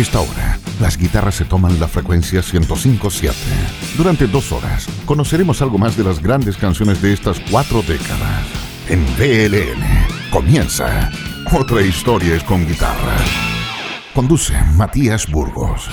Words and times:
esta 0.00 0.20
hora, 0.20 0.58
las 0.80 0.96
guitarras 0.96 1.34
se 1.34 1.44
toman 1.44 1.78
la 1.78 1.86
frecuencia 1.86 2.40
105.7. 2.40 3.34
Durante 3.98 4.26
dos 4.26 4.50
horas, 4.50 4.86
conoceremos 5.04 5.60
algo 5.60 5.76
más 5.76 5.94
de 5.96 6.04
las 6.04 6.22
grandes 6.22 6.56
canciones 6.56 7.02
de 7.02 7.12
estas 7.12 7.38
cuatro 7.50 7.82
décadas. 7.82 8.46
En 8.88 9.04
BLN 9.16 10.30
comienza 10.30 11.10
Otra 11.52 11.82
historia 11.82 12.34
es 12.34 12.42
con 12.44 12.66
guitarra. 12.66 13.16
Conduce 14.14 14.54
Matías 14.74 15.30
Burgos. 15.30 15.88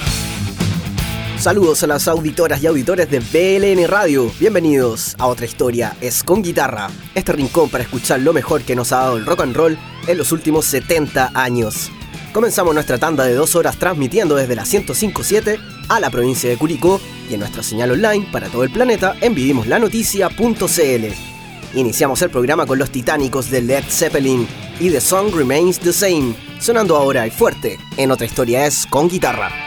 Saludos 1.38 1.84
a 1.84 1.88
las 1.88 2.08
auditoras 2.08 2.64
y 2.64 2.68
auditores 2.68 3.10
de 3.12 3.20
BLN 3.20 3.88
Radio. 3.90 4.32
Bienvenidos 4.40 5.16
a 5.20 5.28
otra 5.28 5.46
historia 5.46 5.98
es 6.00 6.24
con 6.24 6.42
guitarra. 6.42 6.90
Este 7.14 7.34
rincón 7.34 7.70
para 7.70 7.84
escuchar 7.84 8.22
lo 8.22 8.32
mejor 8.32 8.62
que 8.62 8.76
nos 8.76 8.94
ha 8.94 9.00
dado 9.00 9.18
el 9.18 9.26
rock 9.26 9.42
and 9.42 9.56
roll 9.56 9.78
en 10.08 10.18
los 10.18 10.32
últimos 10.32 10.66
70 10.66 11.32
años. 11.34 11.92
Comenzamos 12.34 12.74
nuestra 12.74 12.98
tanda 12.98 13.26
de 13.26 13.34
dos 13.34 13.56
horas 13.56 13.78
transmitiendo 13.78 14.36
desde 14.36 14.56
la 14.56 14.64
1057 14.64 15.60
a 15.90 16.00
la 16.00 16.10
provincia 16.10 16.50
de 16.50 16.58
Curicó 16.58 17.00
y 17.30 17.34
en 17.34 17.40
nuestra 17.40 17.64
señal 17.64 17.92
online 17.92 18.28
para 18.32 18.50
todo 18.50 18.64
el 18.64 18.70
planeta 18.70 19.16
en 19.22 19.34
vivimoslanoticia.cl. 19.34 21.06
Iniciamos 21.74 22.22
el 22.22 22.30
programa 22.30 22.66
con 22.66 22.80
los 22.80 22.92
titánicos 22.92 23.50
de 23.50 23.62
Led 23.62 23.84
Zeppelin 23.88 24.48
y 24.80 24.90
The 24.90 25.02
Song 25.02 25.34
Remains 25.36 25.80
the 25.80 25.94
Same, 25.94 26.36
sonando 26.60 26.96
ahora 26.96 27.28
y 27.28 27.32
fuerte 27.32 27.78
en 27.98 28.12
otra 28.12 28.26
historia 28.26 28.66
es 28.66 28.86
con 28.86 29.10
guitarra. 29.10 29.67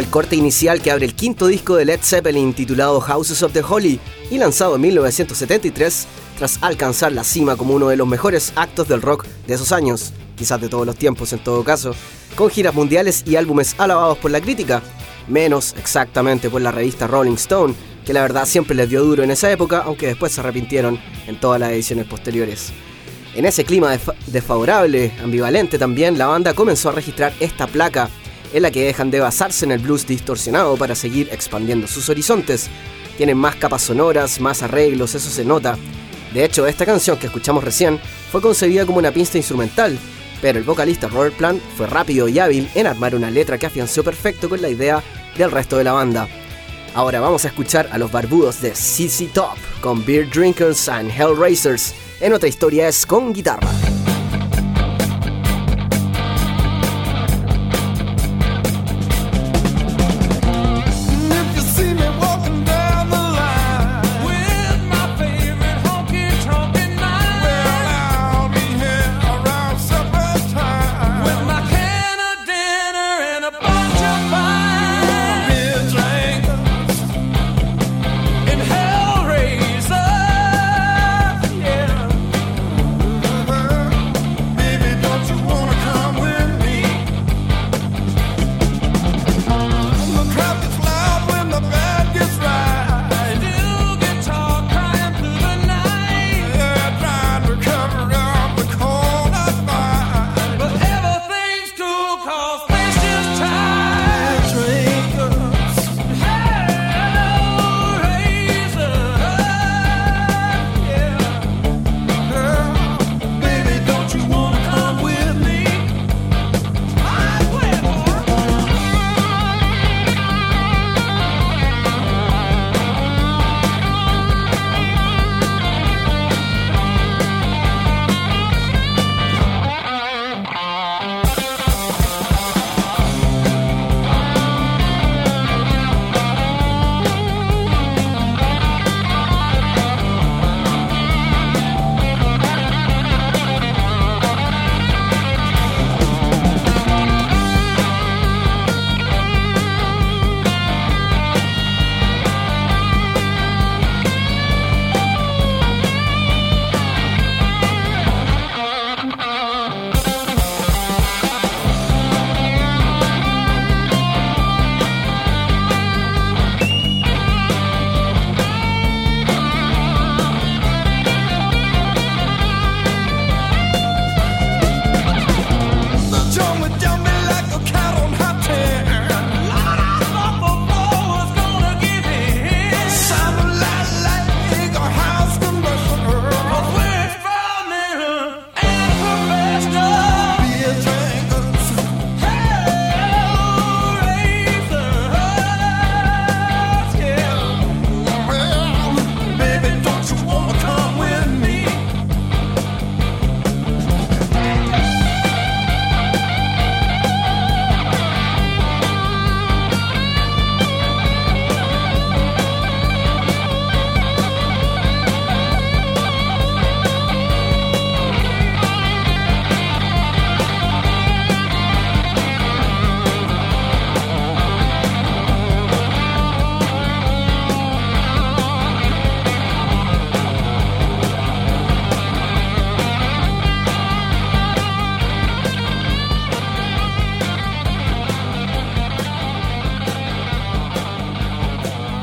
El 0.00 0.08
corte 0.08 0.34
inicial 0.34 0.80
que 0.80 0.90
abre 0.90 1.04
el 1.04 1.14
quinto 1.14 1.46
disco 1.46 1.76
de 1.76 1.84
Led 1.84 2.00
Zeppelin 2.02 2.54
titulado 2.54 3.02
Houses 3.02 3.42
of 3.42 3.52
the 3.52 3.62
Holy 3.62 4.00
y 4.30 4.38
lanzado 4.38 4.76
en 4.76 4.80
1973 4.80 6.06
tras 6.38 6.58
alcanzar 6.62 7.12
la 7.12 7.22
cima 7.22 7.54
como 7.54 7.74
uno 7.74 7.88
de 7.88 7.98
los 7.98 8.08
mejores 8.08 8.54
actos 8.56 8.88
del 8.88 9.02
rock 9.02 9.26
de 9.46 9.54
esos 9.54 9.72
años, 9.72 10.14
quizás 10.36 10.58
de 10.58 10.70
todos 10.70 10.86
los 10.86 10.96
tiempos 10.96 11.34
en 11.34 11.44
todo 11.44 11.62
caso, 11.64 11.94
con 12.34 12.48
giras 12.48 12.72
mundiales 12.72 13.24
y 13.26 13.36
álbumes 13.36 13.74
alabados 13.76 14.16
por 14.16 14.30
la 14.30 14.40
crítica, 14.40 14.82
menos 15.28 15.74
exactamente 15.78 16.48
por 16.48 16.62
la 16.62 16.72
revista 16.72 17.06
Rolling 17.06 17.34
Stone, 17.34 17.74
que 18.06 18.14
la 18.14 18.22
verdad 18.22 18.46
siempre 18.46 18.74
les 18.74 18.88
dio 18.88 19.04
duro 19.04 19.22
en 19.22 19.30
esa 19.30 19.52
época, 19.52 19.82
aunque 19.84 20.06
después 20.06 20.32
se 20.32 20.40
arrepintieron 20.40 20.98
en 21.26 21.38
todas 21.38 21.60
las 21.60 21.72
ediciones 21.72 22.06
posteriores. 22.06 22.72
En 23.34 23.44
ese 23.44 23.64
clima 23.64 23.98
desfavorable, 24.28 25.12
ambivalente 25.22 25.78
también, 25.78 26.16
la 26.16 26.26
banda 26.26 26.54
comenzó 26.54 26.88
a 26.88 26.92
registrar 26.92 27.34
esta 27.38 27.66
placa 27.66 28.08
en 28.52 28.62
la 28.62 28.70
que 28.70 28.84
dejan 28.84 29.10
de 29.10 29.20
basarse 29.20 29.64
en 29.64 29.72
el 29.72 29.78
blues 29.78 30.06
distorsionado 30.06 30.76
para 30.76 30.94
seguir 30.94 31.28
expandiendo 31.32 31.86
sus 31.86 32.08
horizontes. 32.08 32.68
Tienen 33.16 33.36
más 33.36 33.56
capas 33.56 33.82
sonoras, 33.82 34.40
más 34.40 34.62
arreglos, 34.62 35.14
eso 35.14 35.30
se 35.30 35.44
nota. 35.44 35.76
De 36.32 36.44
hecho, 36.44 36.66
esta 36.66 36.86
canción 36.86 37.18
que 37.18 37.26
escuchamos 37.26 37.64
recién 37.64 38.00
fue 38.30 38.40
concebida 38.40 38.86
como 38.86 38.98
una 38.98 39.12
pista 39.12 39.36
instrumental, 39.36 39.98
pero 40.40 40.58
el 40.58 40.64
vocalista 40.64 41.08
Robert 41.08 41.36
Plant 41.36 41.60
fue 41.76 41.86
rápido 41.86 42.28
y 42.28 42.38
hábil 42.38 42.70
en 42.74 42.86
armar 42.86 43.14
una 43.14 43.30
letra 43.30 43.58
que 43.58 43.66
afianzó 43.66 44.02
perfecto 44.04 44.48
con 44.48 44.62
la 44.62 44.68
idea 44.68 45.02
del 45.36 45.50
resto 45.50 45.76
de 45.76 45.84
la 45.84 45.92
banda. 45.92 46.28
Ahora 46.94 47.20
vamos 47.20 47.44
a 47.44 47.48
escuchar 47.48 47.88
a 47.92 47.98
los 47.98 48.10
barbudos 48.10 48.60
de 48.60 48.74
CC 48.74 49.26
Top 49.32 49.56
con 49.80 50.04
Beer 50.04 50.28
Drinkers 50.28 50.88
and 50.88 51.10
Hellraisers 51.10 51.94
en 52.20 52.34
otra 52.34 52.48
historia 52.48 52.86
es 52.86 53.06
con 53.06 53.32
guitarra. 53.32 53.89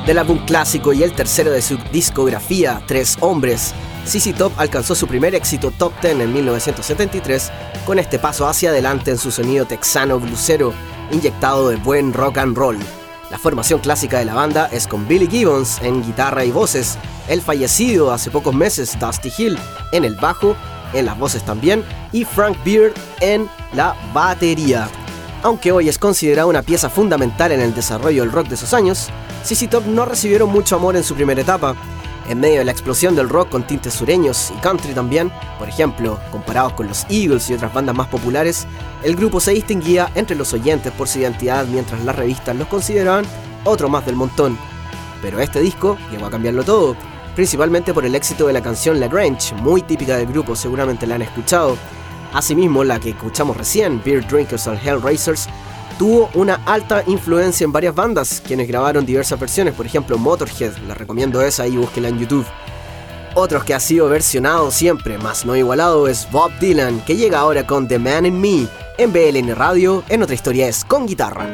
Del 0.08 0.20
álbum 0.20 0.38
clásico 0.46 0.94
y 0.94 1.04
el 1.04 1.12
tercero 1.12 1.52
de 1.52 1.62
su 1.62 1.78
discografía, 1.92 2.82
Tres 2.88 3.18
Hombres, 3.20 3.74
CC 4.06 4.32
Top 4.32 4.54
alcanzó 4.56 4.96
su 4.96 5.06
primer 5.06 5.36
éxito 5.36 5.70
top 5.70 5.92
10 6.02 6.22
en 6.22 6.34
1973 6.34 7.52
con 7.86 8.00
este 8.00 8.18
paso 8.18 8.48
hacia 8.48 8.70
adelante 8.70 9.12
en 9.12 9.18
su 9.18 9.32
sonido 9.32 9.66
texano 9.66 10.18
blusero, 10.18 10.74
inyectado 11.12 11.68
de 11.68 11.76
buen 11.76 12.14
rock 12.14 12.38
and 12.38 12.56
roll. 12.56 12.78
La 13.30 13.38
formación 13.38 13.82
clásica 13.82 14.20
de 14.20 14.24
la 14.24 14.34
banda 14.34 14.70
es 14.72 14.88
con 14.88 15.06
Billy 15.10 15.28
Gibbons 15.28 15.82
en 15.82 16.02
guitarra 16.02 16.46
y 16.46 16.52
voces, 16.52 16.98
el 17.28 17.42
fallecido 17.42 18.14
hace 18.14 18.32
pocos 18.32 18.56
meses 18.56 18.98
Dusty 18.98 19.30
Hill 19.38 19.60
en 19.92 20.06
el 20.06 20.16
bajo, 20.16 20.56
en 20.94 21.06
las 21.06 21.20
voces 21.20 21.44
también, 21.44 21.84
y 22.14 22.24
Frank 22.24 22.56
Beard 22.64 22.94
en 23.20 23.50
la 23.74 23.94
batería. 24.14 24.88
Aunque 25.44 25.74
hoy 25.74 25.90
es 25.90 26.00
considerada 26.00 26.46
una 26.46 26.62
pieza 26.62 26.90
fundamental 26.90 27.52
en 27.52 27.60
el 27.60 27.76
desarrollo 27.76 28.22
del 28.22 28.32
rock 28.32 28.48
de 28.48 28.56
esos 28.56 28.74
años, 28.74 29.10
CC 29.48 29.70
Top 29.70 29.86
no 29.86 30.04
recibieron 30.04 30.50
mucho 30.50 30.76
amor 30.76 30.98
en 30.98 31.06
su 31.06 31.16
primera 31.16 31.40
etapa. 31.40 31.74
En 32.28 32.42
medio 32.42 32.60
de 32.60 32.66
la 32.66 32.74
explosión 32.74 33.16
del 33.16 33.30
rock 33.30 33.48
con 33.48 33.66
tintes 33.66 33.94
sureños 33.94 34.52
y 34.54 34.60
country 34.60 34.94
también, 34.94 35.32
por 35.58 35.70
ejemplo, 35.70 36.20
comparados 36.32 36.74
con 36.74 36.90
los 36.90 37.06
Eagles 37.10 37.50
y 37.50 37.54
otras 37.54 37.74
bandas 37.74 37.96
más 37.96 38.08
populares, 38.08 38.68
el 39.04 39.16
grupo 39.16 39.40
se 39.40 39.52
distinguía 39.52 40.12
entre 40.16 40.36
los 40.36 40.52
oyentes 40.52 40.92
por 40.92 41.08
su 41.08 41.20
identidad 41.20 41.66
mientras 41.66 42.04
las 42.04 42.18
revistas 42.18 42.58
los 42.58 42.68
consideraban 42.68 43.24
otro 43.64 43.88
más 43.88 44.06
del 44.06 44.18
montón. 44.18 44.58
Pero 45.22 45.40
este 45.40 45.62
disco 45.62 45.98
llegó 46.12 46.26
a 46.26 46.32
cambiarlo 46.32 46.66
todo, 46.66 46.98
principalmente 47.34 47.94
por 47.94 48.04
el 48.04 48.16
éxito 48.16 48.48
de 48.48 48.54
la 48.54 48.62
canción 48.62 49.00
La 49.00 49.08
Grange, 49.08 49.56
muy 49.56 49.82
típica 49.82 50.18
del 50.18 50.28
grupo, 50.28 50.58
seguramente 50.58 51.08
la 51.08 51.16
han 51.16 51.22
escuchado, 51.22 51.78
Asimismo, 52.34 52.84
la 52.84 53.00
que 53.00 53.12
escuchamos 53.12 53.56
recién, 53.56 54.02
Beer 54.04 54.28
Drinkers 54.28 54.68
and 54.68 54.86
Hellraisers, 54.86 55.48
tuvo 55.98 56.30
una 56.34 56.56
alta 56.66 57.04
influencia 57.08 57.66
en 57.66 57.72
varias 57.72 57.96
bandas, 57.96 58.42
quienes 58.46 58.68
grabaron 58.68 59.06
diversas 59.06 59.40
versiones, 59.40 59.74
por 59.74 59.86
ejemplo 59.86 60.18
Motorhead, 60.18 60.78
les 60.88 60.98
recomiendo 60.98 61.42
esa 61.42 61.68
y 61.68 61.78
búsquela 61.78 62.10
en 62.10 62.20
YouTube. 62.20 62.46
Otros 63.36 63.64
que 63.64 63.74
ha 63.74 63.80
sido 63.80 64.10
versionado 64.10 64.72
siempre, 64.72 65.18
más 65.18 65.46
no 65.46 65.56
igualado, 65.56 66.08
es 66.08 66.28
Bob 66.32 66.52
Dylan, 66.60 67.02
que 67.02 67.16
llega 67.16 67.40
ahora 67.40 67.68
con 67.68 67.88
The 67.88 68.00
Man 68.00 68.26
in 68.26 68.40
Me, 68.40 68.68
en 68.98 69.14
BLN 69.14 69.56
Radio, 69.56 70.04
en 70.10 70.24
otra 70.24 70.36
historia 70.36 70.68
es 70.68 70.84
con 70.84 71.06
guitarra. 71.06 71.48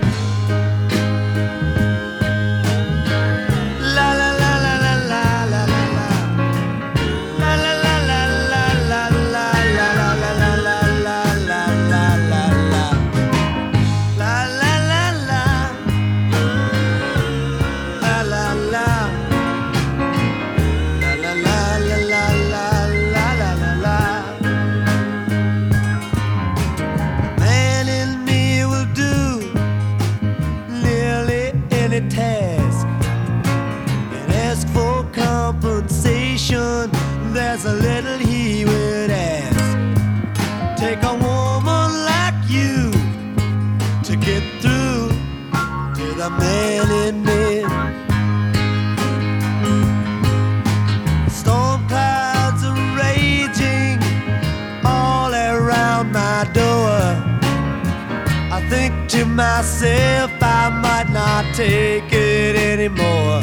Myself, 59.84 60.32
I 60.42 60.70
might 60.70 61.10
not 61.12 61.44
take 61.56 62.12
it 62.12 62.56
anymore. 62.56 63.42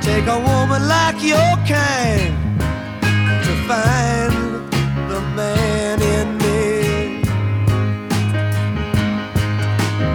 Take 0.00 0.26
a 0.26 0.38
woman 0.38 0.88
like 0.88 1.22
your 1.22 1.52
kind 1.68 2.34
to 3.44 3.52
find 3.68 4.32
the 5.10 5.20
man 5.36 6.00
in 6.00 6.38
me. 6.38 7.22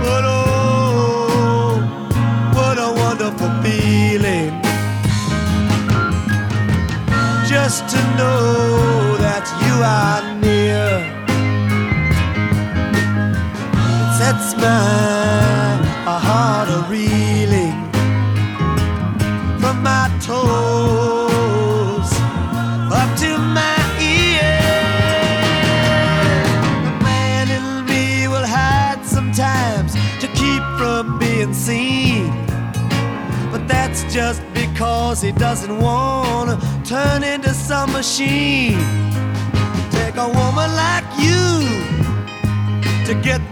But 0.02 0.24
oh, 0.26 1.78
what 2.56 2.78
a 2.78 2.92
wonderful 3.04 3.52
feeling 3.62 4.62
just 7.48 7.88
to 7.90 8.00
know 8.18 9.18
that 9.18 9.46
you 9.62 9.74
are 9.84 10.25
my 14.66 16.20
heart 16.28 16.70
a 16.70 16.80
reeling 16.90 17.78
from 19.60 19.84
my 19.84 20.10
toes 20.22 22.10
up 22.92 23.10
to 23.18 23.38
my 23.60 23.78
ears. 24.00 24.62
The 26.86 26.94
man 27.04 27.46
in 27.58 27.86
me 27.86 28.28
will 28.28 28.46
hide 28.46 29.06
sometimes 29.06 29.94
to 30.22 30.28
keep 30.30 30.64
from 30.80 31.20
being 31.20 31.54
seen, 31.54 32.30
but 33.52 33.68
that's 33.68 34.02
just 34.14 34.42
because 34.54 35.22
he 35.22 35.32
doesn't 35.32 35.78
want 35.78 36.50
to 36.50 36.58
turn 36.90 37.24
into 37.24 37.54
some 37.54 37.92
machine. 37.92 38.80
Take 39.92 40.16
a 40.16 40.28
woman 40.28 40.70
like 40.76 41.06
you 41.20 41.46
to 43.06 43.14
get 43.22 43.45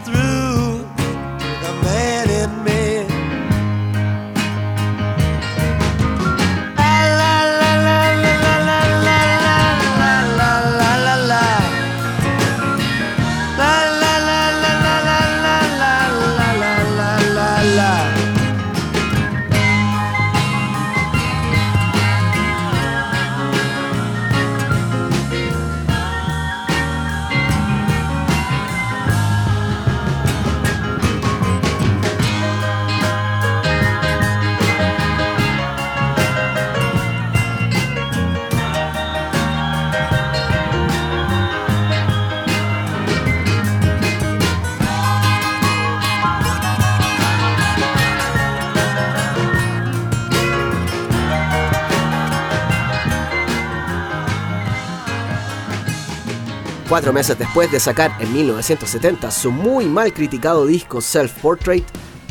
Cuatro 57.04 57.20
meses 57.20 57.38
después 57.38 57.70
de 57.70 57.82
sacar 57.82 58.16
en 58.22 58.32
1970 58.32 59.30
su 59.30 59.52
muy 59.52 59.88
mal 59.88 60.14
criticado 60.14 60.66
disco 60.66 61.02
Self 61.02 61.34
Portrait, 61.42 61.84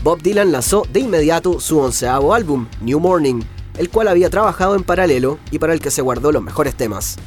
Bob 0.03 0.23
Dylan 0.23 0.51
lanzó 0.51 0.87
de 0.91 1.01
inmediato 1.01 1.61
su 1.61 1.79
onceavo 1.79 2.33
álbum, 2.33 2.67
New 2.81 2.99
Morning, 2.99 3.43
el 3.77 3.91
cual 3.91 4.09
había 4.09 4.31
trabajado 4.31 4.75
en 4.75 4.83
paralelo 4.83 5.39
y 5.51 5.59
para 5.59 5.75
el 5.75 5.81
que 5.83 5.91
se 5.91 6.01
guardó 6.01 6.33
los 6.33 6.43
mejores 6.43 6.75
temas. 6.75 7.19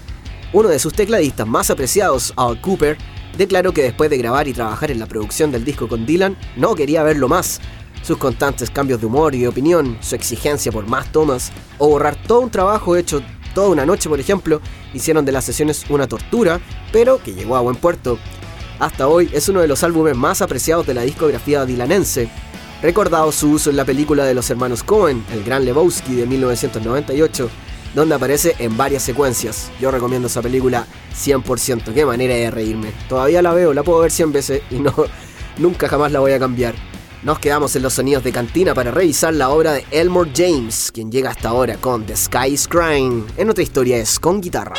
Uno 0.54 0.70
de 0.70 0.80
sus 0.80 0.94
tecladistas 0.94 1.46
más 1.46 1.70
apreciados, 1.70 2.34
Al 2.36 2.60
Cooper, 2.62 2.98
declaró 3.38 3.74
que 3.74 3.84
después 3.84 4.10
de 4.10 4.18
grabar 4.18 4.48
y 4.48 4.54
trabajar 4.54 4.90
en 4.90 4.98
la 4.98 5.06
producción 5.06 5.52
del 5.52 5.64
disco 5.64 5.88
con 5.88 6.08
Dylan, 6.08 6.36
no 6.58 6.74
quería 6.74 7.04
verlo 7.04 7.28
más. 7.28 7.62
Sus 8.02 8.18
constantes 8.18 8.72
cambios 8.72 9.02
de 9.02 9.06
humor 9.06 9.36
y 9.36 9.42
de 9.42 9.50
opinión, 9.50 10.00
su 10.02 10.16
exigencia 10.16 10.72
por 10.72 10.88
más 10.88 11.12
tomas, 11.12 11.52
o 11.78 11.90
borrar 11.90 12.16
todo 12.16 12.40
un 12.40 12.50
trabajo 12.50 12.96
hecho 12.96 13.22
toda 13.56 13.70
una 13.70 13.88
noche, 13.88 14.08
por 14.08 14.20
ejemplo, 14.20 14.62
hicieron 14.94 15.26
de 15.26 15.32
las 15.32 15.46
sesiones 15.46 15.86
una 15.90 16.06
tortura, 16.06 16.60
pero 16.92 17.18
que 17.24 17.34
llegó 17.34 17.56
a 17.56 17.62
buen 17.62 17.78
puerto. 17.78 18.20
Hasta 18.78 19.08
hoy 19.08 19.32
es 19.34 19.50
uno 19.50 19.62
de 19.62 19.68
los 19.68 19.82
álbumes 19.84 20.16
más 20.16 20.44
apreciados 20.44 20.86
de 20.86 20.94
la 20.94 21.02
discografía 21.02 21.66
dilanense, 21.66 22.30
recordado 22.84 23.32
su 23.32 23.50
uso 23.52 23.72
en 23.72 23.78
la 23.78 23.86
película 23.86 24.26
de 24.26 24.36
los 24.36 24.50
hermanos 24.50 24.84
Cohen, 24.84 25.26
El 25.32 25.44
Gran 25.44 25.66
Lebowski 25.66 26.14
de 26.14 26.28
1998, 26.28 27.50
donde 27.96 28.14
aparece 28.14 28.56
en 28.60 28.76
varias 28.76 29.04
secuencias. 29.04 29.72
Yo 29.80 29.90
recomiendo 29.90 30.28
esa 30.28 30.42
película 30.42 30.86
100%, 31.16 31.94
qué 31.94 32.06
manera 32.06 32.36
de 32.36 32.52
reírme. 32.52 32.92
Todavía 33.08 33.42
la 33.42 33.54
veo, 33.54 33.74
la 33.74 33.84
puedo 33.84 34.02
ver 34.02 34.12
100 34.12 34.34
veces 34.34 34.62
y 34.70 34.76
no, 34.76 34.94
nunca 35.58 35.88
jamás 35.88 36.12
la 36.12 36.20
voy 36.20 36.34
a 36.34 36.40
cambiar. 36.40 36.76
Nos 37.26 37.40
quedamos 37.40 37.76
en 37.76 37.82
los 37.82 37.94
sonidos 37.94 38.24
de 38.24 38.32
cantina 38.32 38.76
para 38.76 38.92
revisar 38.92 39.34
la 39.34 39.50
obra 39.50 39.74
de 39.74 39.84
Elmore 39.90 40.30
James, 40.36 40.92
quien 40.94 41.12
llega 41.12 41.32
hasta 41.32 41.50
ahora 41.50 41.76
con 41.78 42.06
The 42.06 42.16
Sky 42.16 42.50
is 42.50 42.68
Crying. 42.68 43.26
En 43.36 43.50
otra 43.50 43.64
historia 43.64 43.98
es 43.98 44.20
con 44.20 44.40
guitarra. 44.40 44.76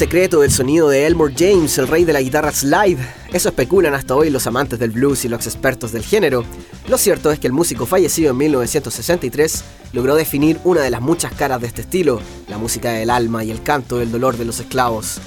Secreto 0.00 0.40
del 0.40 0.50
sonido 0.50 0.88
de 0.88 1.06
Elmore 1.06 1.34
James, 1.36 1.76
el 1.76 1.86
rey 1.86 2.04
de 2.04 2.14
la 2.14 2.22
guitarra 2.22 2.52
slide? 2.52 2.96
Eso 3.34 3.50
especulan 3.50 3.92
hasta 3.92 4.16
hoy 4.16 4.30
los 4.30 4.46
amantes 4.46 4.78
del 4.78 4.92
blues 4.92 5.26
y 5.26 5.28
los 5.28 5.46
expertos 5.46 5.92
del 5.92 6.06
género. 6.06 6.42
Lo 6.88 6.96
cierto 6.96 7.30
es 7.30 7.38
que 7.38 7.46
el 7.46 7.52
músico 7.52 7.84
fallecido 7.84 8.30
en 8.30 8.38
1963 8.38 9.62
logró 9.92 10.14
definir 10.14 10.58
una 10.64 10.80
de 10.80 10.88
las 10.88 11.02
muchas 11.02 11.34
caras 11.34 11.60
de 11.60 11.66
este 11.66 11.82
estilo, 11.82 12.18
la 12.48 12.56
música 12.56 12.92
del 12.92 13.10
alma 13.10 13.44
y 13.44 13.50
el 13.50 13.62
canto 13.62 13.98
del 13.98 14.10
dolor 14.10 14.38
de 14.38 14.46
los 14.46 14.58
esclavos. 14.58 15.18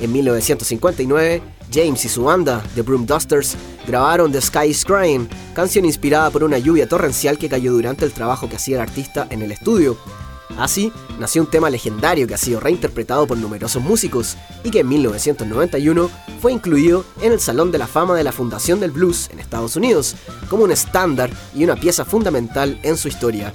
En 0.00 0.12
1959, 0.12 1.42
James 1.74 2.04
y 2.04 2.08
su 2.08 2.22
banda, 2.22 2.62
The 2.76 2.82
Broom 2.82 3.06
Dusters, 3.06 3.56
grabaron 3.88 4.30
The 4.30 4.40
Sky 4.40 4.66
is 4.66 4.84
Crying, 4.84 5.28
canción 5.52 5.84
inspirada 5.84 6.30
por 6.30 6.44
una 6.44 6.58
lluvia 6.58 6.88
torrencial 6.88 7.38
que 7.38 7.48
cayó 7.48 7.72
durante 7.72 8.04
el 8.04 8.12
trabajo 8.12 8.48
que 8.48 8.54
hacía 8.54 8.76
el 8.76 8.82
artista 8.82 9.26
en 9.30 9.42
el 9.42 9.50
estudio. 9.50 9.98
Así, 10.58 10.92
nació 11.18 11.42
un 11.42 11.50
tema 11.50 11.70
legendario 11.70 12.26
que 12.26 12.34
ha 12.34 12.38
sido 12.38 12.60
reinterpretado 12.60 13.26
por 13.26 13.38
numerosos 13.38 13.82
músicos 13.82 14.36
y 14.64 14.70
que 14.70 14.80
en 14.80 14.88
1991 14.88 16.10
fue 16.40 16.52
incluido 16.52 17.04
en 17.20 17.32
el 17.32 17.40
Salón 17.40 17.72
de 17.72 17.78
la 17.78 17.86
Fama 17.86 18.14
de 18.14 18.24
la 18.24 18.32
Fundación 18.32 18.80
del 18.80 18.90
Blues 18.90 19.28
en 19.32 19.38
Estados 19.38 19.76
Unidos, 19.76 20.16
como 20.48 20.64
un 20.64 20.72
estándar 20.72 21.30
y 21.54 21.64
una 21.64 21.76
pieza 21.76 22.04
fundamental 22.04 22.78
en 22.82 22.96
su 22.96 23.08
historia. 23.08 23.52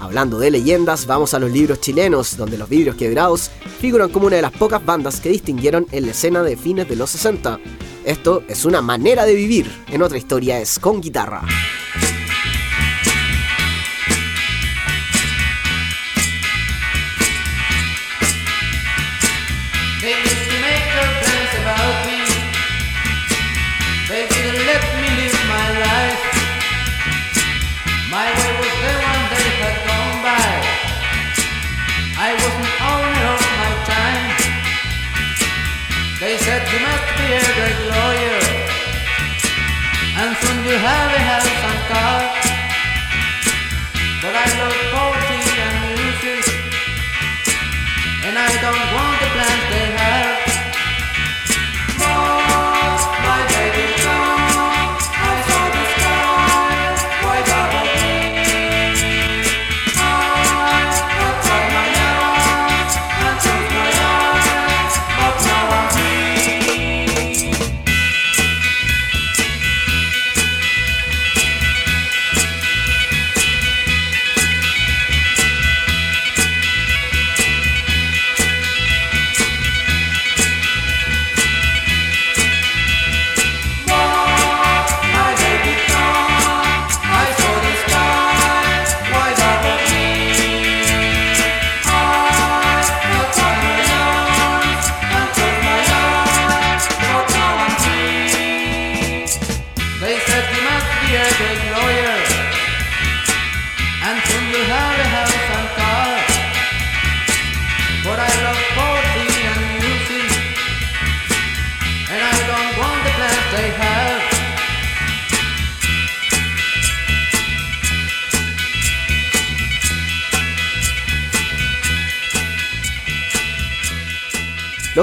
Hablando 0.00 0.38
de 0.38 0.50
leyendas, 0.50 1.06
vamos 1.06 1.32
a 1.32 1.38
los 1.38 1.50
libros 1.50 1.80
chilenos, 1.80 2.36
donde 2.36 2.58
los 2.58 2.68
vidrios 2.68 2.96
quebrados 2.96 3.50
figuran 3.80 4.10
como 4.10 4.26
una 4.26 4.36
de 4.36 4.42
las 4.42 4.52
pocas 4.52 4.84
bandas 4.84 5.20
que 5.20 5.30
distinguieron 5.30 5.86
en 5.92 6.04
la 6.04 6.10
escena 6.10 6.42
de 6.42 6.56
fines 6.56 6.88
de 6.88 6.96
los 6.96 7.10
60. 7.10 7.58
Esto 8.04 8.42
es 8.46 8.66
una 8.66 8.82
manera 8.82 9.24
de 9.24 9.34
vivir, 9.34 9.70
en 9.88 10.02
otra 10.02 10.18
historia 10.18 10.60
es 10.60 10.78
con 10.78 11.00
guitarra. 11.00 11.42
You 40.64 40.80
have 40.80 41.12
a 41.12 41.18
house 41.18 41.43
and 41.43 41.43
car. 41.43 41.43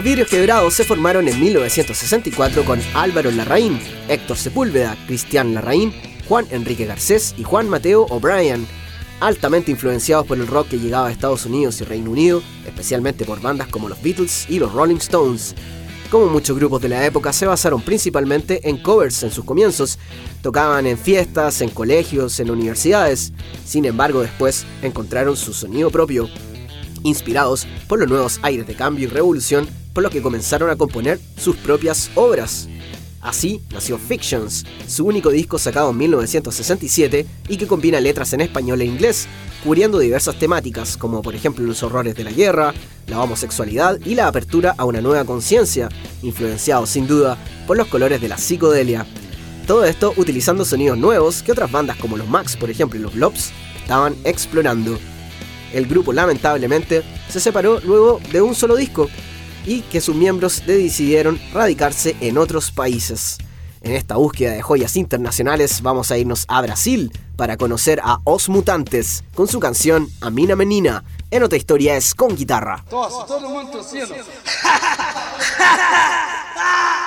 Los 0.01 0.05
vidrios 0.07 0.29
quebrados 0.29 0.73
se 0.73 0.83
formaron 0.83 1.27
en 1.27 1.39
1964 1.39 2.65
con 2.65 2.81
Álvaro 2.95 3.29
Larraín, 3.29 3.79
Héctor 4.07 4.35
Sepúlveda, 4.35 4.97
Cristian 5.05 5.53
Larraín, 5.53 5.93
Juan 6.27 6.47
Enrique 6.49 6.87
Garcés 6.87 7.35
y 7.37 7.43
Juan 7.43 7.69
Mateo 7.69 8.07
O'Brien, 8.09 8.65
altamente 9.19 9.69
influenciados 9.69 10.25
por 10.25 10.39
el 10.39 10.47
rock 10.47 10.69
que 10.69 10.79
llegaba 10.79 11.09
a 11.09 11.11
Estados 11.11 11.45
Unidos 11.45 11.79
y 11.79 11.83
Reino 11.83 12.09
Unido, 12.09 12.41
especialmente 12.65 13.25
por 13.25 13.41
bandas 13.41 13.67
como 13.67 13.89
los 13.89 14.01
Beatles 14.01 14.47
y 14.49 14.57
los 14.57 14.73
Rolling 14.73 14.95
Stones. 14.95 15.53
Como 16.09 16.25
muchos 16.25 16.57
grupos 16.57 16.81
de 16.81 16.89
la 16.89 17.05
época, 17.05 17.31
se 17.31 17.45
basaron 17.45 17.83
principalmente 17.83 18.67
en 18.67 18.81
covers 18.81 19.21
en 19.21 19.29
sus 19.29 19.45
comienzos. 19.45 19.99
Tocaban 20.41 20.87
en 20.87 20.97
fiestas, 20.97 21.61
en 21.61 21.69
colegios, 21.69 22.39
en 22.39 22.49
universidades. 22.49 23.33
Sin 23.63 23.85
embargo, 23.85 24.21
después 24.21 24.65
encontraron 24.81 25.37
su 25.37 25.53
sonido 25.53 25.91
propio, 25.91 26.27
inspirados 27.03 27.67
por 27.87 27.99
los 27.99 28.09
nuevos 28.09 28.39
aires 28.41 28.65
de 28.65 28.73
cambio 28.73 29.05
y 29.05 29.11
revolución 29.11 29.69
por 29.93 30.04
lo 30.04 30.10
que 30.10 30.21
comenzaron 30.21 30.69
a 30.69 30.75
componer 30.75 31.19
sus 31.38 31.56
propias 31.58 32.12
obras. 32.15 32.67
Así 33.21 33.62
nació 33.71 33.99
Fictions, 33.99 34.65
su 34.88 35.06
único 35.06 35.30
disco 35.30 35.60
sacado 35.60 35.91
en 35.91 35.97
1967 35.97 37.25
y 37.49 37.58
que 37.58 37.67
combina 37.67 37.99
letras 37.99 38.34
en 38.34 38.41
español 38.41 38.82
e 38.82 38.86
inglés, 38.86 39.27
cubriendo 39.63 39.99
diversas 39.99 40.39
temáticas 40.39 40.97
como 40.97 41.21
por 41.21 41.36
ejemplo 41.36 41.63
los 41.63 41.84
horrores 41.84 42.15
de 42.15 42.23
la 42.23 42.32
guerra, 42.32 42.73
la 43.06 43.21
homosexualidad 43.21 43.99
y 44.04 44.15
la 44.15 44.27
apertura 44.27 44.73
a 44.75 44.86
una 44.86 45.01
nueva 45.01 45.23
conciencia, 45.23 45.88
influenciado 46.23 46.88
sin 46.88 47.06
duda 47.06 47.38
por 47.67 47.77
los 47.77 47.88
colores 47.88 48.21
de 48.21 48.27
la 48.27 48.38
psicodelia. 48.38 49.06
Todo 49.67 49.86
esto 49.86 50.13
utilizando 50.17 50.65
sonidos 50.65 50.97
nuevos 50.97 51.43
que 51.43 51.51
otras 51.51 51.71
bandas 51.71 51.97
como 51.97 52.17
los 52.17 52.27
Max, 52.27 52.58
por 52.58 52.71
ejemplo, 52.71 52.99
y 52.99 53.04
los 53.04 53.13
Blobs 53.13 53.51
estaban 53.80 54.15
explorando. 54.23 54.97
El 55.73 55.86
grupo 55.86 56.12
lamentablemente 56.12 57.04
se 57.30 57.39
separó 57.39 57.80
luego 57.82 58.19
de 58.32 58.41
un 58.41 58.56
solo 58.56 58.75
disco, 58.75 59.10
y 59.65 59.82
que 59.82 60.02
sus 60.02 60.15
miembros 60.15 60.63
decidieron 60.65 61.39
radicarse 61.54 62.15
en 62.21 62.38
otros 62.38 62.71
países. 62.71 63.38
En 63.82 63.93
esta 63.93 64.15
búsqueda 64.15 64.52
de 64.52 64.62
joyas 64.62 64.95
internacionales 64.95 65.82
vamos 65.82 66.12
a 66.12 66.17
irnos 66.17 66.45
a 66.47 66.62
Brasil 66.62 67.12
para 67.36 67.58
conocer 67.58 68.00
a 68.04 68.19
Os 68.24 68.47
Mutantes 68.47 69.24
con 69.34 69.47
su 69.47 69.60
canción 69.60 70.08
Amina 70.21 70.56
Menina. 70.56 71.04
En 71.32 71.41
otra 71.43 71.58
historia 71.58 71.95
es 71.95 72.13
con 72.13 72.36
guitarra. 72.36 72.84
minha 72.91 74.17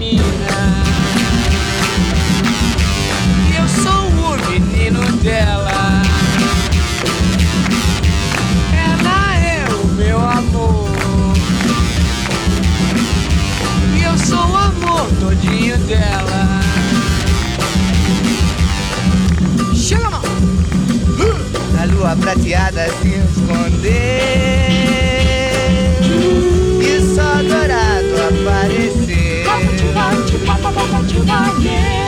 menina. 0.00 0.82
Eu 3.54 3.68
sou 3.68 4.06
o 4.08 4.50
menino 4.50 5.02
dela. 5.18 6.02
Ela 8.72 9.36
é 9.36 9.66
o 9.74 9.86
meu 9.88 10.18
amor. 10.18 10.88
E 13.94 14.02
eu 14.02 14.16
sou 14.16 14.38
o 14.38 14.56
amor 14.56 15.06
todinho 15.20 15.76
dela. 15.80 16.60
Chega, 19.74 20.08
mão! 20.08 20.22
A 21.78 21.84
lua 21.84 22.16
prateada 22.16 22.88
se 23.02 23.08
esconder. 23.08 24.00
E 26.80 27.14
só 27.14 27.42
dourado 27.42 28.14
aparecer. 28.30 28.99
to 31.26 31.32
are 31.32 31.60
here. 31.60 31.99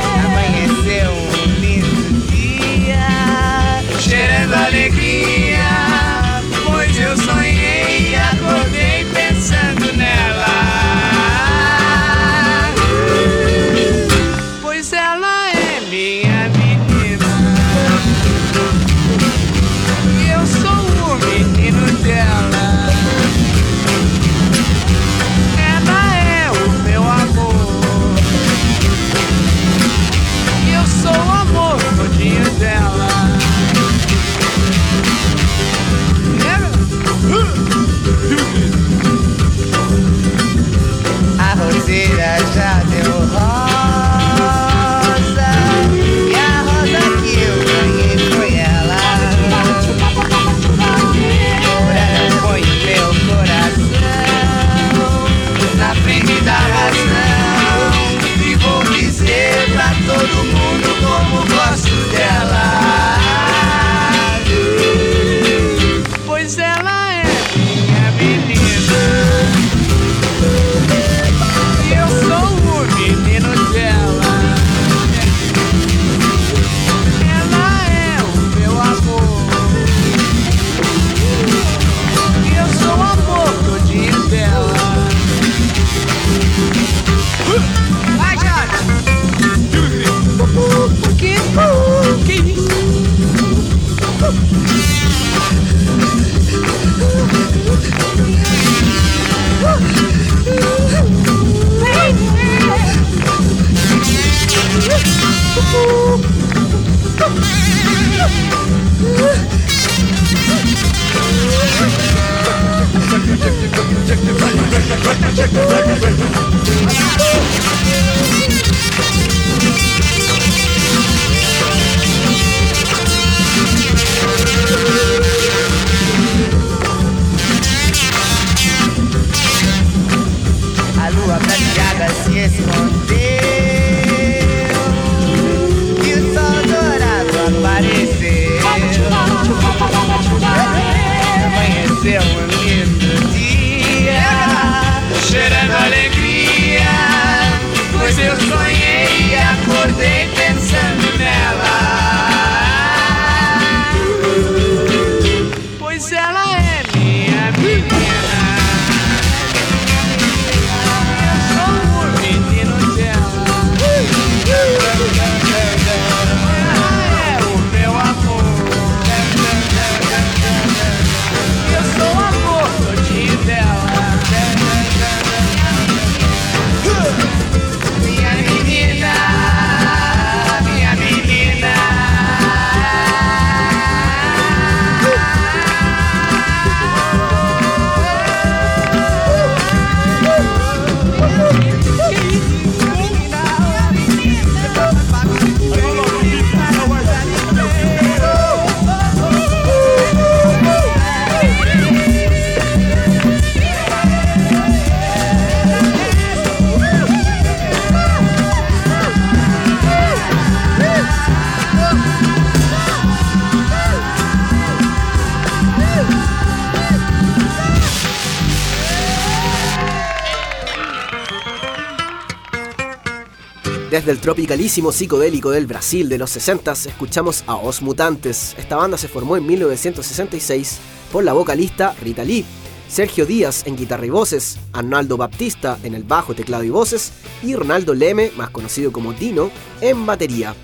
Desde 224.03 224.15
el 224.15 224.19
tropicalísimo 224.19 224.91
psicodélico 224.91 225.53
del 225.53 225.69
Brasil 225.69 226.09
de 226.09 226.19
los 226.19 226.31
60 226.31 226.73
escuchamos 226.73 227.45
a 227.47 227.55
Os 227.55 227.83
Mutantes. 227.83 228.57
Esta 228.59 228.75
banda 228.75 228.99
se 228.99 229.07
formó 229.07 229.37
en 229.37 229.47
1966 229.47 230.81
por 231.13 231.23
la 231.23 231.33
vocalista 231.33 231.95
Rita 232.03 232.25
Lee, 232.25 232.45
Sergio 232.89 233.27
Díaz 233.27 233.63
en 233.65 233.77
guitarra 233.77 234.05
y 234.05 234.11
voces, 234.11 234.59
Arnaldo 234.73 235.17
Baptista 235.17 235.79
en 235.85 235.95
el 235.95 236.03
bajo, 236.03 236.35
teclado 236.35 236.65
y 236.65 236.71
voces 236.71 237.13
y 237.45 237.55
Ronaldo 237.55 237.95
Leme, 237.95 238.33
más 238.37 238.51
conocido 238.51 238.91
como 238.91 239.13
Dino, 239.13 239.53
en 239.81 240.05
batería. 240.05 240.57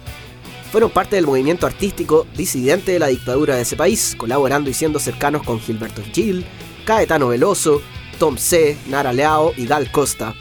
Fueron 0.72 0.90
parte 0.90 1.14
del 1.14 1.26
movimiento 1.26 1.64
artístico 1.64 2.26
disidente 2.36 2.90
de 2.90 2.98
la 2.98 3.06
dictadura 3.06 3.54
de 3.54 3.62
ese 3.62 3.76
país, 3.76 4.16
colaborando 4.18 4.68
y 4.68 4.74
siendo 4.74 4.98
cercanos 4.98 5.44
con 5.44 5.60
Gilberto 5.60 6.02
Gil, 6.12 6.44
Caetano 6.84 7.28
Veloso, 7.28 7.82
Tom 8.18 8.36
C., 8.36 8.76
Nara 8.88 9.12
Leao 9.12 9.52
y 9.56 9.64
Gal 9.68 9.92
Costa. 9.92 10.34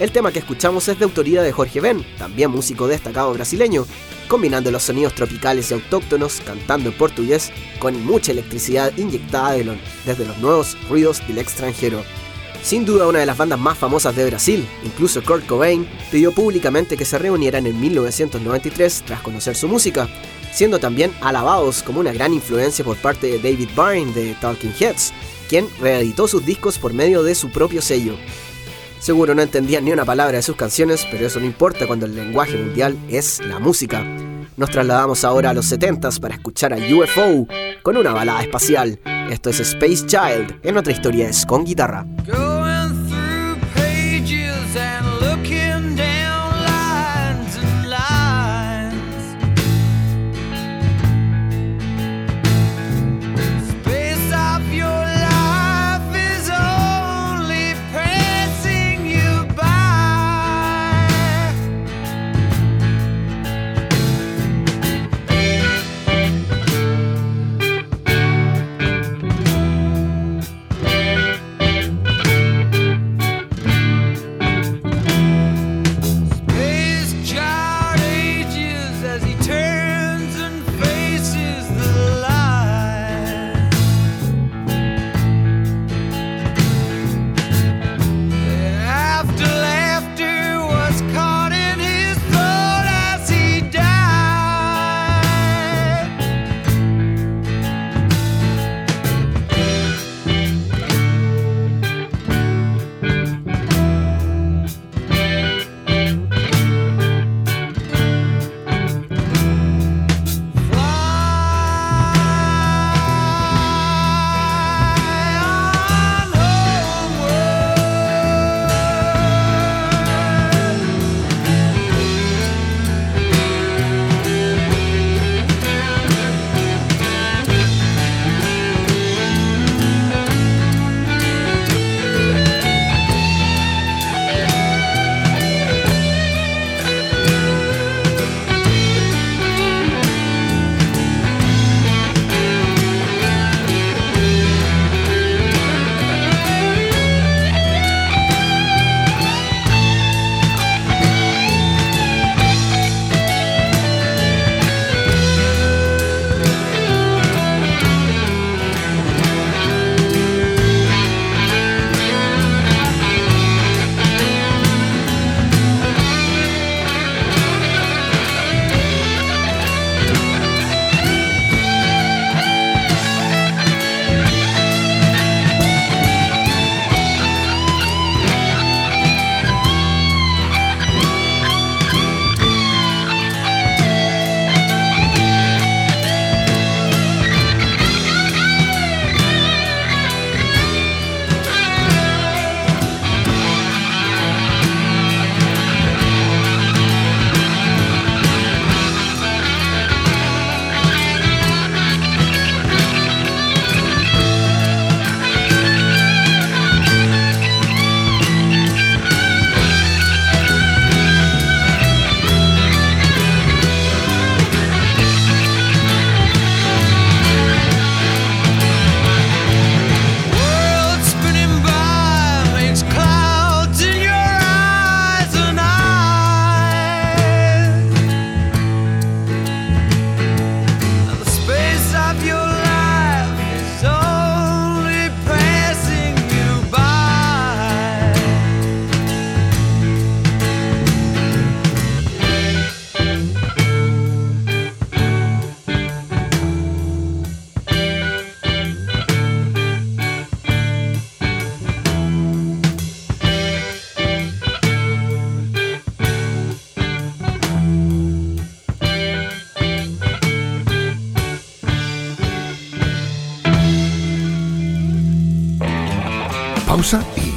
El 0.00 0.10
tema 0.10 0.32
que 0.32 0.40
escuchamos 0.40 0.88
es 0.88 0.98
de 0.98 1.04
autoría 1.04 1.40
de 1.42 1.52
Jorge 1.52 1.80
Ben, 1.80 2.04
también 2.18 2.50
músico 2.50 2.88
destacado 2.88 3.32
brasileño, 3.32 3.86
combinando 4.26 4.72
los 4.72 4.82
sonidos 4.82 5.14
tropicales 5.14 5.70
y 5.70 5.74
autóctonos, 5.74 6.40
cantando 6.44 6.88
en 6.88 6.96
portugués, 6.96 7.52
con 7.78 8.04
mucha 8.04 8.32
electricidad 8.32 8.92
inyectada 8.96 9.52
de 9.52 9.78
desde 10.04 10.26
los 10.26 10.36
nuevos 10.38 10.76
ruidos 10.88 11.24
del 11.28 11.38
extranjero. 11.38 12.02
Sin 12.60 12.84
duda 12.84 13.06
una 13.06 13.20
de 13.20 13.26
las 13.26 13.36
bandas 13.36 13.60
más 13.60 13.78
famosas 13.78 14.16
de 14.16 14.26
Brasil, 14.26 14.66
incluso 14.84 15.22
Kurt 15.22 15.46
Cobain 15.46 15.86
pidió 16.10 16.32
públicamente 16.32 16.96
que 16.96 17.04
se 17.04 17.18
reunieran 17.18 17.66
en 17.66 17.80
1993 17.80 19.04
tras 19.06 19.20
conocer 19.20 19.54
su 19.54 19.68
música, 19.68 20.08
siendo 20.52 20.80
también 20.80 21.12
alabados 21.20 21.84
como 21.84 22.00
una 22.00 22.12
gran 22.12 22.32
influencia 22.34 22.84
por 22.84 22.96
parte 22.96 23.28
de 23.28 23.38
David 23.38 23.68
Byrne 23.76 24.12
de 24.12 24.34
Talking 24.40 24.74
Heads, 24.76 25.12
quien 25.48 25.68
reeditó 25.80 26.26
sus 26.26 26.44
discos 26.44 26.78
por 26.78 26.92
medio 26.92 27.22
de 27.22 27.36
su 27.36 27.50
propio 27.50 27.80
sello. 27.80 28.16
Seguro 29.04 29.34
no 29.34 29.42
entendían 29.42 29.84
ni 29.84 29.92
una 29.92 30.06
palabra 30.06 30.38
de 30.38 30.42
sus 30.42 30.56
canciones, 30.56 31.06
pero 31.10 31.26
eso 31.26 31.38
no 31.38 31.44
importa 31.44 31.86
cuando 31.86 32.06
el 32.06 32.16
lenguaje 32.16 32.56
mundial 32.56 32.96
es 33.10 33.38
la 33.40 33.58
música. 33.58 34.02
Nos 34.56 34.70
trasladamos 34.70 35.24
ahora 35.24 35.50
a 35.50 35.52
los 35.52 35.70
70s 35.70 36.18
para 36.18 36.36
escuchar 36.36 36.72
a 36.72 36.76
UFO 36.78 37.46
con 37.82 37.98
una 37.98 38.14
balada 38.14 38.40
espacial. 38.40 38.98
Esto 39.30 39.50
es 39.50 39.60
Space 39.60 40.06
Child, 40.06 40.60
en 40.62 40.78
otra 40.78 40.94
historia 40.94 41.28
es 41.28 41.44
con 41.44 41.66
guitarra. 41.66 42.06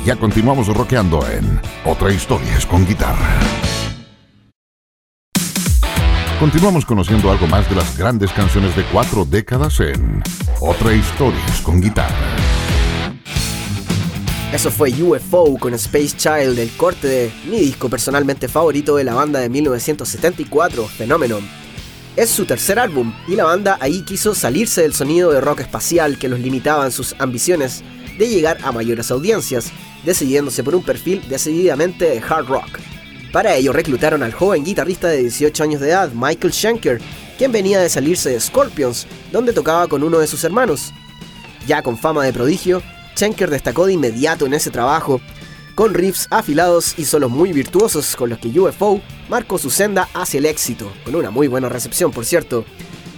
Ya 0.08 0.16
continuamos 0.16 0.70
rockeando 0.70 1.20
en 1.28 1.60
Otra 1.84 2.14
historia 2.14 2.56
es 2.56 2.66
con 2.66 2.88
guitarra. 2.88 3.42
Continuamos 6.40 6.86
conociendo 6.86 7.30
algo 7.30 7.46
más 7.48 7.70
de 7.70 7.76
las 7.76 7.98
grandes 7.98 8.32
canciones 8.32 8.74
de 8.78 8.86
cuatro 8.86 9.26
décadas 9.26 9.82
en 9.82 10.24
Otra 10.62 10.94
historia 10.94 11.42
es 11.50 11.60
con 11.60 11.82
guitarra. 11.82 12.38
Eso 14.54 14.72
fue 14.72 14.92
UFO 14.92 15.58
con 15.58 15.74
Space 15.74 16.16
Child, 16.16 16.58
el 16.58 16.72
corte 16.78 17.08
de 17.10 17.32
mi 17.44 17.60
disco 17.60 17.90
personalmente 17.90 18.48
favorito 18.48 18.96
de 18.96 19.04
la 19.04 19.14
banda 19.14 19.42
de 19.42 19.50
1974, 19.50 20.88
Phenomenon. 20.88 21.46
Es 22.16 22.30
su 22.30 22.46
tercer 22.46 22.80
álbum 22.80 23.14
y 23.28 23.36
la 23.36 23.44
banda 23.44 23.78
ahí 23.82 24.04
quiso 24.04 24.34
salirse 24.34 24.84
del 24.84 24.94
sonido 24.94 25.34
de 25.34 25.42
rock 25.42 25.60
espacial 25.60 26.18
que 26.18 26.30
los 26.30 26.40
limitaba 26.40 26.86
en 26.86 26.94
sus 26.94 27.14
ambiciones 27.20 27.84
de 28.18 28.30
llegar 28.30 28.58
a 28.64 28.72
mayores 28.72 29.12
audiencias, 29.12 29.72
decidiéndose 30.04 30.64
por 30.64 30.76
un 30.76 30.84
perfil 30.84 31.22
decididamente 31.30 32.06
de 32.06 32.20
hard 32.20 32.48
rock. 32.48 32.80
Para 33.32 33.56
ello 33.56 33.74
reclutaron 33.74 34.24
al 34.24 34.34
joven 34.34 34.64
guitarrista 34.64 35.10
de 35.10 35.18
18 35.18 35.64
años 35.64 35.82
de 35.82 35.90
edad, 35.90 36.12
Michael 36.14 36.54
Schenker, 36.54 37.02
quien 37.38 37.52
venía 37.52 37.80
de 37.80 37.90
salirse 37.90 38.30
de 38.30 38.40
Scorpions, 38.40 39.06
donde 39.32 39.54
tocaba 39.54 39.88
con 39.88 40.04
uno 40.04 40.20
de 40.20 40.28
sus 40.28 40.44
hermanos. 40.44 40.94
Ya 41.68 41.82
con 41.84 41.98
fama 41.98 42.24
de 42.24 42.34
prodigio, 42.34 42.82
Schenker 43.16 43.50
destacó 43.50 43.86
de 43.86 43.94
inmediato 43.94 44.46
en 44.46 44.54
ese 44.54 44.72
trabajo, 44.72 45.22
con 45.76 45.94
riffs 45.94 46.28
afilados 46.32 46.98
y 46.98 47.06
solos 47.06 47.30
muy 47.30 47.54
virtuosos 47.54 48.16
con 48.16 48.30
los 48.30 48.40
que 48.40 48.48
UFO 48.60 49.00
marcó 49.30 49.60
su 49.60 49.70
senda 49.70 50.10
hacia 50.14 50.40
el 50.40 50.48
éxito, 50.48 50.92
con 51.06 51.14
una 51.14 51.30
muy 51.30 51.48
buena 51.48 51.70
recepción 51.70 52.12
por 52.12 52.26
cierto. 52.26 52.66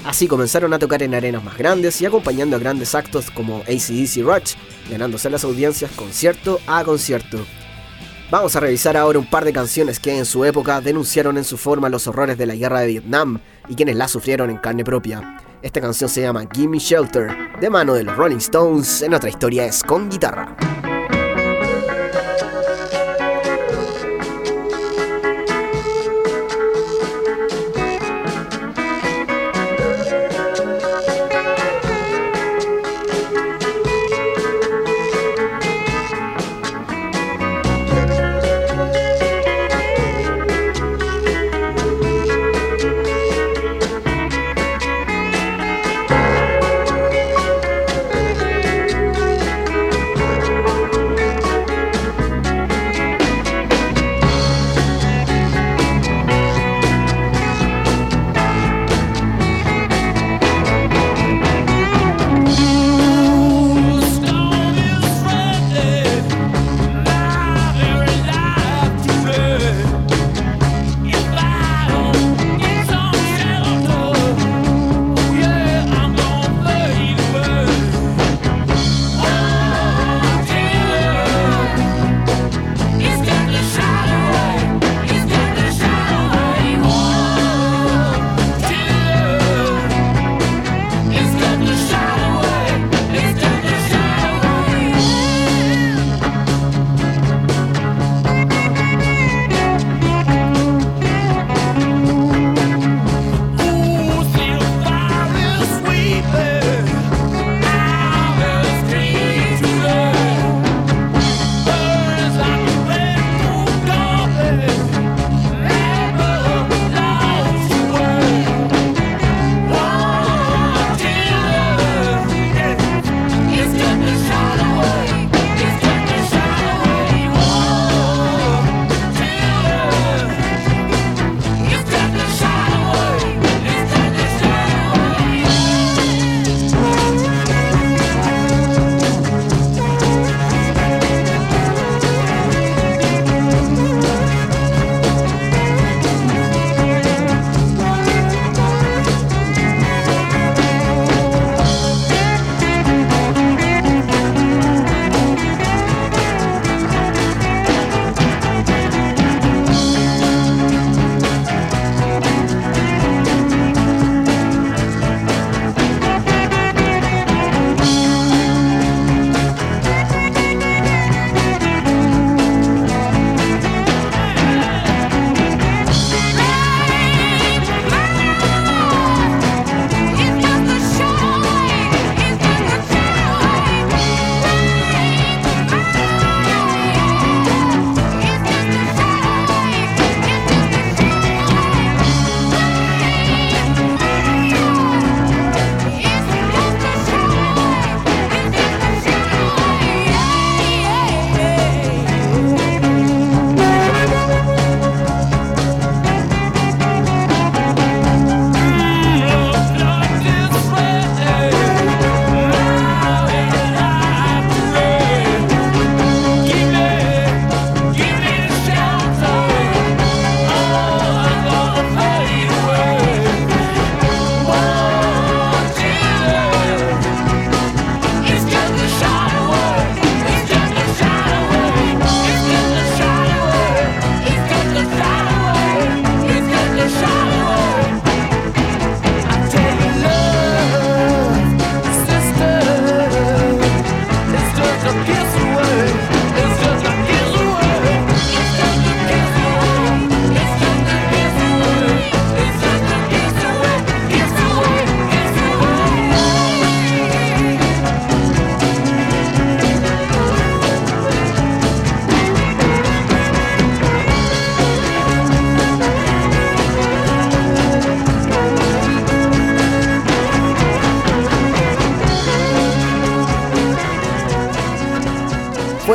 Así 0.05 0.27
comenzaron 0.27 0.73
a 0.73 0.79
tocar 0.79 1.03
en 1.03 1.13
arenas 1.13 1.43
más 1.43 1.57
grandes 1.57 2.01
y 2.01 2.05
acompañando 2.05 2.55
a 2.55 2.59
grandes 2.59 2.95
actos 2.95 3.29
como 3.31 3.57
ACDC 3.61 4.23
Rush, 4.23 4.55
ganándose 4.89 5.29
las 5.29 5.43
audiencias 5.43 5.91
concierto 5.91 6.59
a 6.67 6.83
concierto. 6.83 7.45
Vamos 8.31 8.55
a 8.55 8.59
revisar 8.59 8.95
ahora 8.95 9.19
un 9.19 9.29
par 9.29 9.43
de 9.43 9.51
canciones 9.51 9.99
que 9.99 10.17
en 10.17 10.25
su 10.25 10.45
época 10.45 10.81
denunciaron 10.81 11.37
en 11.37 11.43
su 11.43 11.57
forma 11.57 11.89
los 11.89 12.07
horrores 12.07 12.37
de 12.37 12.45
la 12.45 12.55
guerra 12.55 12.81
de 12.81 12.87
Vietnam 12.87 13.39
y 13.67 13.75
quienes 13.75 13.95
la 13.95 14.07
sufrieron 14.07 14.49
en 14.49 14.57
carne 14.57 14.83
propia. 14.83 15.37
Esta 15.61 15.81
canción 15.81 16.09
se 16.09 16.21
llama 16.21 16.47
Gimme 16.53 16.79
Shelter, 16.79 17.59
de 17.59 17.69
mano 17.69 17.93
de 17.93 18.03
los 18.03 18.15
Rolling 18.15 18.37
Stones, 18.37 19.01
en 19.01 19.13
otra 19.13 19.29
historia 19.29 19.65
es 19.65 19.83
con 19.83 20.09
guitarra. 20.09 20.55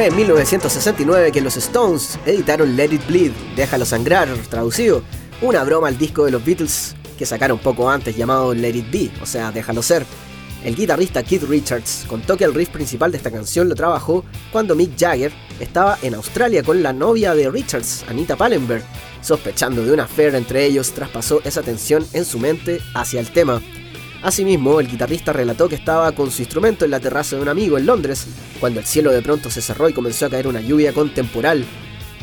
En 0.05 0.15
1969 0.17 1.33
que 1.33 1.41
los 1.41 1.57
Stones 1.57 2.19
editaron 2.27 2.77
Let 2.77 2.93
It 2.93 3.07
Bleed, 3.07 3.33
Déjalo 3.57 3.87
Sangrar, 3.87 4.29
traducido, 4.51 5.03
una 5.41 5.65
broma 5.65 5.89
al 5.89 5.97
disco 5.97 6.27
de 6.27 6.31
los 6.31 6.45
Beatles 6.45 6.95
que 7.17 7.25
sacaron 7.25 7.59
poco 7.59 7.89
antes 7.89 8.15
llamado 8.15 8.53
Let 8.53 8.77
It 8.77 8.91
Be, 8.91 9.11
o 9.23 9.25
sea, 9.25 9.51
Déjalo 9.51 9.83
Ser. 9.83 10.05
El 10.63 10.77
guitarrista 10.77 11.23
Keith 11.23 11.45
Richards 11.45 12.05
contó 12.07 12.37
que 12.37 12.45
el 12.45 12.53
riff 12.53 12.69
principal 12.69 13.13
de 13.13 13.17
esta 13.17 13.31
canción 13.31 13.67
lo 13.67 13.75
trabajó 13.75 14.27
cuando 14.53 14.75
Mick 14.75 14.93
Jagger 14.95 15.33
estaba 15.59 15.97
en 16.03 16.13
Australia 16.17 16.63
con 16.63 16.83
la 16.83 16.93
novia 16.93 17.35
de 17.35 17.51
Richards, 17.51 18.05
Anita 18.07 18.37
Pallenberg. 18.37 18.85
Sospechando 19.23 19.87
de 19.87 19.93
una 19.93 20.03
affair 20.03 20.35
entre 20.35 20.67
ellos, 20.67 20.93
traspasó 20.93 21.41
esa 21.45 21.63
tensión 21.63 22.07
en 22.13 22.27
su 22.27 22.39
mente 22.39 22.79
hacia 22.95 23.21
el 23.21 23.31
tema. 23.31 23.63
Asimismo, 24.23 24.81
el 24.81 24.89
guitarrista 24.89 25.33
relató 25.33 25.69
que 25.69 25.75
estaba 25.75 26.13
con 26.13 26.31
su 26.31 26.43
instrumento 26.43 26.85
en 26.85 26.91
la 26.91 27.01
terraza 27.01 27.37
de 27.37 27.43
un 27.43 27.49
amigo 27.49 27.77
en 27.77 27.85
Londres, 27.85 28.27
cuando 28.61 28.81
el 28.81 28.87
cielo 28.87 29.13
de 29.13 29.23
pronto 29.23 29.51
se 29.51 29.63
cerró 29.63 29.89
y 29.89 29.93
comenzó 29.93 30.27
a 30.27 30.31
caer 30.31 30.47
una 30.47 30.61
lluvia 30.61 30.93
contemporal. 30.93 31.65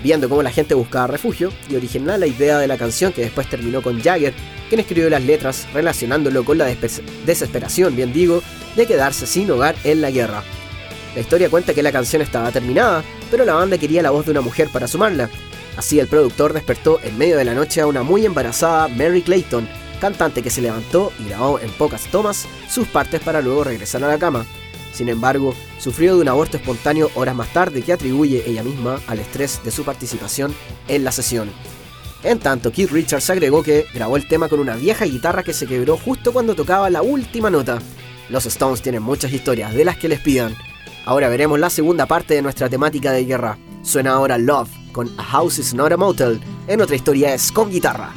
Viendo 0.03 0.29
cómo 0.29 0.41
la 0.41 0.51
gente 0.51 0.73
buscaba 0.73 1.07
refugio, 1.07 1.51
y 1.69 1.75
originó 1.75 2.17
la 2.17 2.27
idea 2.27 2.57
de 2.57 2.67
la 2.67 2.77
canción 2.77 3.13
que 3.13 3.21
después 3.21 3.49
terminó 3.49 3.81
con 3.81 4.01
Jagger, 4.01 4.33
quien 4.67 4.81
escribió 4.81 5.09
las 5.09 5.23
letras 5.23 5.67
relacionándolo 5.73 6.43
con 6.43 6.57
la 6.57 6.73
desesperación, 7.25 7.95
bien 7.95 8.11
digo, 8.11 8.41
de 8.75 8.87
quedarse 8.87 9.27
sin 9.27 9.51
hogar 9.51 9.75
en 9.83 10.01
la 10.01 10.09
guerra. 10.09 10.43
La 11.13 11.21
historia 11.21 11.49
cuenta 11.49 11.73
que 11.73 11.83
la 11.83 11.91
canción 11.91 12.21
estaba 12.21 12.51
terminada, 12.51 13.03
pero 13.29 13.45
la 13.45 13.53
banda 13.53 13.77
quería 13.77 14.01
la 14.01 14.11
voz 14.11 14.25
de 14.25 14.31
una 14.31 14.41
mujer 14.41 14.69
para 14.71 14.87
sumarla. 14.87 15.29
Así 15.77 15.99
el 15.99 16.07
productor 16.07 16.53
despertó 16.53 16.99
en 17.03 17.17
medio 17.17 17.37
de 17.37 17.45
la 17.45 17.53
noche 17.53 17.81
a 17.81 17.87
una 17.87 18.01
muy 18.01 18.25
embarazada 18.25 18.87
Mary 18.87 19.21
Clayton, 19.21 19.67
cantante 19.99 20.41
que 20.41 20.49
se 20.49 20.61
levantó 20.61 21.11
y 21.19 21.29
grabó 21.29 21.59
en 21.59 21.69
pocas 21.71 22.05
tomas 22.05 22.47
sus 22.69 22.87
partes 22.87 23.21
para 23.21 23.41
luego 23.41 23.63
regresar 23.63 24.03
a 24.03 24.07
la 24.07 24.17
cama. 24.17 24.45
Sin 24.93 25.09
embargo, 25.09 25.53
sufrió 25.81 26.15
de 26.15 26.21
un 26.21 26.27
aborto 26.27 26.57
espontáneo 26.57 27.09
horas 27.15 27.35
más 27.35 27.51
tarde 27.51 27.81
que 27.81 27.91
atribuye 27.91 28.43
ella 28.45 28.63
misma 28.63 28.99
al 29.07 29.19
estrés 29.19 29.61
de 29.63 29.71
su 29.71 29.83
participación 29.83 30.53
en 30.87 31.03
la 31.03 31.11
sesión. 31.11 31.49
En 32.23 32.37
tanto, 32.37 32.71
Keith 32.71 32.91
Richards 32.91 33.31
agregó 33.31 33.63
que 33.63 33.87
grabó 33.91 34.15
el 34.15 34.27
tema 34.27 34.47
con 34.47 34.59
una 34.59 34.75
vieja 34.75 35.05
guitarra 35.05 35.41
que 35.41 35.53
se 35.53 35.65
quebró 35.65 35.97
justo 35.97 36.31
cuando 36.31 36.53
tocaba 36.53 36.91
la 36.91 37.01
última 37.01 37.49
nota. 37.49 37.79
Los 38.29 38.45
Stones 38.45 38.83
tienen 38.83 39.01
muchas 39.01 39.33
historias 39.33 39.73
de 39.73 39.83
las 39.83 39.97
que 39.97 40.07
les 40.07 40.19
pidan. 40.19 40.55
Ahora 41.03 41.29
veremos 41.29 41.59
la 41.59 41.71
segunda 41.71 42.05
parte 42.05 42.35
de 42.35 42.43
nuestra 42.43 42.69
temática 42.69 43.11
de 43.11 43.25
guerra. 43.25 43.57
Suena 43.81 44.11
ahora 44.11 44.37
Love 44.37 44.69
con 44.91 45.09
A 45.17 45.23
House 45.23 45.57
is 45.57 45.73
Not 45.73 45.91
a 45.93 45.97
Motel. 45.97 46.39
En 46.67 46.79
otra 46.81 46.95
historia 46.95 47.33
es 47.33 47.51
con 47.51 47.71
guitarra. 47.71 48.13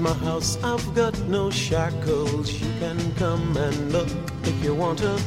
My 0.00 0.14
house, 0.14 0.56
I've 0.62 0.94
got 0.94 1.18
no 1.28 1.50
shackles. 1.50 2.52
You 2.52 2.70
can 2.78 3.14
come 3.16 3.56
and 3.56 3.92
look 3.92 4.08
if 4.44 4.64
you 4.64 4.74
want 4.74 4.98
to. 5.00 5.18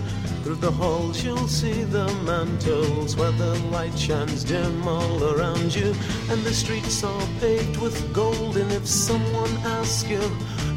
Through 0.44 0.56
the 0.56 0.72
halls, 0.72 1.24
you'll 1.24 1.48
see 1.48 1.84
the 1.84 2.08
mantles 2.26 3.16
where 3.16 3.32
the 3.32 3.54
light 3.72 3.98
shines 3.98 4.44
dim 4.44 4.88
all 4.88 5.24
around 5.24 5.76
you. 5.76 5.94
And 6.30 6.44
the 6.44 6.54
streets 6.54 7.04
are 7.04 7.28
paved 7.40 7.78
with 7.78 8.14
gold. 8.14 8.58
And 8.58 8.72
if 8.72 8.88
someone 8.88 9.52
asks 9.80 10.10
you, 10.10 10.22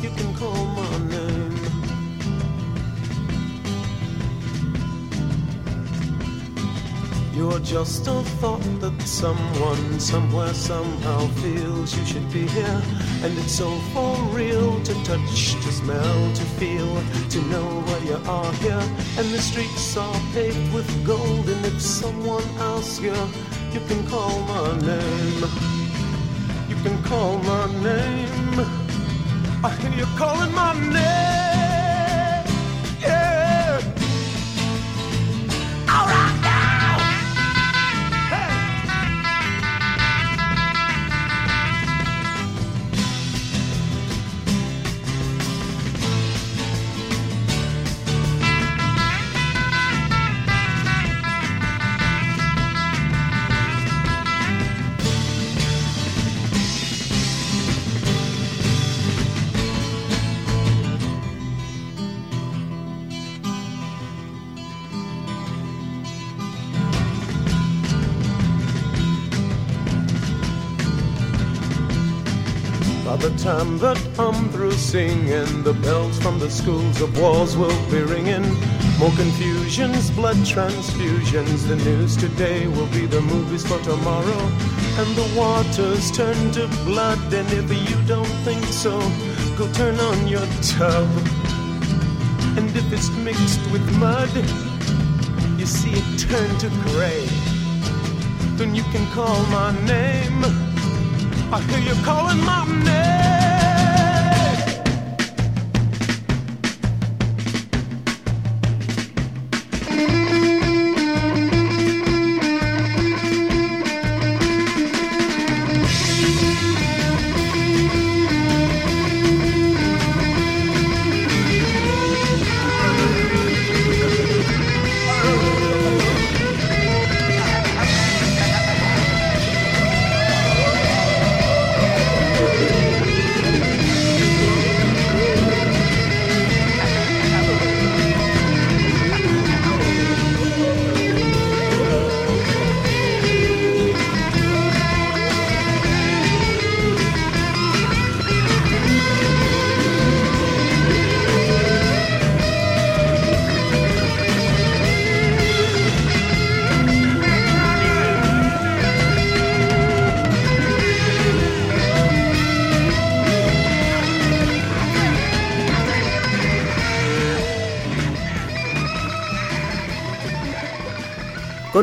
you 0.00 0.10
can 0.10 0.34
call 0.34 0.66
my 0.66 0.95
You're 7.48 7.60
just 7.60 8.08
a 8.08 8.22
thought 8.40 8.80
that 8.80 9.00
someone 9.02 10.00
somewhere 10.00 10.52
somehow 10.52 11.28
feels 11.42 11.96
you 11.96 12.04
should 12.04 12.28
be 12.32 12.44
here. 12.48 12.82
And 13.22 13.38
it's 13.38 13.52
so 13.52 13.70
for 13.94 14.16
real 14.34 14.82
to 14.82 14.94
touch, 15.04 15.54
to 15.54 15.70
smell, 15.72 16.34
to 16.34 16.42
feel, 16.58 16.92
to 17.30 17.40
know 17.42 17.82
why 17.86 17.98
you 17.98 18.16
are 18.26 18.52
here. 18.54 18.82
And 19.16 19.28
the 19.32 19.40
streets 19.40 19.96
are 19.96 20.20
paved 20.34 20.74
with 20.74 20.88
gold. 21.06 21.48
And 21.48 21.64
if 21.66 21.80
someone 21.80 22.42
asks 22.58 23.00
you, 23.00 23.14
you 23.72 23.80
can 23.86 24.04
call 24.08 24.40
my 24.40 24.76
name. 24.80 25.44
You 26.68 26.76
can 26.82 27.00
call 27.04 27.38
my 27.38 27.66
name. 27.80 28.58
I 29.62 29.70
hear 29.80 29.92
you 29.92 30.06
calling 30.18 30.52
my 30.52 30.72
name. 30.74 31.35
Time 73.46 73.78
that 73.78 74.00
I'm 74.18 74.48
through 74.48 74.72
singing, 74.72 75.62
the 75.62 75.72
bells 75.74 76.18
from 76.18 76.40
the 76.40 76.50
schools 76.50 77.00
of 77.00 77.16
wars 77.16 77.56
will 77.56 77.80
be 77.92 78.02
ringing. 78.02 78.42
More 78.98 79.14
confusions, 79.22 80.10
blood 80.10 80.38
transfusions. 80.38 81.68
The 81.68 81.76
news 81.76 82.16
today 82.16 82.66
will 82.66 82.88
be 82.88 83.06
the 83.06 83.20
movies 83.20 83.64
for 83.64 83.78
tomorrow. 83.84 84.42
And 85.00 85.08
the 85.14 85.28
waters 85.38 86.10
turn 86.10 86.50
to 86.58 86.66
blood. 86.84 87.20
And 87.32 87.48
if 87.52 87.70
you 87.70 87.96
don't 88.08 88.34
think 88.42 88.64
so, 88.64 88.98
go 89.56 89.72
turn 89.74 90.00
on 90.00 90.26
your 90.26 90.46
tub. 90.74 91.08
And 92.58 92.68
if 92.74 92.92
it's 92.92 93.10
mixed 93.28 93.62
with 93.70 93.86
mud, 93.96 94.34
you 95.56 95.66
see 95.66 95.92
it 95.94 96.18
turn 96.18 96.50
to 96.64 96.68
gray. 96.90 97.26
Then 98.58 98.74
you 98.74 98.82
can 98.90 99.06
call 99.12 99.38
my 99.58 99.70
name. 99.86 100.42
I 101.54 101.60
hear 101.68 101.94
you 101.94 101.94
calling 102.02 102.42
my 102.42 102.64
name. 102.82 103.15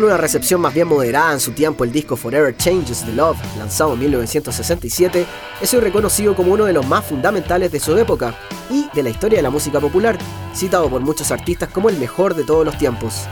Con 0.04 0.12
una 0.12 0.18
recepción 0.20 0.60
más 0.60 0.74
bien 0.74 0.90
moderada 0.90 1.32
en 1.32 1.40
su 1.40 1.54
tiempo, 1.54 1.86
el 1.86 1.94
disco 1.94 2.18
Forever 2.18 2.58
Changes 2.58 3.06
the 3.06 3.14
Love, 3.14 3.38
lanzado 3.58 3.94
en 3.94 4.00
1967, 4.00 5.26
es 5.62 5.74
hoy 5.74 5.80
reconocido 5.80 6.36
como 6.36 6.52
uno 6.52 6.66
de 6.66 6.74
los 6.74 6.86
más 6.86 7.06
fundamentales 7.06 7.72
de 7.72 7.80
su 7.80 7.98
época 7.98 8.36
y 8.70 8.90
de 8.94 9.02
la 9.02 9.12
historia 9.12 9.38
de 9.38 9.44
la 9.44 9.50
música 9.50 9.80
popular, 9.80 10.18
citado 10.54 10.90
por 10.90 11.00
muchos 11.00 11.32
artistas 11.32 11.70
como 11.70 11.88
el 11.88 11.98
mejor 12.00 12.36
de 12.36 12.44
todos 12.44 12.66
los 12.66 12.78
tiempos. 12.78 13.30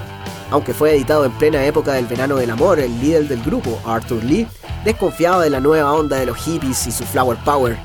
Aunque 0.50 0.74
fue 0.74 0.96
editado 0.96 1.26
en 1.26 1.34
plena 1.34 1.66
época 1.66 1.92
del 1.92 2.08
verano 2.08 2.38
del 2.38 2.52
amor, 2.52 2.80
el 2.80 3.02
líder 3.02 3.28
del 3.28 3.44
grupo, 3.44 3.78
Arthur 3.86 4.24
Lee, 4.24 4.48
desconfiaba 4.86 5.44
de 5.44 5.50
la 5.50 5.60
nueva 5.60 5.92
onda 5.92 6.20
de 6.20 6.26
los 6.26 6.38
hippies 6.38 6.88
y 6.88 6.94
su 6.94 7.04
flower 7.04 7.38
power. 7.44 7.78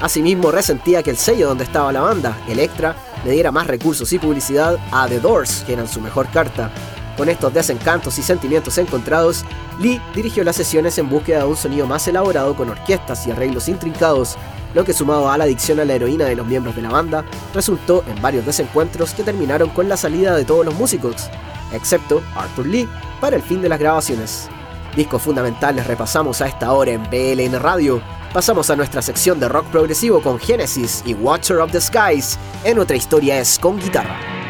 Asimismo, 0.00 0.50
resentía 0.50 1.04
que 1.04 1.10
el 1.10 1.16
sello 1.16 1.46
donde 1.46 1.62
estaba 1.62 1.92
la 1.92 2.00
banda, 2.00 2.36
Electra, 2.48 2.96
le 3.24 3.30
diera 3.30 3.52
más 3.52 3.68
recursos 3.68 4.12
y 4.12 4.18
publicidad 4.18 4.78
a 4.90 5.06
The 5.06 5.20
Doors, 5.20 5.62
que 5.64 5.74
eran 5.74 5.86
su 5.86 6.00
mejor 6.00 6.28
carta. 6.32 6.72
Con 7.16 7.28
estos 7.28 7.52
desencantos 7.52 8.18
y 8.18 8.22
sentimientos 8.22 8.78
encontrados, 8.78 9.44
Lee 9.80 10.00
dirigió 10.14 10.44
las 10.44 10.56
sesiones 10.56 10.96
en 10.98 11.08
búsqueda 11.08 11.40
de 11.40 11.44
un 11.44 11.56
sonido 11.56 11.86
más 11.86 12.08
elaborado 12.08 12.54
con 12.56 12.70
orquestas 12.70 13.26
y 13.26 13.30
arreglos 13.30 13.68
intrincados, 13.68 14.36
lo 14.74 14.84
que 14.84 14.94
sumado 14.94 15.30
a 15.30 15.36
la 15.36 15.44
adicción 15.44 15.80
a 15.80 15.84
la 15.84 15.94
heroína 15.94 16.24
de 16.24 16.36
los 16.36 16.46
miembros 16.46 16.74
de 16.74 16.82
la 16.82 16.90
banda, 16.90 17.24
resultó 17.54 18.02
en 18.08 18.20
varios 18.22 18.46
desencuentros 18.46 19.12
que 19.12 19.22
terminaron 19.22 19.68
con 19.70 19.88
la 19.88 19.98
salida 19.98 20.34
de 20.34 20.44
todos 20.44 20.64
los 20.64 20.74
músicos, 20.74 21.28
excepto 21.72 22.22
Arthur 22.34 22.66
Lee, 22.66 22.88
para 23.20 23.36
el 23.36 23.42
fin 23.42 23.60
de 23.60 23.68
las 23.68 23.78
grabaciones. 23.78 24.48
Discos 24.96 25.22
fundamentales 25.22 25.86
repasamos 25.86 26.40
a 26.40 26.46
esta 26.46 26.72
hora 26.72 26.92
en 26.92 27.02
BLN 27.04 27.58
Radio. 27.60 28.02
Pasamos 28.32 28.70
a 28.70 28.76
nuestra 28.76 29.02
sección 29.02 29.40
de 29.40 29.48
rock 29.48 29.66
progresivo 29.66 30.22
con 30.22 30.38
Genesis 30.38 31.02
y 31.06 31.14
Watcher 31.14 31.58
of 31.58 31.72
the 31.72 31.80
Skies. 31.80 32.38
En 32.64 32.78
otra 32.78 32.96
historia 32.96 33.38
es 33.38 33.58
con 33.58 33.78
guitarra. 33.78 34.41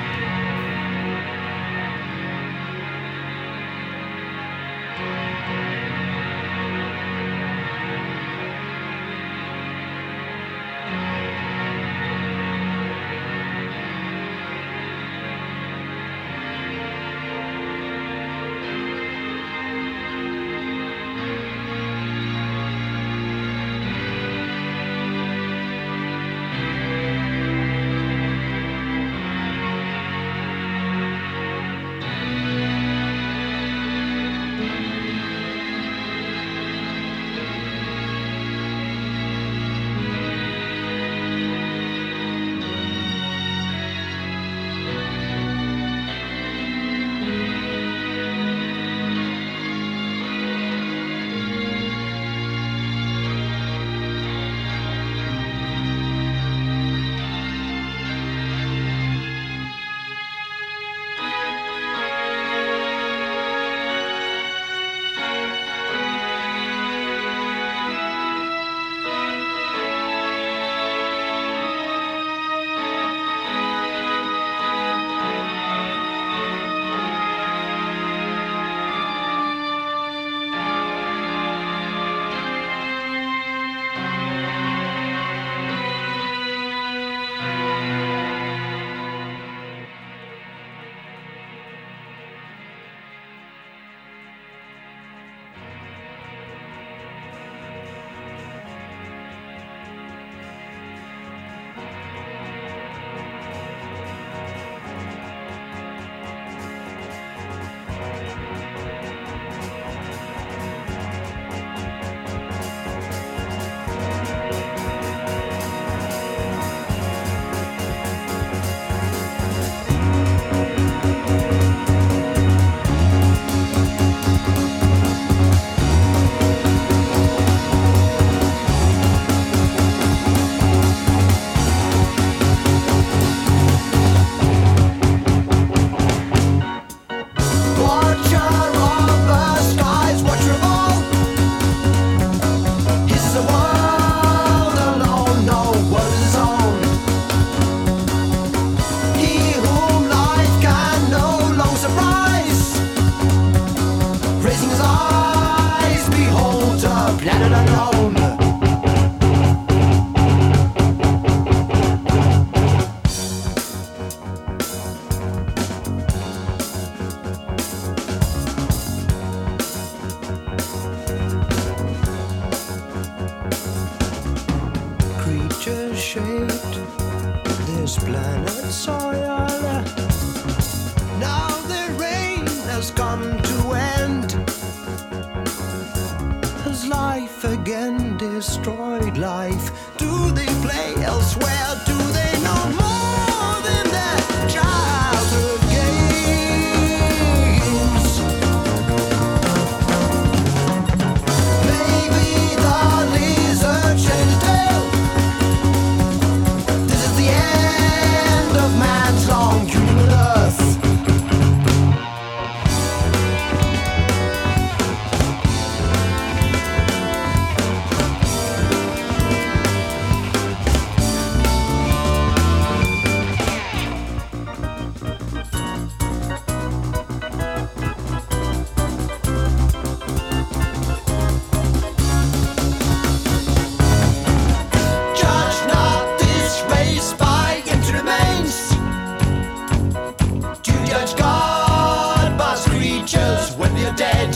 dead. 243.96 244.31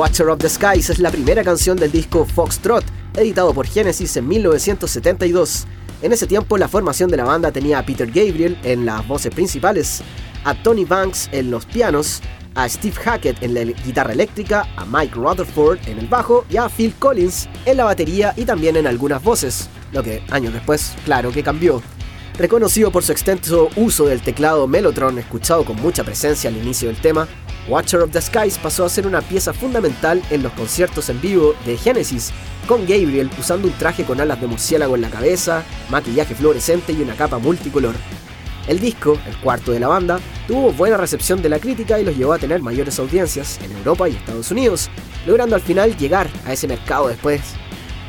Watcher 0.00 0.30
of 0.30 0.38
the 0.38 0.48
Skies 0.48 0.88
es 0.88 0.98
la 0.98 1.10
primera 1.10 1.44
canción 1.44 1.76
del 1.76 1.92
disco 1.92 2.24
Foxtrot, 2.24 2.82
editado 3.18 3.52
por 3.52 3.66
Genesis 3.66 4.16
en 4.16 4.28
1972. 4.28 5.66
En 6.00 6.14
ese 6.14 6.26
tiempo 6.26 6.56
la 6.56 6.68
formación 6.68 7.10
de 7.10 7.18
la 7.18 7.24
banda 7.24 7.52
tenía 7.52 7.78
a 7.78 7.84
Peter 7.84 8.06
Gabriel 8.06 8.58
en 8.62 8.86
las 8.86 9.06
voces 9.06 9.34
principales, 9.34 10.00
a 10.44 10.54
Tony 10.62 10.86
Banks 10.86 11.28
en 11.32 11.50
los 11.50 11.66
pianos, 11.66 12.22
a 12.54 12.66
Steve 12.66 12.96
Hackett 12.96 13.42
en 13.42 13.52
la 13.52 13.64
guitarra 13.64 14.14
eléctrica, 14.14 14.66
a 14.74 14.86
Mike 14.86 15.16
Rutherford 15.16 15.80
en 15.86 15.98
el 15.98 16.06
bajo 16.06 16.46
y 16.48 16.56
a 16.56 16.70
Phil 16.70 16.94
Collins 16.98 17.50
en 17.66 17.76
la 17.76 17.84
batería 17.84 18.32
y 18.38 18.46
también 18.46 18.76
en 18.76 18.86
algunas 18.86 19.22
voces, 19.22 19.68
lo 19.92 20.02
que 20.02 20.22
años 20.30 20.54
después, 20.54 20.94
claro 21.04 21.30
que 21.30 21.42
cambió. 21.42 21.82
Reconocido 22.38 22.90
por 22.90 23.02
su 23.02 23.12
extenso 23.12 23.68
uso 23.76 24.06
del 24.06 24.22
teclado 24.22 24.66
Mellotron 24.66 25.18
escuchado 25.18 25.62
con 25.62 25.76
mucha 25.76 26.04
presencia 26.04 26.48
al 26.48 26.56
inicio 26.56 26.88
del 26.88 26.98
tema, 26.98 27.28
Watcher 27.70 28.02
of 28.02 28.10
the 28.10 28.20
Skies 28.20 28.58
pasó 28.58 28.84
a 28.84 28.88
ser 28.88 29.06
una 29.06 29.20
pieza 29.22 29.52
fundamental 29.52 30.20
en 30.30 30.42
los 30.42 30.52
conciertos 30.54 31.08
en 31.08 31.20
vivo 31.20 31.54
de 31.64 31.76
Genesis, 31.76 32.32
con 32.66 32.80
Gabriel 32.80 33.30
usando 33.38 33.68
un 33.68 33.74
traje 33.74 34.02
con 34.04 34.20
alas 34.20 34.40
de 34.40 34.48
murciélago 34.48 34.96
en 34.96 35.02
la 35.02 35.08
cabeza, 35.08 35.62
maquillaje 35.88 36.34
fluorescente 36.34 36.92
y 36.92 37.00
una 37.00 37.14
capa 37.14 37.38
multicolor. 37.38 37.94
El 38.66 38.80
disco, 38.80 39.16
el 39.24 39.36
cuarto 39.36 39.70
de 39.70 39.78
la 39.78 39.86
banda, 39.86 40.18
tuvo 40.48 40.72
buena 40.72 40.96
recepción 40.96 41.42
de 41.42 41.48
la 41.48 41.60
crítica 41.60 42.00
y 42.00 42.04
los 42.04 42.16
llevó 42.16 42.32
a 42.32 42.38
tener 42.38 42.60
mayores 42.60 42.98
audiencias 42.98 43.60
en 43.62 43.70
Europa 43.70 44.08
y 44.08 44.16
Estados 44.16 44.50
Unidos, 44.50 44.90
logrando 45.24 45.54
al 45.54 45.62
final 45.62 45.96
llegar 45.96 46.28
a 46.46 46.52
ese 46.52 46.66
mercado 46.66 47.06
después 47.06 47.40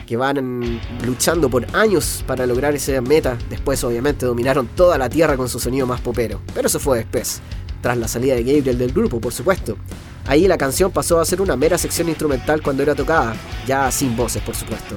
que 0.08 0.18
van 0.18 0.82
luchando 1.06 1.50
por 1.52 1.68
años 1.74 2.24
para 2.26 2.48
lograr 2.48 2.74
esa 2.74 3.00
meta. 3.00 3.38
Después 3.48 3.84
obviamente 3.84 4.26
dominaron 4.26 4.68
toda 4.76 4.98
la 4.98 5.08
tierra 5.08 5.38
con 5.38 5.48
su 5.48 5.60
sonido 5.60 5.86
más 5.86 6.02
popero, 6.02 6.42
pero 6.54 6.68
eso 6.68 6.80
fue 6.80 6.98
después, 6.98 7.42
tras 7.82 7.98
la 7.98 8.08
salida 8.08 8.36
de 8.36 8.44
Gabriel 8.44 8.78
del 8.78 8.94
grupo, 8.94 9.20
por 9.20 9.34
supuesto. 9.34 9.78
Ahí 10.28 10.48
la 10.48 10.58
canción 10.58 10.92
pasó 10.92 11.20
a 11.20 11.26
ser 11.26 11.42
una 11.42 11.56
mera 11.56 11.78
sección 11.78 12.08
instrumental 12.08 12.62
cuando 12.62 12.84
era 12.84 12.96
tocada, 12.96 13.36
ya 13.66 13.92
sin 13.92 14.16
voces, 14.16 14.42
por 14.44 14.56
supuesto. 14.56 14.96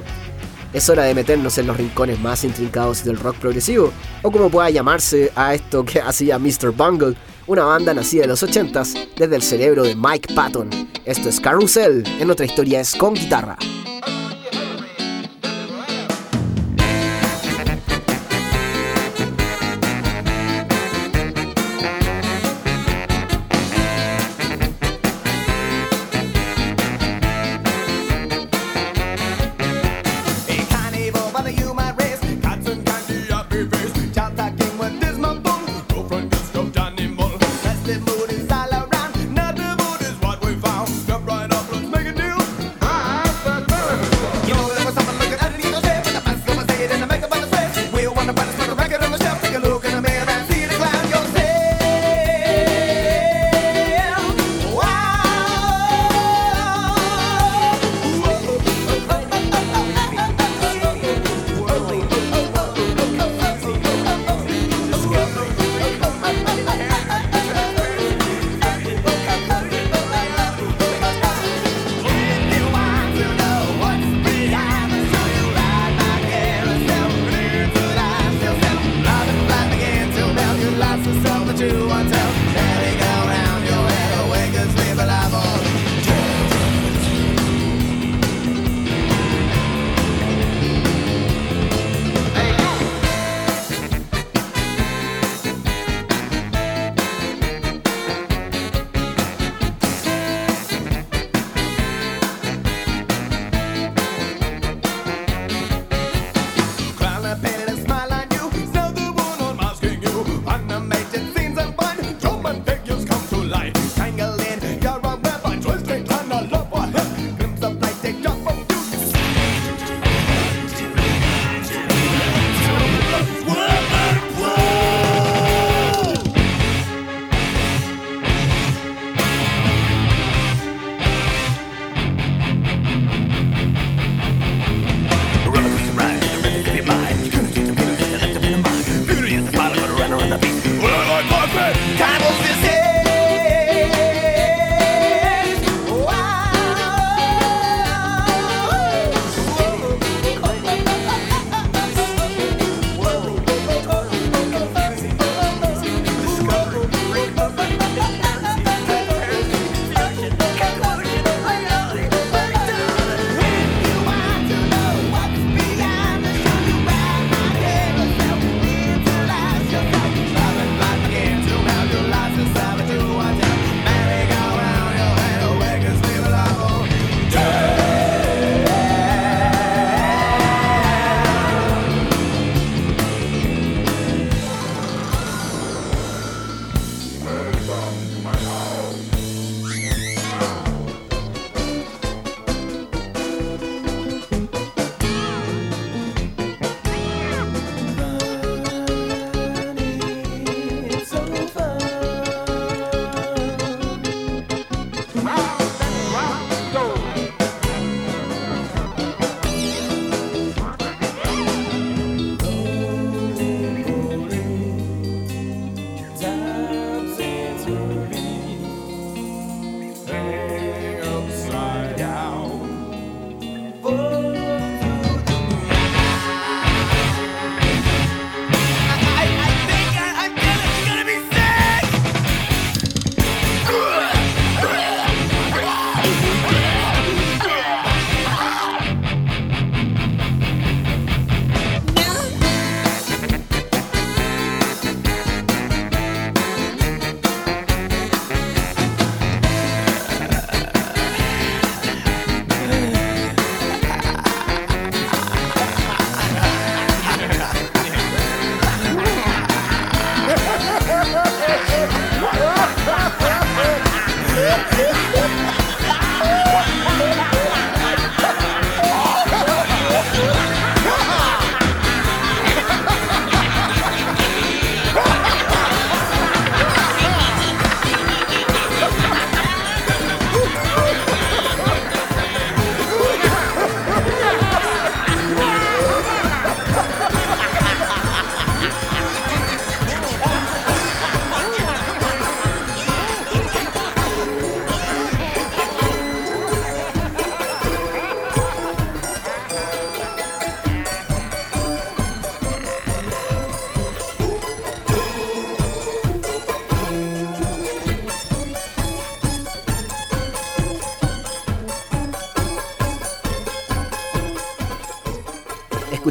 Es 0.73 0.89
hora 0.89 1.05
de 1.05 1.15
meternos 1.15 1.57
en 1.59 1.67
los 1.67 1.77
rincones 1.77 2.19
más 2.21 2.45
intrincados 2.45 3.05
del 3.05 3.19
rock 3.19 3.37
progresivo, 3.37 3.93
o 4.23 4.31
como 4.31 4.51
pueda 4.51 4.71
llamarse 4.71 5.33
a 5.35 5.55
esto 5.55 5.85
que 5.85 6.01
hacía 6.05 6.39
Mr. 6.39 6.73
Bungle, 6.73 7.17
una 7.47 7.65
banda 7.65 7.95
nacida 7.95 8.25
en 8.25 8.31
los 8.31 8.43
80s 8.43 9.15
desde 9.17 9.37
el 9.37 9.43
cerebro 9.43 9.85
de 9.85 9.95
Mike 9.95 10.35
Patton. 10.35 10.71
Esto 11.05 11.29
es 11.29 11.41
Carousel, 11.41 12.05
en 12.19 12.31
otra 12.31 12.47
historia 12.47 12.81
es 12.81 12.95
con 12.95 13.15
guitarra. 13.15 13.57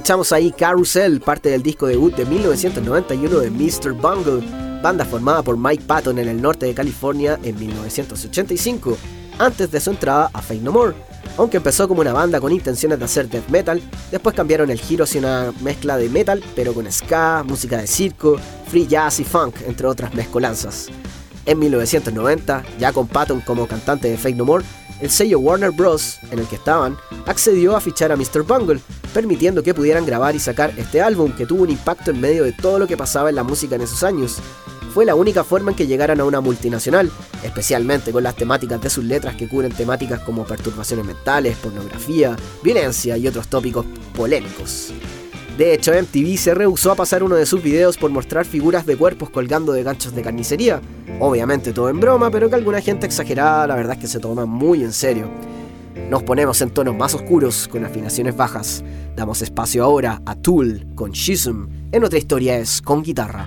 Escuchamos 0.03 0.33
ahí 0.33 0.51
Carousel, 0.51 1.21
parte 1.21 1.47
del 1.47 1.63
disco 1.63 1.87
debut 1.87 2.13
de 2.13 2.25
1991 2.25 3.39
de 3.39 3.49
Mr. 3.49 3.93
Bungle, 3.93 4.45
banda 4.81 5.05
formada 5.05 5.41
por 5.43 5.57
Mike 5.57 5.85
Patton 5.87 6.19
en 6.19 6.27
el 6.27 6.41
norte 6.41 6.65
de 6.65 6.73
California 6.73 7.39
en 7.41 7.57
1985, 7.57 8.97
antes 9.39 9.71
de 9.71 9.79
su 9.79 9.91
entrada 9.91 10.29
a 10.33 10.41
Fate 10.41 10.59
No 10.59 10.73
More. 10.73 10.93
Aunque 11.37 11.55
empezó 11.55 11.87
como 11.87 12.01
una 12.01 12.11
banda 12.11 12.41
con 12.41 12.51
intenciones 12.51 12.99
de 12.99 13.05
hacer 13.05 13.29
death 13.29 13.47
metal, 13.47 13.81
después 14.11 14.35
cambiaron 14.35 14.69
el 14.71 14.77
giro 14.81 15.05
hacia 15.05 15.21
una 15.21 15.53
mezcla 15.61 15.95
de 15.95 16.09
metal, 16.09 16.43
pero 16.53 16.73
con 16.73 16.91
ska, 16.91 17.45
música 17.47 17.77
de 17.77 17.87
circo, 17.87 18.37
free 18.67 18.85
jazz 18.85 19.21
y 19.21 19.23
funk, 19.23 19.55
entre 19.65 19.87
otras 19.87 20.13
mezcolanzas. 20.13 20.89
En 21.45 21.59
1990, 21.59 22.61
ya 22.77 22.91
con 22.91 23.07
Patton 23.07 23.39
como 23.39 23.69
cantante 23.69 24.09
de 24.09 24.17
Fate 24.17 24.35
No 24.35 24.43
More, 24.43 24.65
el 24.99 25.09
sello 25.09 25.39
Warner 25.39 25.71
Bros., 25.71 26.19
en 26.29 26.39
el 26.39 26.47
que 26.47 26.55
estaban, 26.55 26.97
accedió 27.25 27.77
a 27.77 27.79
fichar 27.81 28.11
a 28.11 28.17
Mr. 28.17 28.43
Bungle, 28.45 28.81
permitiendo 29.13 29.63
que 29.63 29.73
pudieran 29.73 30.05
grabar 30.05 30.35
y 30.35 30.39
sacar 30.39 30.73
este 30.77 31.01
álbum 31.01 31.31
que 31.31 31.45
tuvo 31.45 31.63
un 31.63 31.69
impacto 31.69 32.11
en 32.11 32.19
medio 32.19 32.43
de 32.43 32.51
todo 32.51 32.79
lo 32.79 32.87
que 32.87 32.97
pasaba 32.97 33.29
en 33.29 33.35
la 33.35 33.43
música 33.43 33.75
en 33.75 33.81
esos 33.81 34.03
años. 34.03 34.39
Fue 34.93 35.05
la 35.05 35.15
única 35.15 35.43
forma 35.43 35.71
en 35.71 35.77
que 35.77 35.87
llegaran 35.87 36.19
a 36.19 36.25
una 36.25 36.41
multinacional, 36.41 37.11
especialmente 37.43 38.11
con 38.11 38.23
las 38.23 38.35
temáticas 38.35 38.81
de 38.81 38.89
sus 38.89 39.03
letras 39.03 39.35
que 39.35 39.47
cubren 39.47 39.71
temáticas 39.71 40.19
como 40.19 40.45
perturbaciones 40.45 41.05
mentales, 41.05 41.57
pornografía, 41.57 42.35
violencia 42.61 43.17
y 43.17 43.27
otros 43.27 43.47
tópicos 43.47 43.85
polémicos. 44.15 44.93
De 45.57 45.73
hecho, 45.73 45.93
MTV 45.93 46.37
se 46.37 46.55
rehusó 46.55 46.91
a 46.91 46.95
pasar 46.95 47.21
uno 47.21 47.35
de 47.35 47.45
sus 47.45 47.61
videos 47.61 47.97
por 47.97 48.09
mostrar 48.09 48.45
figuras 48.45 48.87
de 48.87 48.97
cuerpos 48.97 49.29
colgando 49.29 49.71
de 49.71 49.83
ganchos 49.83 50.15
de 50.15 50.23
carnicería. 50.23 50.81
Obviamente 51.19 51.73
todo 51.73 51.89
en 51.89 51.99
broma, 51.99 52.31
pero 52.31 52.49
que 52.49 52.55
alguna 52.55 52.81
gente 52.81 53.05
exagerada 53.05 53.67
la 53.67 53.75
verdad 53.75 53.93
es 53.93 53.99
que 53.99 54.07
se 54.07 54.19
toma 54.19 54.45
muy 54.45 54.83
en 54.83 54.93
serio. 54.93 55.29
Nos 56.09 56.23
ponemos 56.23 56.61
en 56.61 56.69
tonos 56.71 56.95
más 56.95 57.13
oscuros 57.15 57.67
con 57.67 57.85
afinaciones 57.85 58.35
bajas. 58.35 58.83
Damos 59.15 59.41
espacio 59.41 59.83
ahora 59.83 60.21
a 60.25 60.35
Tool 60.35 60.85
con 60.95 61.11
Shism. 61.11 61.67
En 61.91 62.03
otra 62.03 62.19
historia 62.19 62.57
es 62.57 62.81
con 62.81 63.03
guitarra. 63.03 63.45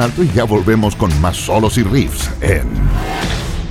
Alto 0.00 0.22
y 0.22 0.30
ya 0.30 0.44
volvemos 0.44 0.96
con 0.96 1.18
más 1.20 1.36
solos 1.36 1.76
y 1.78 1.82
riffs 1.82 2.30
en 2.40 2.68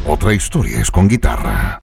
Otra 0.08 0.34
historia 0.34 0.80
es 0.80 0.92
con 0.92 1.08
guitarra. 1.08 1.82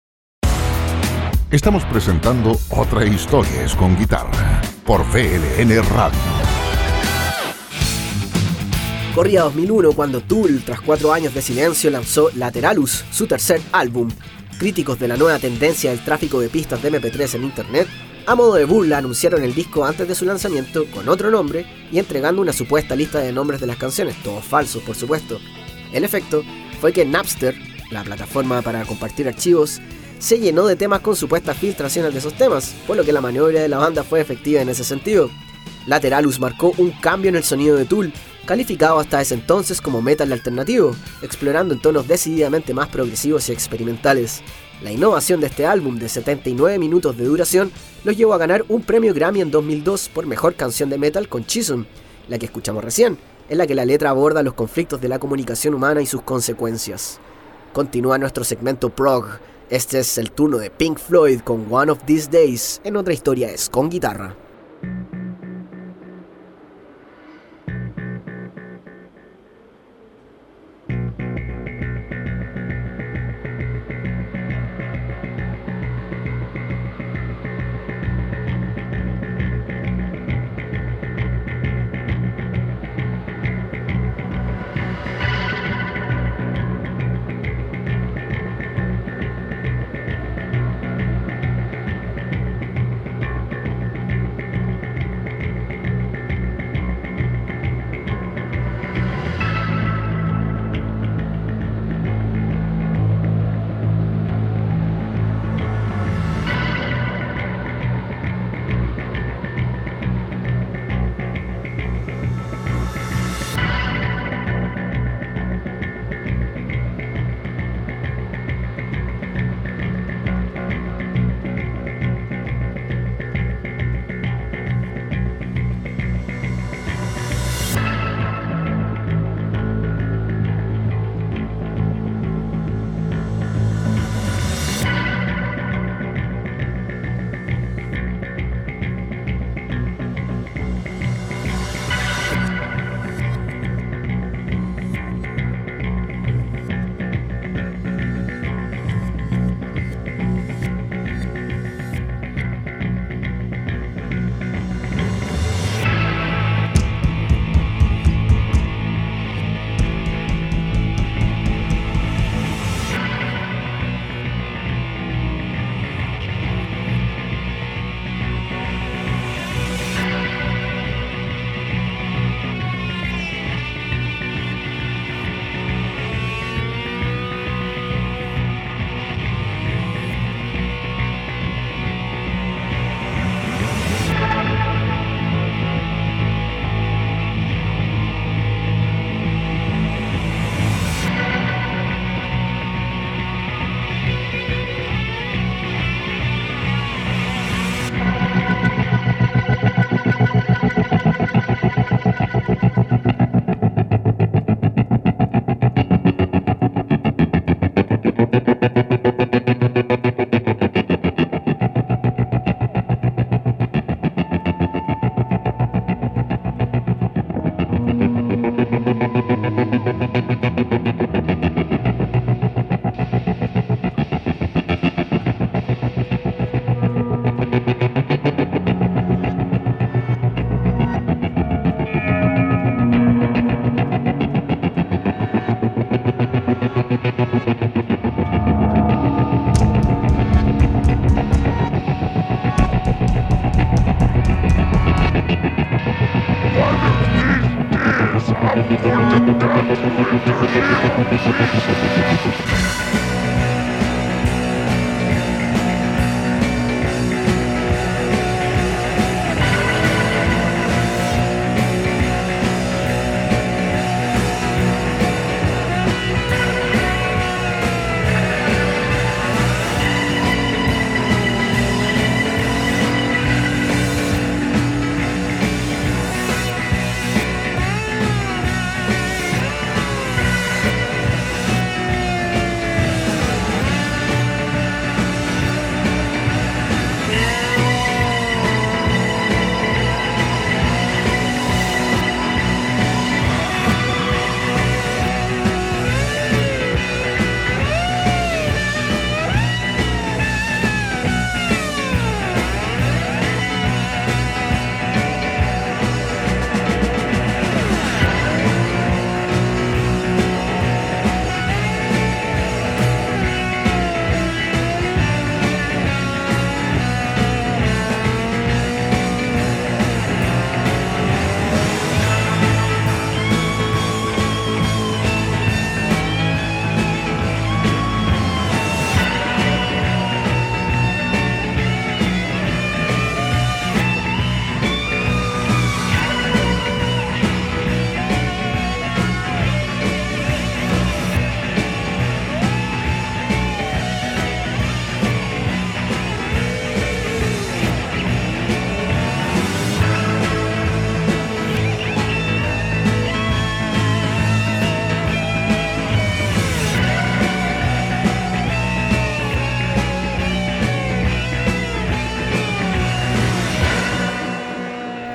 Estamos 1.51 1.84
presentando 1.84 2.59
Otra 2.70 3.05
historia 3.05 3.64
es 3.64 3.74
con 3.74 3.97
guitarra 3.97 4.61
por 4.84 5.03
VLN 5.03 5.82
Radio. 5.90 6.18
Corría 9.14 9.42
2001 9.42 9.92
cuando 9.92 10.20
Tool, 10.20 10.62
tras 10.64 10.80
cuatro 10.80 11.12
años 11.12 11.32
de 11.32 11.40
silencio, 11.40 11.90
lanzó 11.90 12.30
Lateralus, 12.34 13.05
su 13.11 13.26
tercer 13.26 13.62
álbum. 13.72 14.11
Críticos 14.59 14.99
de 14.99 15.09
la 15.09 15.16
nueva 15.16 15.38
tendencia 15.38 15.90
del 15.90 16.05
tráfico 16.05 16.40
de 16.40 16.49
pistas 16.49 16.82
de 16.82 16.92
MP3 16.92 17.36
en 17.36 17.44
Internet, 17.44 17.88
a 18.27 18.35
modo 18.35 18.55
de 18.55 18.64
burla 18.64 18.99
anunciaron 18.99 19.45
el 19.45 19.55
disco 19.55 19.85
antes 19.85 20.09
de 20.09 20.14
su 20.14 20.24
lanzamiento 20.24 20.85
con 20.91 21.09
otro 21.09 21.31
nombre 21.31 21.64
y 21.93 21.99
entregando 21.99 22.43
una 22.43 22.53
supuesta 22.53 22.97
lista 22.97 23.20
de 23.20 23.33
nombres 23.33 23.61
de 23.61 23.68
las 23.68 23.77
canciones, 23.77 24.20
todos 24.22 24.45
falsos 24.45 24.83
por 24.83 24.97
supuesto. 24.97 25.39
El 25.93 26.03
efecto 26.03 26.43
fue 26.81 26.93
que 26.93 27.07
Napster, 27.07 27.55
la 27.91 28.03
plataforma 28.03 28.62
para 28.62 28.85
compartir 28.85 29.29
archivos, 29.29 29.81
se 30.18 30.41
llenó 30.41 30.66
de 30.66 30.77
temas 30.77 31.01
con 31.01 31.14
supuestas 31.14 31.57
filtraciones 31.57 32.12
de 32.12 32.18
esos 32.18 32.35
temas, 32.35 32.74
por 32.87 32.97
lo 32.97 33.05
que 33.05 33.12
la 33.12 33.20
maniobra 33.20 33.61
de 33.61 33.68
la 33.68 33.79
banda 33.79 34.03
fue 34.03 34.20
efectiva 34.20 34.61
en 34.61 34.70
ese 34.70 34.83
sentido. 34.83 35.31
Lateralus 35.87 36.41
marcó 36.41 36.72
un 36.79 36.91
cambio 36.91 37.29
en 37.29 37.37
el 37.37 37.45
sonido 37.45 37.77
de 37.77 37.85
Tool, 37.85 38.12
calificado 38.45 38.99
hasta 38.99 39.20
ese 39.20 39.35
entonces 39.35 39.81
como 39.81 40.03
metal 40.03 40.33
alternativo, 40.33 40.97
explorando 41.22 41.74
en 41.74 41.81
tonos 41.81 42.09
decididamente 42.09 42.74
más 42.74 42.89
progresivos 42.89 43.49
y 43.49 43.53
experimentales. 43.53 44.43
La 44.83 44.93
innovación 44.93 45.41
de 45.41 45.47
este 45.47 45.64
álbum 45.64 45.99
de 45.99 46.09
79 46.09 46.79
minutos 46.79 47.16
de 47.16 47.24
duración 47.24 47.72
los 48.05 48.14
llevó 48.14 48.35
a 48.35 48.39
ganar 48.39 48.62
un 48.68 48.83
premio 48.83 49.14
Grammy 49.14 49.41
en 49.41 49.51
2002 49.51 50.11
por 50.11 50.27
mejor 50.27 50.55
canción 50.55 50.91
de 50.91 50.99
metal 50.99 51.29
con 51.29 51.47
Chisholm, 51.47 51.87
la 52.29 52.39
que 52.39 52.45
escuchamos 52.45 52.85
recién, 52.85 53.16
en 53.49 53.57
la 53.57 53.66
que 53.66 53.74
la 53.74 53.87
letra 53.87 54.11
aborda 54.11 54.43
los 54.43 54.53
conflictos 54.53 55.01
de 55.01 55.09
la 55.09 55.18
comunicación 55.18 55.72
humana 55.72 56.03
y 56.03 56.07
sus 56.07 56.20
consecuencias. 56.22 57.20
Continúa 57.72 58.18
nuestro 58.18 58.45
segmento 58.45 58.91
prog. 58.91 59.39
Este 59.70 59.99
es 60.01 60.18
el 60.18 60.31
turno 60.31 60.59
de 60.59 60.70
Pink 60.70 60.99
Floyd 60.99 61.41
con 61.41 61.66
One 61.72 61.91
of 61.91 62.05
These 62.05 62.31
Days, 62.31 62.81
en 62.85 62.97
otra 62.97 63.14
historia 63.14 63.51
es 63.51 63.70
con 63.70 63.89
guitarra. 63.89 64.37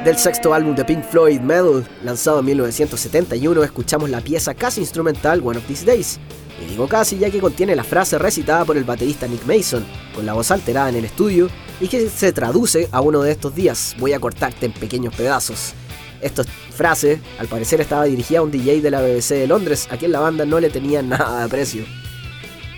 Del 0.04 0.18
sexto 0.18 0.52
álbum 0.52 0.74
de 0.74 0.84
Pink 0.84 1.04
Floyd, 1.04 1.42
Metal, 1.42 1.88
lanzado 2.04 2.40
en 2.40 2.46
1971, 2.46 3.64
escuchamos 3.64 4.10
la 4.10 4.20
pieza 4.20 4.56
casi 4.56 4.82
instrumental 4.82 5.42
One 5.46 5.60
of 5.60 5.68
These 5.68 5.86
Days. 5.86 6.20
Y 6.60 6.72
digo 6.72 6.88
casi 6.88 7.20
ya 7.20 7.30
que 7.30 7.40
contiene 7.40 7.76
la 7.76 7.84
frase 7.84 8.18
recitada 8.18 8.66
por 8.66 8.78
el 8.78 8.84
baterista 8.84 9.28
Nick 9.28 9.46
Mason, 9.46 9.86
con 10.16 10.26
la 10.26 10.34
voz 10.34 10.50
alterada 10.50 10.90
en 10.90 10.96
el 10.96 11.06
estudio, 11.06 11.50
y 11.80 11.88
que 11.88 12.10
se 12.10 12.34
traduce 12.34 12.90
a 12.92 13.00
uno 13.00 13.22
de 13.22 13.32
estos 13.32 13.54
días, 13.54 13.96
voy 14.00 14.14
a 14.14 14.20
cortarte 14.20 14.66
en 14.66 14.74
pequeños 14.74 15.14
pedazos. 15.14 15.74
Esta 16.20 16.46
frase, 16.46 17.22
al 17.38 17.48
parecer, 17.48 17.80
estaba 17.80 18.06
dirigida 18.06 18.40
a 18.40 18.44
un 18.44 18.50
DJ 18.50 18.82
de 18.82 18.90
la 18.90 19.02
BBC 19.02 19.36
de 19.36 19.48
Londres, 19.48 19.88
a 19.92 19.98
quien 19.98 20.14
la 20.14 20.20
banda 20.20 20.46
no 20.46 20.60
le 20.60 20.72
tenía 20.72 21.04
nada 21.04 21.38
de 21.38 21.46
aprecio. 21.46 21.86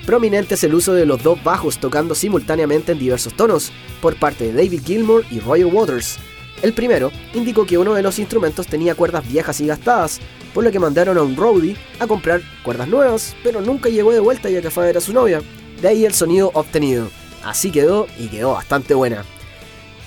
Prominente 0.05 0.55
es 0.55 0.63
el 0.65 0.75
uso 0.75 0.93
de 0.93 1.05
los 1.05 1.23
dos 1.23 1.41
bajos 1.41 1.77
tocando 1.77 2.15
simultáneamente 2.15 2.91
en 2.91 2.99
diversos 2.99 3.33
tonos, 3.33 3.71
por 4.01 4.19
parte 4.19 4.51
de 4.51 4.53
David 4.61 4.81
Gilmour 4.83 5.23
y 5.31 5.39
Roger 5.39 5.67
Waters, 5.67 6.19
el 6.63 6.73
primero 6.73 7.11
indicó 7.33 7.65
que 7.65 7.77
uno 7.77 7.93
de 7.93 8.01
los 8.01 8.17
instrumentos 8.17 8.67
tenía 8.67 8.95
cuerdas 8.95 9.27
viejas 9.27 9.59
y 9.59 9.67
gastadas, 9.67 10.19
por 10.53 10.63
lo 10.63 10.71
que 10.71 10.79
mandaron 10.79 11.17
a 11.17 11.21
un 11.21 11.35
roadie 11.35 11.75
a 11.99 12.07
comprar 12.07 12.41
cuerdas 12.63 12.87
nuevas, 12.87 13.35
pero 13.43 13.61
nunca 13.61 13.89
llegó 13.89 14.13
de 14.13 14.21
vuelta 14.21 14.49
ya 14.49 14.61
que 14.61 14.79
ver 14.79 14.97
a 14.97 15.01
su 15.01 15.13
novia. 15.13 15.41
De 15.81 15.87
ahí 15.89 16.05
el 16.05 16.13
sonido 16.13 16.51
obtenido. 16.53 17.09
Así 17.43 17.69
quedó 17.69 18.07
y 18.17 18.27
quedó 18.27 18.53
bastante 18.53 18.93
buena. 18.93 19.25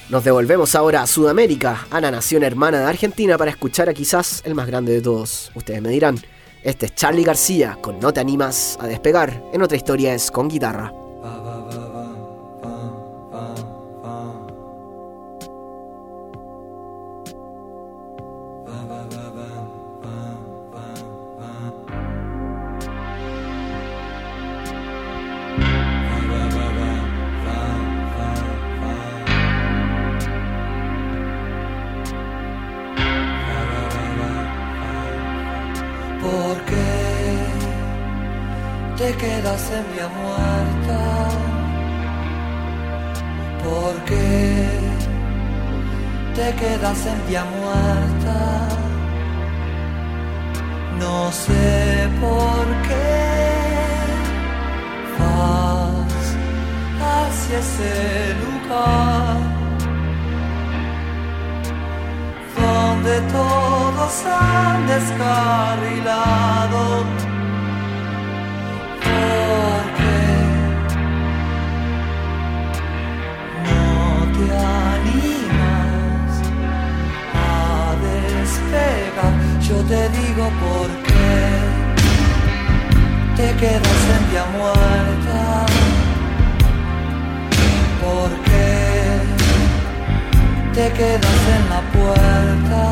Nos 0.08 0.24
devolvemos 0.24 0.74
ahora 0.74 1.02
a 1.02 1.06
Sudamérica, 1.06 1.86
a 1.90 2.00
la 2.00 2.10
nación 2.10 2.42
hermana 2.42 2.80
de 2.80 2.86
Argentina, 2.86 3.36
para 3.36 3.50
escuchar 3.50 3.90
a 3.90 3.94
quizás 3.94 4.40
el 4.46 4.54
más 4.54 4.66
grande 4.66 4.92
de 4.92 5.02
todos. 5.02 5.52
Ustedes 5.54 5.82
me 5.82 5.90
dirán, 5.90 6.18
este 6.62 6.86
es 6.86 6.94
Charlie 6.94 7.24
García 7.24 7.76
con 7.82 8.00
No 8.00 8.14
te 8.14 8.20
animas 8.20 8.78
a 8.80 8.86
despegar, 8.86 9.42
en 9.52 9.60
otra 9.60 9.76
historia 9.76 10.14
es 10.14 10.30
con 10.30 10.48
guitarra. 10.48 10.90
Vía 47.26 47.44
muerta? 47.44 48.68
No 50.98 51.30
sé 51.32 52.08
por 52.20 52.64
qué 52.86 53.16
vas 55.18 56.36
hacia 57.10 57.58
ese 57.58 58.34
lugar 58.44 59.36
donde 62.56 63.14
todos 63.32 64.14
han 64.26 64.86
descarrilado 64.86 66.80
yo 79.68 79.76
te 79.82 80.08
digo 80.10 80.44
por 80.62 80.88
qué 81.02 81.38
te 83.36 83.48
quedas 83.56 84.00
en 84.14 84.22
vía 84.30 84.44
muerta. 84.56 85.66
¿Por 88.00 88.30
qué 88.46 88.68
te 90.72 90.92
quedas 90.92 91.40
en 91.56 91.62
la 91.74 91.80
puerta? 91.96 92.82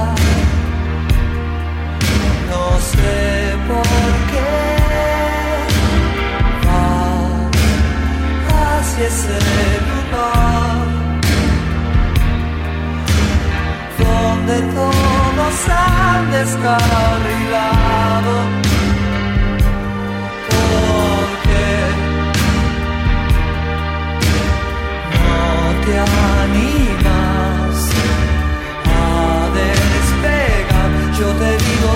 No 2.50 2.64
sé 2.90 3.56
por 3.68 4.10
qué 4.32 4.54
vas 6.66 7.44
hacia 8.80 9.06
ese 9.06 9.38
lugar 9.88 10.83
donde 14.46 14.60
todo 14.74 15.32
nos 15.36 15.68
han 15.68 16.30
descarrilado. 16.30 18.34
Porque 20.50 21.66
no 25.14 25.34
te 25.84 25.94
animas 26.38 27.74
a 28.84 28.86
despegar. 29.60 30.90
Yo 31.18 31.28
te 31.32 31.50
digo 31.64 31.90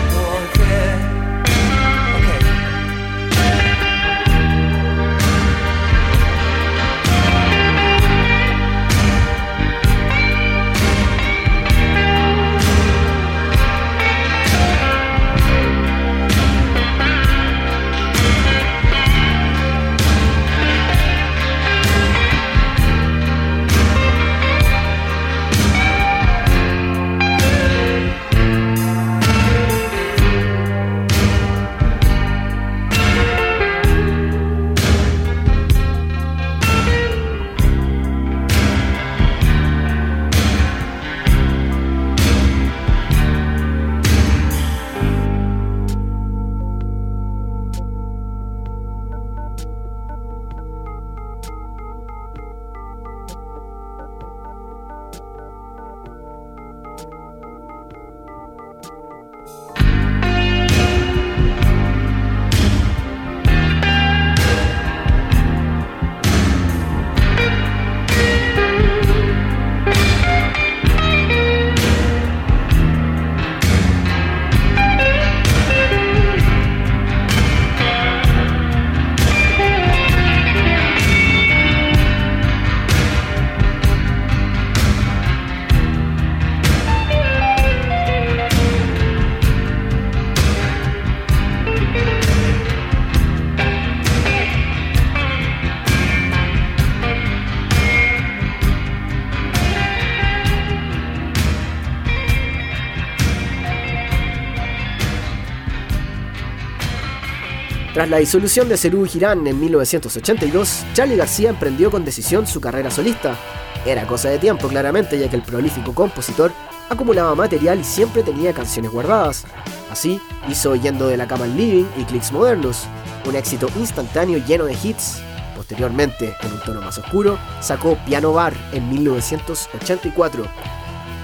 Tras 108.09 108.21
la 108.21 108.21
disolución 108.21 108.71
de 108.71 108.79
Cerú 108.79 109.05
Girán 109.05 109.47
en 109.47 109.61
1982, 109.61 110.83
Charlie 110.95 111.17
García 111.17 111.51
emprendió 111.51 111.91
con 111.91 112.07
decisión 112.07 112.47
su 112.47 112.59
carrera 112.59 112.91
solista. 112.91 113.37
Era 113.85 114.07
cosa 114.07 114.31
de 114.31 114.39
tiempo, 114.39 114.67
claramente, 114.67 115.19
ya 115.19 115.29
que 115.29 115.37
el 115.37 115.43
prolífico 115.43 115.95
compositor 115.95 116.51
acumulaba 116.89 117.35
material 117.35 117.81
y 117.81 117.85
siempre 117.85 118.23
tenía 118.23 118.55
canciones 118.55 118.93
guardadas. 118.93 119.45
Así, 119.91 120.19
hizo 120.49 120.75
Yendo 120.75 121.07
de 121.07 121.19
la 121.19 121.29
cama 121.29 121.45
al 121.45 121.55
living 121.55 121.85
y 121.99 122.05
Clicks 122.05 122.33
Modernos, 122.33 122.87
un 123.27 123.37
éxito 123.37 123.69
instantáneo 123.77 124.39
lleno 124.39 124.65
de 124.65 124.73
hits. 124.83 125.19
Posteriormente, 125.55 126.35
en 126.41 126.53
un 126.53 126.61
tono 126.61 126.81
más 126.81 126.97
oscuro, 126.97 127.39
sacó 127.61 127.99
Piano 128.07 128.33
Bar 128.33 128.55
en 128.73 128.89
1984. 128.89 130.47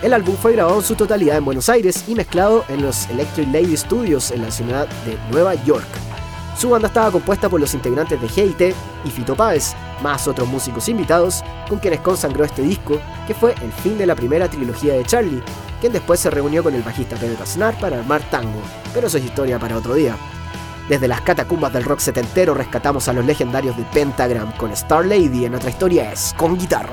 El 0.03 0.13
álbum 0.13 0.37
fue 0.37 0.53
grabado 0.53 0.81
en 0.81 0.85
su 0.85 0.97
totalidad 0.97 1.39
en 1.39 1.47
Buenos 1.47 1.71
Aires 1.71 2.05
y 2.07 2.15
mezclado 2.15 2.63
en 2.69 2.83
los 2.83 3.09
Electric 3.09 3.51
Lady 3.51 3.75
Studios 3.75 4.31
en 4.33 4.43
la 4.43 4.51
ciudad 4.51 4.87
de 5.07 5.17
Nueva 5.33 5.55
York. 5.65 5.87
Su 6.57 6.71
banda 6.71 6.89
estaba 6.89 7.11
compuesta 7.11 7.49
por 7.49 7.61
los 7.61 7.75
integrantes 7.75 8.21
de 8.21 8.29
GIT 8.29 8.75
y 9.05 9.11
Fito 9.11 9.35
Páez, 9.35 9.75
más 10.03 10.29
otros 10.29 10.49
músicos 10.49 10.89
invitados, 10.89 11.43
con 11.69 11.79
quienes 11.79 12.01
consagró 12.01 12.45
este 12.45 12.63
disco, 12.63 13.01
que 13.27 13.35
fue 13.35 13.55
el 13.61 13.73
fin 13.73 13.99
de 13.99 14.07
la 14.07 14.15
primera 14.15 14.49
trilogía 14.49 14.95
de 14.95 15.05
Charlie, 15.05 15.43
quien 15.81 15.93
después 15.93 16.21
se 16.21 16.31
reunió 16.31 16.63
con 16.63 16.75
el 16.75 16.83
bajista 16.83 17.17
Pedro 17.17 17.43
Aznar 17.43 17.77
para 17.81 17.99
armar 17.99 18.23
tango, 18.31 18.63
pero 18.93 19.09
eso 19.09 19.19
es 19.19 19.25
historia 19.25 19.59
para 19.59 19.77
otro 19.77 19.95
día. 19.95 20.17
Desde 20.89 21.09
las 21.09 21.23
catacumbas 21.23 21.73
del 21.73 21.85
rock 21.85 21.99
setentero 21.99 22.55
rescatamos 22.55 23.09
a 23.09 23.13
los 23.13 23.25
legendarios 23.25 23.77
de 23.77 23.85
Pentagram 23.85 24.53
con 24.53 24.71
Star 24.73 25.05
Lady 25.05 25.47
en 25.47 25.53
nuestra 25.53 25.71
historia 25.71 26.13
es 26.13 26.35
con 26.37 26.57
guitarra. 26.57 26.91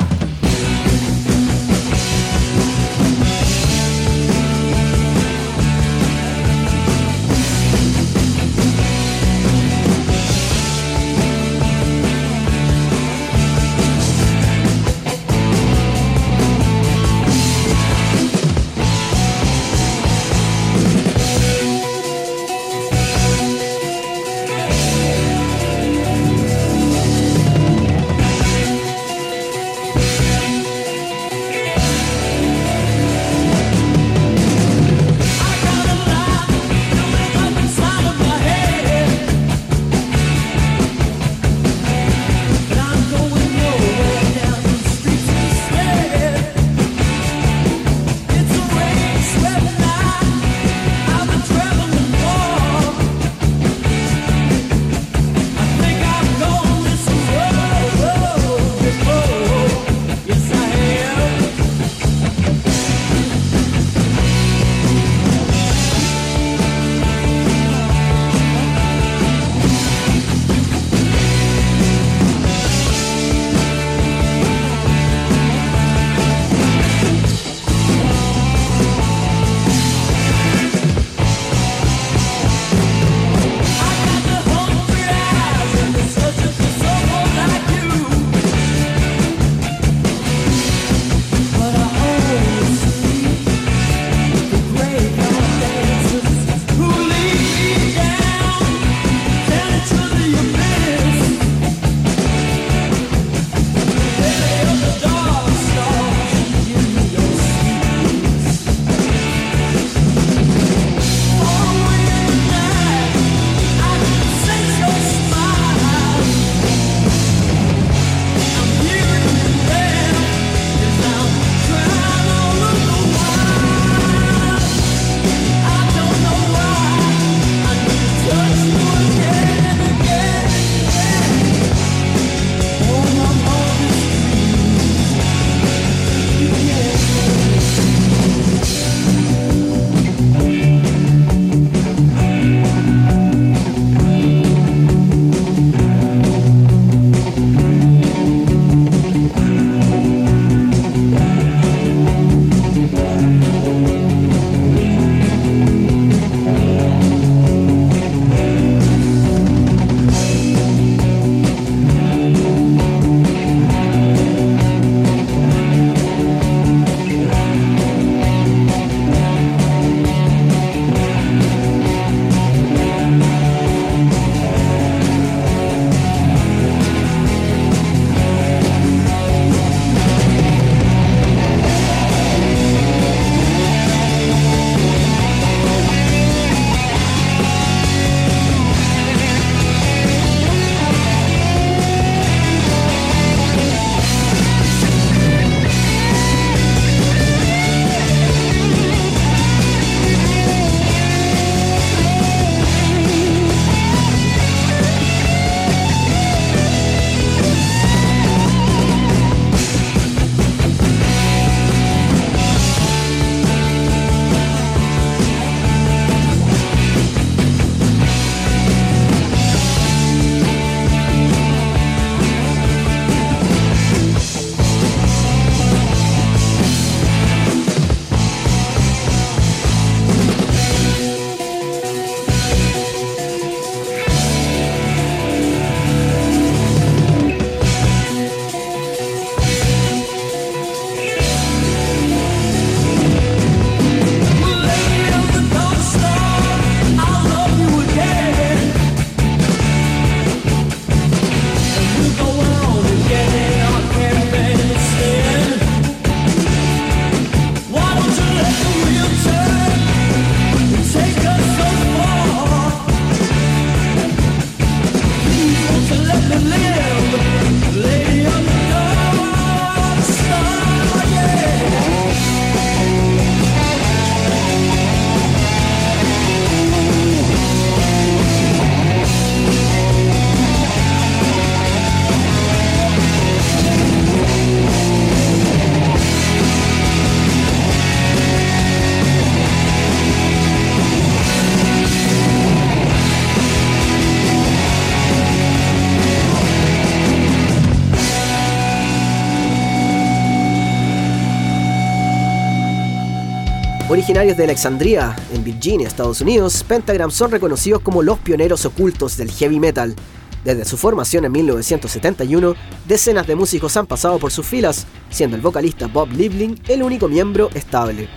De 304.11 304.43
Alexandria, 304.43 305.15
en 305.33 305.41
Virginia, 305.41 305.87
Estados 305.87 306.19
Unidos, 306.19 306.65
Pentagram 306.67 307.09
son 307.09 307.31
reconocidos 307.31 307.81
como 307.81 308.03
los 308.03 308.19
pioneros 308.19 308.65
ocultos 308.65 309.15
del 309.15 309.31
heavy 309.31 309.57
metal. 309.57 309.95
Desde 310.43 310.65
su 310.65 310.75
formación 310.75 311.23
en 311.23 311.31
1971, 311.31 312.53
decenas 312.89 313.25
de 313.25 313.35
músicos 313.35 313.77
han 313.77 313.87
pasado 313.87 314.19
por 314.19 314.33
sus 314.33 314.45
filas, 314.45 314.85
siendo 315.09 315.37
el 315.37 315.41
vocalista 315.41 315.87
Bob 315.87 316.11
Liebling 316.11 316.59
el 316.67 316.83
único 316.83 317.07
miembro 317.07 317.49
estable. 317.53 318.09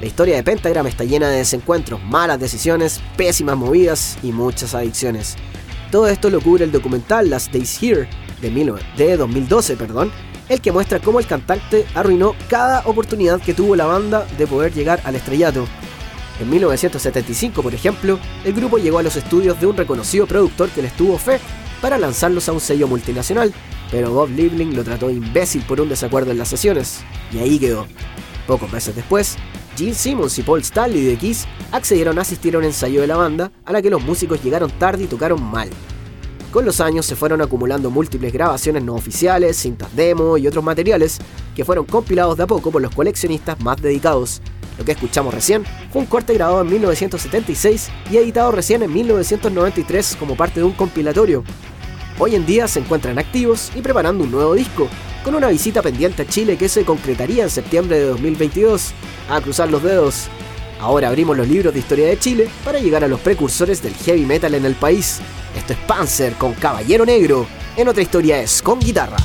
La 0.00 0.06
historia 0.06 0.34
de 0.34 0.42
Pentagram 0.42 0.86
está 0.86 1.04
llena 1.04 1.28
de 1.28 1.36
desencuentros, 1.36 2.02
malas 2.02 2.40
decisiones, 2.40 3.02
pésimas 3.18 3.58
movidas 3.58 4.16
y 4.22 4.32
muchas 4.32 4.74
adicciones. 4.74 5.36
Todo 5.92 6.08
esto 6.08 6.30
lo 6.30 6.40
cubre 6.40 6.64
el 6.64 6.72
documental 6.72 7.28
Last 7.28 7.52
Days 7.52 7.82
Here 7.82 8.08
de 8.40 9.16
2012, 9.16 9.76
perdón, 9.76 10.10
el 10.48 10.60
que 10.60 10.72
muestra 10.72 10.98
cómo 10.98 11.20
el 11.20 11.26
cantante 11.26 11.86
arruinó 11.94 12.34
cada 12.48 12.82
oportunidad 12.86 13.40
que 13.40 13.54
tuvo 13.54 13.76
la 13.76 13.86
banda 13.86 14.26
de 14.36 14.46
poder 14.46 14.72
llegar 14.72 15.00
al 15.04 15.16
estrellato. 15.16 15.66
En 16.40 16.50
1975, 16.50 17.62
por 17.62 17.74
ejemplo, 17.74 18.18
el 18.44 18.52
grupo 18.52 18.78
llegó 18.78 18.98
a 18.98 19.02
los 19.02 19.16
estudios 19.16 19.60
de 19.60 19.66
un 19.66 19.76
reconocido 19.76 20.26
productor 20.26 20.68
que 20.70 20.82
les 20.82 20.96
tuvo 20.96 21.18
fe 21.18 21.40
para 21.80 21.98
lanzarlos 21.98 22.48
a 22.48 22.52
un 22.52 22.60
sello 22.60 22.86
multinacional, 22.86 23.52
pero 23.90 24.12
Bob 24.12 24.30
Liebling 24.30 24.74
lo 24.74 24.84
trató 24.84 25.10
imbécil 25.10 25.62
por 25.62 25.80
un 25.80 25.88
desacuerdo 25.88 26.30
en 26.30 26.38
las 26.38 26.48
sesiones, 26.48 27.00
y 27.32 27.38
ahí 27.38 27.58
quedó. 27.58 27.86
Pocos 28.46 28.72
meses 28.72 28.94
después, 28.94 29.36
Gene 29.76 29.94
Simmons 29.94 30.38
y 30.38 30.42
Paul 30.42 30.60
Stanley 30.60 31.04
de 31.04 31.16
Kiss 31.16 31.46
accedieron 31.72 32.18
a 32.18 32.22
asistir 32.22 32.54
a 32.54 32.58
un 32.58 32.64
ensayo 32.64 33.00
de 33.00 33.06
la 33.06 33.16
banda, 33.16 33.52
a 33.64 33.72
la 33.72 33.82
que 33.82 33.90
los 33.90 34.02
músicos 34.02 34.42
llegaron 34.42 34.70
tarde 34.72 35.04
y 35.04 35.06
tocaron 35.06 35.42
mal. 35.42 35.68
Con 36.52 36.64
los 36.64 36.80
años 36.80 37.04
se 37.04 37.14
fueron 37.14 37.42
acumulando 37.42 37.90
múltiples 37.90 38.32
grabaciones 38.32 38.82
no 38.82 38.94
oficiales, 38.94 39.56
cintas 39.58 39.94
demo 39.94 40.38
y 40.38 40.46
otros 40.46 40.64
materiales 40.64 41.18
que 41.54 41.64
fueron 41.64 41.84
compilados 41.84 42.38
de 42.38 42.44
a 42.44 42.46
poco 42.46 42.70
por 42.70 42.80
los 42.80 42.94
coleccionistas 42.94 43.60
más 43.60 43.80
dedicados. 43.82 44.40
Lo 44.78 44.84
que 44.84 44.92
escuchamos 44.92 45.34
recién 45.34 45.64
fue 45.92 46.00
un 46.00 46.06
corte 46.06 46.32
grabado 46.32 46.62
en 46.62 46.70
1976 46.70 47.90
y 48.10 48.16
editado 48.16 48.50
recién 48.50 48.82
en 48.82 48.92
1993 48.94 50.16
como 50.18 50.36
parte 50.36 50.60
de 50.60 50.64
un 50.64 50.72
compilatorio. 50.72 51.44
Hoy 52.18 52.34
en 52.34 52.46
día 52.46 52.66
se 52.66 52.80
encuentran 52.80 53.18
activos 53.18 53.70
y 53.74 53.82
preparando 53.82 54.24
un 54.24 54.30
nuevo 54.30 54.54
disco, 54.54 54.88
con 55.24 55.34
una 55.34 55.48
visita 55.48 55.82
pendiente 55.82 56.22
a 56.22 56.26
Chile 56.26 56.56
que 56.56 56.70
se 56.70 56.84
concretaría 56.84 57.42
en 57.42 57.50
septiembre 57.50 57.98
de 57.98 58.06
2022. 58.06 58.92
A 59.28 59.40
cruzar 59.42 59.70
los 59.70 59.82
dedos. 59.82 60.30
Ahora 60.80 61.08
abrimos 61.08 61.36
los 61.36 61.48
libros 61.48 61.74
de 61.74 61.80
historia 61.80 62.06
de 62.06 62.18
Chile 62.18 62.48
para 62.64 62.78
llegar 62.78 63.02
a 63.02 63.08
los 63.08 63.20
precursores 63.20 63.82
del 63.82 63.94
heavy 63.94 64.24
metal 64.24 64.54
en 64.54 64.64
el 64.64 64.74
país. 64.74 65.20
Esto 65.56 65.72
es 65.72 65.78
Panzer 65.80 66.34
con 66.34 66.54
Caballero 66.54 67.04
Negro. 67.04 67.46
En 67.76 67.88
otra 67.88 68.02
historia 68.02 68.40
es 68.40 68.62
con 68.62 68.78
guitarra. 68.78 69.16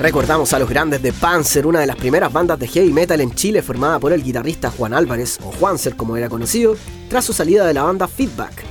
Recordamos 0.00 0.54
a 0.54 0.58
los 0.58 0.70
grandes 0.70 1.02
de 1.02 1.12
Panzer, 1.12 1.66
una 1.66 1.80
de 1.80 1.86
las 1.86 1.96
primeras 1.96 2.32
bandas 2.32 2.58
de 2.58 2.66
heavy 2.66 2.90
metal 2.90 3.20
en 3.20 3.34
Chile 3.34 3.60
formada 3.60 3.98
por 3.98 4.14
el 4.14 4.22
guitarrista 4.22 4.70
Juan 4.70 4.94
Álvarez, 4.94 5.38
o 5.44 5.52
Juanser 5.52 5.94
como 5.94 6.16
era 6.16 6.30
conocido, 6.30 6.74
tras 7.10 7.26
su 7.26 7.34
salida 7.34 7.66
de 7.66 7.74
la 7.74 7.82
banda 7.82 8.08
Feedback. 8.08 8.64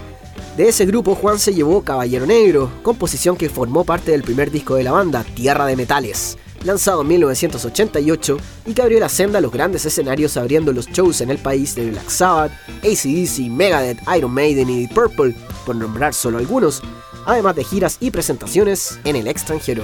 De 0.57 0.67
ese 0.67 0.87
grupo, 0.87 1.13
Juan 1.13 1.37
se 1.37 1.53
llevó 1.53 1.83
Caballero 1.83 2.25
Negro, 2.25 2.71
composición 2.81 3.37
que 3.37 3.47
formó 3.47 3.83
parte 3.83 4.09
del 4.09 4.23
primer 4.23 4.49
disco 4.49 4.73
de 4.73 4.83
la 4.83 4.91
banda, 4.91 5.23
Tierra 5.23 5.67
de 5.67 5.75
Metales, 5.75 6.35
lanzado 6.63 7.03
en 7.03 7.09
1988 7.09 8.37
y 8.65 8.73
que 8.73 8.81
abrió 8.81 8.99
la 8.99 9.07
senda 9.07 9.37
a 9.37 9.41
los 9.41 9.51
grandes 9.51 9.85
escenarios 9.85 10.35
abriendo 10.35 10.73
los 10.73 10.87
shows 10.87 11.21
en 11.21 11.29
el 11.29 11.37
país 11.37 11.75
de 11.75 11.91
Black 11.91 12.09
Sabbath, 12.09 12.51
ACDC, 12.79 13.51
Megadeth, 13.51 13.99
Iron 14.17 14.31
Maiden 14.31 14.67
y 14.67 14.87
Purple, 14.87 15.35
por 15.63 15.75
nombrar 15.75 16.15
solo 16.15 16.39
algunos, 16.39 16.81
además 17.27 17.55
de 17.55 17.65
giras 17.65 17.97
y 17.99 18.09
presentaciones 18.09 18.99
en 19.03 19.15
el 19.15 19.27
extranjero. 19.27 19.83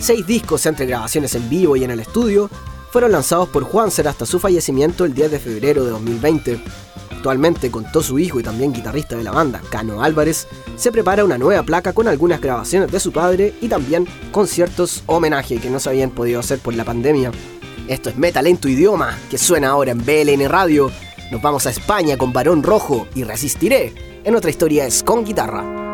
Seis 0.00 0.26
discos 0.26 0.64
entre 0.64 0.86
grabaciones 0.86 1.34
en 1.34 1.50
vivo 1.50 1.76
y 1.76 1.84
en 1.84 1.90
el 1.90 2.00
estudio 2.00 2.48
fueron 2.90 3.12
lanzados 3.12 3.50
por 3.50 3.64
Juanser 3.64 4.08
hasta 4.08 4.24
su 4.24 4.40
fallecimiento 4.40 5.04
el 5.04 5.12
10 5.12 5.30
de 5.30 5.38
febrero 5.38 5.84
de 5.84 5.90
2020. 5.90 6.64
Actualmente, 7.12 7.70
con 7.70 7.84
todo 7.92 8.02
su 8.02 8.18
hijo 8.18 8.40
y 8.40 8.42
también 8.42 8.72
guitarrista 8.72 9.14
de 9.14 9.24
la 9.24 9.30
banda, 9.30 9.60
Cano 9.68 10.02
Álvarez, 10.02 10.48
se 10.76 10.90
prepara 10.90 11.22
una 11.22 11.36
nueva 11.36 11.62
placa 11.64 11.92
con 11.92 12.08
algunas 12.08 12.40
grabaciones 12.40 12.90
de 12.90 12.98
su 12.98 13.12
padre 13.12 13.52
y 13.60 13.68
también 13.68 14.08
conciertos 14.32 15.02
homenaje 15.04 15.58
que 15.58 15.68
no 15.68 15.78
se 15.78 15.90
habían 15.90 16.10
podido 16.10 16.40
hacer 16.40 16.60
por 16.60 16.74
la 16.74 16.84
pandemia. 16.86 17.30
Esto 17.86 18.08
es 18.08 18.16
Metal 18.16 18.46
en 18.46 18.56
tu 18.56 18.68
idioma, 18.68 19.18
que 19.30 19.36
suena 19.36 19.68
ahora 19.68 19.92
en 19.92 19.98
BLN 19.98 20.48
Radio. 20.48 20.90
Nos 21.30 21.42
vamos 21.42 21.66
a 21.66 21.70
España 21.70 22.16
con 22.16 22.32
Barón 22.32 22.62
Rojo 22.62 23.06
y 23.14 23.24
Resistiré. 23.24 23.92
En 24.24 24.34
otra 24.34 24.48
historia 24.48 24.86
es 24.86 25.02
con 25.02 25.26
guitarra. 25.26 25.89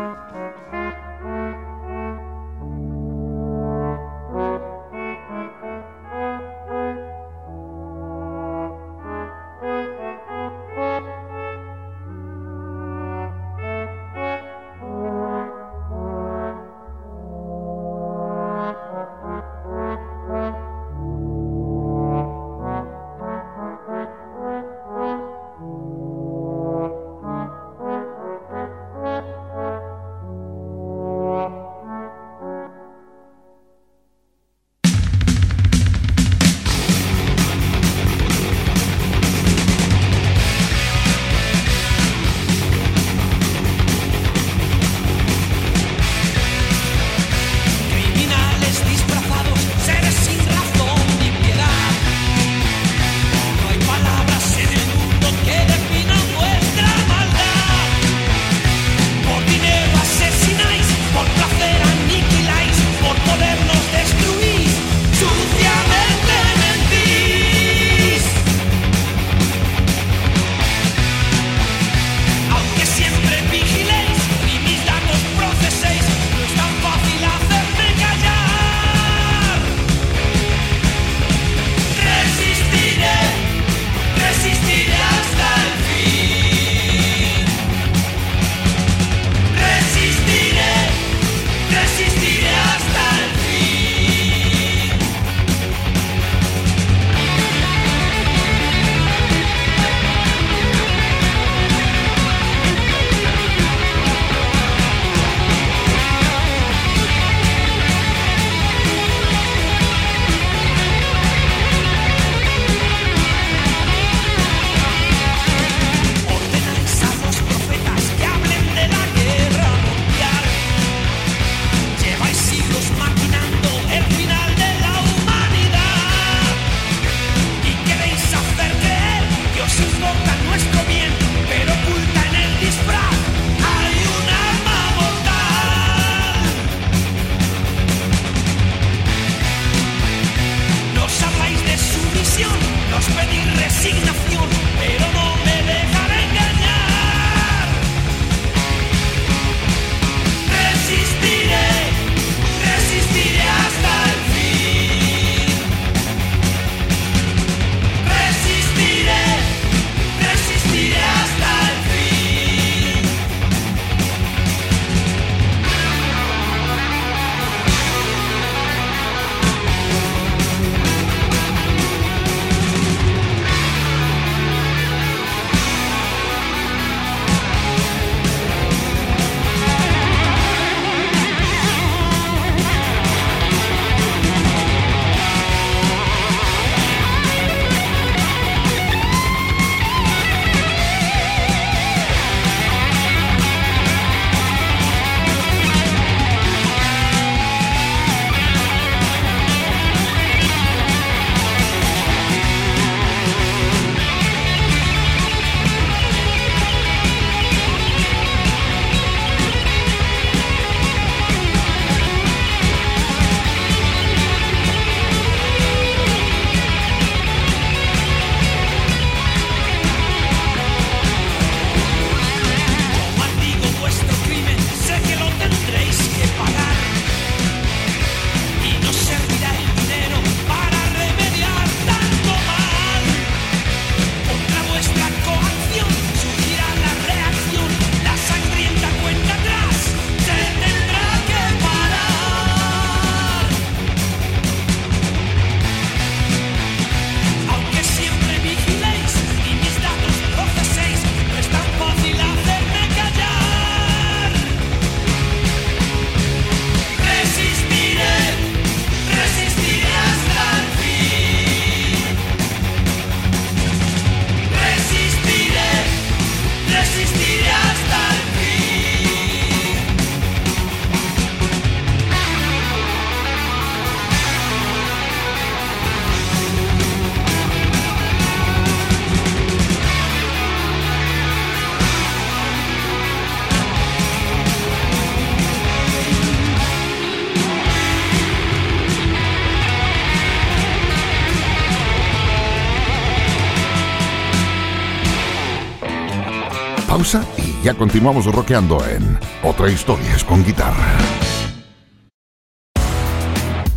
Ya 297.67 297.73
continuamos 297.73 298.25
rockeando 298.27 298.79
en 298.87 299.19
Otra 299.43 299.69
historia 299.69 300.15
es 300.15 300.23
con 300.23 300.41
guitarra. 300.41 300.97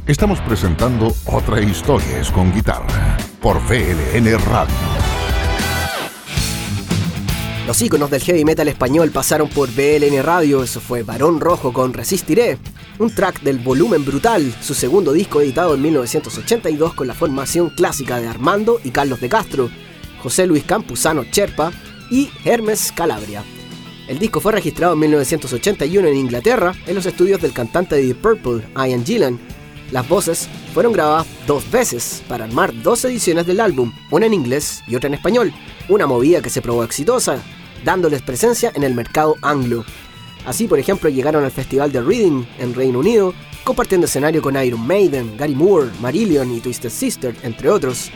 Estamos 0.07 0.39
presentando 0.43 1.13
Otra 1.27 1.61
historia 1.61 2.21
es 2.21 2.31
con 2.31 2.55
guitarra 2.55 3.17
por 3.43 3.57
VLN 3.57 4.39
Radio. 4.47 4.77
Los 7.67 7.83
íconos 7.83 8.13
del 8.13 8.23
heavy 8.23 8.45
metal 8.45 8.69
español 8.69 9.11
pasaron 9.11 9.49
por 9.49 9.69
BLN 9.69 10.23
Radio, 10.23 10.63
eso 10.63 10.81
fue 10.81 11.03
Barón 11.03 11.41
Rojo 11.41 11.73
con 11.73 11.93
Resistiré, 11.93 12.59
un 13.01 13.13
track 13.13 13.43
del 13.43 13.59
Volumen 13.59 14.05
Brutal, 14.05 14.55
su 14.61 14.75
segundo 14.75 15.13
disco 15.13 15.41
editado 15.41 15.75
en 15.75 15.83
1982 15.83 16.95
con 16.95 17.09
la 17.09 17.15
formación 17.15 17.71
clásica 17.71 18.21
de 18.21 18.29
Armando 18.29 18.81
y 18.85 18.93
Carlos 18.93 19.21
de 19.21 19.29
Castro, 19.29 19.69
José 20.23 20.47
Luis 20.47 20.63
Campuzano 20.63 21.25
Cherpa 21.25 21.73
y 22.09 22.31
Hermes 22.45 22.93
Calabria. 22.93 23.43
El 24.11 24.19
disco 24.19 24.41
fue 24.41 24.51
registrado 24.51 24.95
en 24.95 24.99
1981 24.99 26.09
en 26.09 26.17
Inglaterra 26.17 26.75
en 26.85 26.97
los 26.97 27.07
estudios 27.07 27.41
del 27.41 27.53
cantante 27.53 27.95
de 27.95 28.03
Deep 28.03 28.17
Purple, 28.17 28.67
Ian 28.75 29.07
Gillan. 29.07 29.39
Las 29.93 30.09
voces 30.09 30.49
fueron 30.75 30.93
grabadas 30.93 31.29
dos 31.47 31.71
veces 31.71 32.21
para 32.27 32.43
armar 32.43 32.73
dos 32.83 33.05
ediciones 33.05 33.47
del 33.47 33.61
álbum, 33.61 33.93
una 34.11 34.27
en 34.27 34.35
inglés 34.35 34.83
y 34.89 34.97
otra 34.97 35.07
en 35.07 35.15
español, 35.15 35.53
una 35.89 36.09
movida 36.09 36.43
que 36.43 36.51
se 36.51 36.61
probó 36.61 36.83
exitosa 36.83 37.41
dándoles 37.85 38.21
presencia 38.21 38.73
en 38.75 38.83
el 38.83 38.97
mercado 38.97 39.37
anglo. 39.43 39.85
Así, 40.45 40.67
por 40.67 40.81
ejemplo, 40.81 41.09
llegaron 41.09 41.45
al 41.45 41.53
Festival 41.53 41.93
de 41.93 42.01
Reading 42.01 42.45
en 42.59 42.75
Reino 42.75 42.99
Unido, 42.99 43.33
compartiendo 43.63 44.07
escenario 44.07 44.43
con 44.43 44.61
Iron 44.61 44.85
Maiden, 44.85 45.37
Gary 45.37 45.55
Moore, 45.55 45.89
Marillion 46.01 46.51
y 46.51 46.59
Twisted 46.59 46.91
Sister, 46.91 47.37
entre 47.45 47.71
otros. 47.71 48.11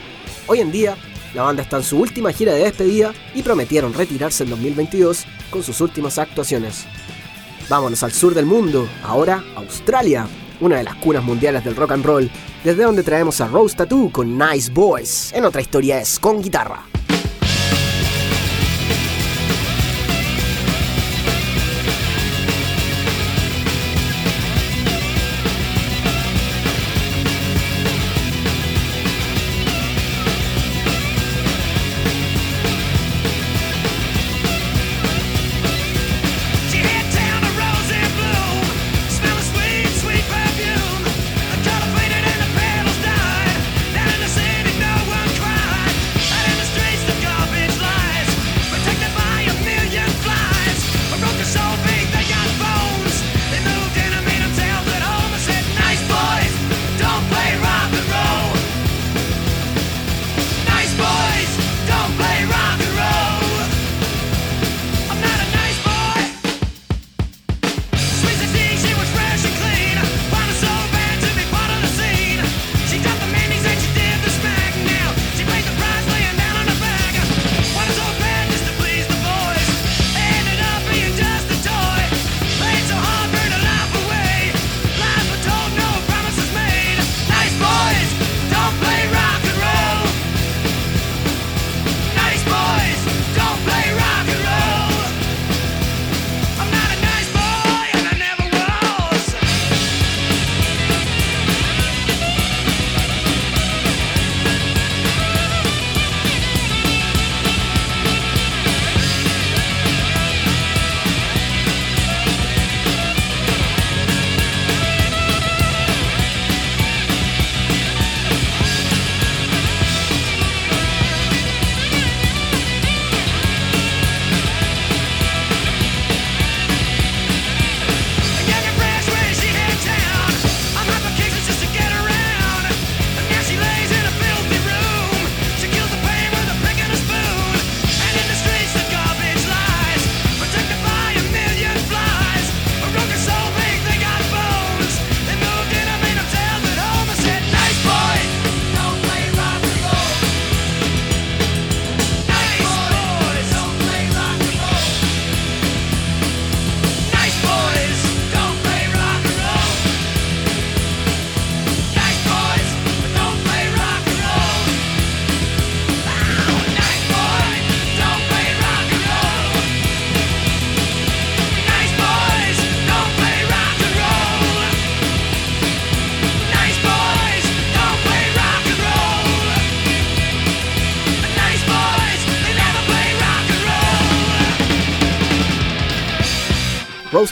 Hoy 0.48 0.58
en 0.58 0.72
día, 0.72 0.96
la 1.34 1.42
banda 1.42 1.62
está 1.62 1.76
en 1.76 1.84
su 1.84 1.98
última 2.00 2.32
gira 2.32 2.52
de 2.52 2.64
despedida 2.64 3.14
y 3.32 3.42
prometieron 3.42 3.94
retirarse 3.94 4.42
en 4.42 4.50
2022 4.50 5.24
con 5.54 5.62
sus 5.62 5.80
últimas 5.80 6.18
actuaciones. 6.18 6.84
Vámonos 7.68 8.02
al 8.02 8.10
sur 8.10 8.34
del 8.34 8.44
mundo, 8.44 8.88
ahora 9.04 9.44
Australia, 9.54 10.26
una 10.60 10.78
de 10.78 10.82
las 10.82 10.96
cunas 10.96 11.22
mundiales 11.22 11.62
del 11.62 11.76
rock 11.76 11.92
and 11.92 12.04
roll, 12.04 12.28
desde 12.64 12.82
donde 12.82 13.04
traemos 13.04 13.40
a 13.40 13.46
Rose 13.46 13.76
Tattoo 13.76 14.10
con 14.10 14.36
Nice 14.36 14.72
Boys. 14.72 15.32
En 15.32 15.44
otra 15.44 15.62
historia 15.62 16.00
es 16.00 16.18
con 16.18 16.42
guitarra. 16.42 16.82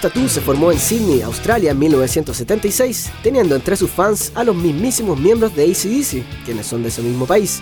Tattoo 0.00 0.28
se 0.28 0.40
formó 0.40 0.72
en 0.72 0.78
Sydney, 0.78 1.22
Australia 1.22 1.72
en 1.72 1.78
1976, 1.78 3.10
teniendo 3.22 3.54
entre 3.54 3.76
sus 3.76 3.90
fans 3.90 4.32
a 4.34 4.44
los 4.44 4.54
mismísimos 4.54 5.18
miembros 5.18 5.54
de 5.54 5.64
ACDC, 5.64 6.44
quienes 6.44 6.66
son 6.66 6.82
de 6.82 6.88
ese 6.88 7.02
mismo 7.02 7.26
país. 7.26 7.60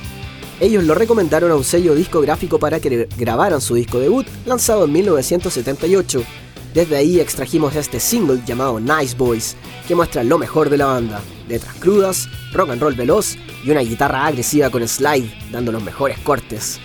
Ellos 0.61 0.85
lo 0.85 0.95
recomendaron 0.95 1.51
a 1.51 1.57
un 1.57 1.65
sello 1.65 1.95
discográfico 1.95 2.59
para 2.59 2.81
que 2.81 3.09
grabaran 3.17 3.61
su 3.61 3.75
disco 3.75 3.99
debut, 3.99 4.27
lanzado 4.45 4.85
en 4.85 4.93
1978. 4.93 6.23
Desde 6.75 6.97
ahí 6.97 7.19
extrajimos 7.19 7.75
este 7.75 7.99
single 7.99 8.43
llamado 8.47 8.79
Nice 8.79 9.17
Boys, 9.17 9.57
que 9.89 9.95
muestra 9.95 10.23
lo 10.23 10.39
mejor 10.39 10.71
de 10.71 10.77
la 10.77 10.87
banda, 10.87 11.21
letras 11.49 11.75
crudas, 11.81 12.29
rock 12.53 12.71
and 12.71 12.83
roll 12.83 12.95
veloz 12.95 13.37
y 13.65 13.71
una 13.71 13.81
guitarra 13.81 14.27
agresiva 14.27 14.71
con 14.71 14.87
slide, 14.87 15.33
dando 15.51 15.73
los 15.73 15.83
mejores 15.83 16.19
cortes. 16.19 16.79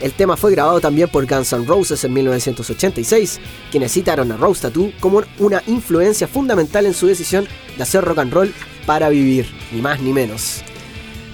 El 0.00 0.12
tema 0.12 0.36
fue 0.36 0.52
grabado 0.52 0.80
también 0.80 1.08
por 1.08 1.26
Guns 1.26 1.52
N' 1.52 1.66
Roses 1.66 2.04
en 2.04 2.12
1986, 2.12 3.40
quienes 3.70 3.92
citaron 3.92 4.30
a 4.30 4.36
Rose 4.36 4.62
Tattoo 4.62 4.92
como 5.00 5.22
una 5.38 5.62
influencia 5.66 6.28
fundamental 6.28 6.86
en 6.86 6.94
su 6.94 7.06
decisión 7.06 7.48
de 7.76 7.82
hacer 7.82 8.04
rock 8.04 8.18
and 8.18 8.32
roll 8.32 8.54
para 8.86 9.08
vivir, 9.08 9.46
ni 9.72 9.82
más 9.82 10.00
ni 10.00 10.12
menos. 10.12 10.62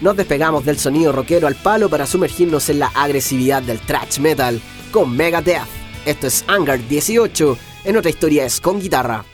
Nos 0.00 0.16
despegamos 0.16 0.64
del 0.64 0.78
sonido 0.78 1.12
rockero 1.12 1.46
al 1.46 1.54
palo 1.54 1.88
para 1.88 2.06
sumergirnos 2.06 2.68
en 2.68 2.78
la 2.78 2.88
agresividad 2.88 3.62
del 3.62 3.80
thrash 3.80 4.18
metal 4.18 4.60
con 4.90 5.14
Megadeth. 5.14 5.68
Esto 6.06 6.26
es 6.26 6.44
Hangar 6.48 6.86
18, 6.88 7.58
en 7.84 7.96
otra 7.96 8.10
historia 8.10 8.44
es 8.44 8.60
con 8.60 8.80
guitarra. 8.80 9.24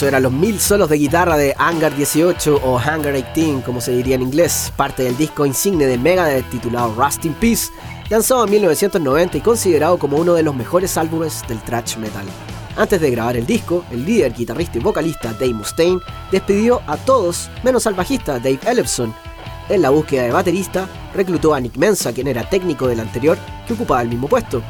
Eso 0.00 0.08
eran 0.08 0.22
los 0.22 0.32
mil 0.32 0.58
solos 0.58 0.88
de 0.88 0.96
guitarra 0.96 1.36
de 1.36 1.54
Hangar 1.58 1.94
18 1.94 2.62
o 2.64 2.78
Hangar 2.78 3.12
18, 3.12 3.62
como 3.66 3.82
se 3.82 3.92
diría 3.92 4.14
en 4.14 4.22
inglés, 4.22 4.72
parte 4.74 5.02
del 5.02 5.14
disco 5.14 5.44
insigne 5.44 5.84
de 5.84 5.98
Megadeth 5.98 6.48
titulado 6.48 6.94
Rust 6.94 7.26
in 7.26 7.34
Peace, 7.34 7.70
lanzado 8.08 8.44
en 8.44 8.50
1990 8.50 9.36
y 9.36 9.40
considerado 9.42 9.98
como 9.98 10.16
uno 10.16 10.32
de 10.32 10.42
los 10.42 10.56
mejores 10.56 10.96
álbumes 10.96 11.44
del 11.48 11.60
thrash 11.60 11.98
metal. 11.98 12.24
Antes 12.78 12.98
de 12.98 13.10
grabar 13.10 13.36
el 13.36 13.44
disco, 13.44 13.84
el 13.90 14.06
líder, 14.06 14.32
guitarrista 14.32 14.78
y 14.78 14.80
vocalista 14.80 15.34
Dave 15.34 15.52
Mustaine 15.52 16.00
despidió 16.32 16.80
a 16.86 16.96
todos 16.96 17.50
menos 17.62 17.86
al 17.86 17.92
bajista 17.92 18.38
Dave 18.38 18.58
Ellefson. 18.66 19.14
En 19.68 19.82
la 19.82 19.90
búsqueda 19.90 20.22
de 20.22 20.32
baterista, 20.32 20.88
reclutó 21.14 21.52
a 21.52 21.60
Nick 21.60 21.76
Mensa, 21.76 22.14
quien 22.14 22.28
era 22.28 22.48
técnico 22.48 22.88
del 22.88 23.00
anterior, 23.00 23.36
que 23.66 23.74
ocupaba 23.74 24.00
el 24.00 24.08
mismo 24.08 24.28
puesto, 24.28 24.62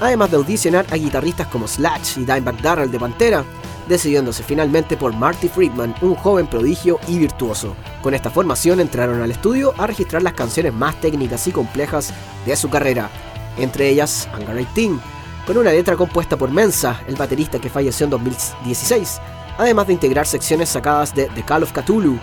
además 0.00 0.30
de 0.30 0.36
audicionar 0.36 0.86
a 0.90 0.96
guitarristas 0.96 1.46
como 1.48 1.66
Slash 1.66 2.18
y 2.18 2.20
Dimebag 2.20 2.60
Darrell 2.62 2.90
de 2.90 2.98
Pantera, 2.98 3.44
decidiéndose 3.88 4.42
finalmente 4.42 4.96
por 4.96 5.14
Marty 5.14 5.48
Friedman, 5.48 5.94
un 6.02 6.14
joven 6.14 6.46
prodigio 6.46 7.00
y 7.08 7.18
virtuoso. 7.18 7.74
Con 8.02 8.14
esta 8.14 8.30
formación 8.30 8.80
entraron 8.80 9.22
al 9.22 9.30
estudio 9.30 9.74
a 9.78 9.86
registrar 9.86 10.22
las 10.22 10.34
canciones 10.34 10.74
más 10.74 11.00
técnicas 11.00 11.46
y 11.46 11.52
complejas 11.52 12.12
de 12.44 12.56
su 12.56 12.68
carrera, 12.68 13.10
entre 13.56 13.88
ellas 13.88 14.28
Hangar 14.32 14.56
18, 14.56 15.00
con 15.46 15.56
una 15.56 15.72
letra 15.72 15.96
compuesta 15.96 16.36
por 16.36 16.50
Mensa, 16.50 17.00
el 17.08 17.16
baterista 17.16 17.58
que 17.58 17.70
falleció 17.70 18.04
en 18.04 18.10
2016, 18.10 19.20
además 19.56 19.86
de 19.86 19.94
integrar 19.94 20.26
secciones 20.26 20.68
sacadas 20.68 21.14
de 21.14 21.24
The 21.34 21.42
Call 21.42 21.62
of 21.62 21.72
Cthulhu, 21.72 22.18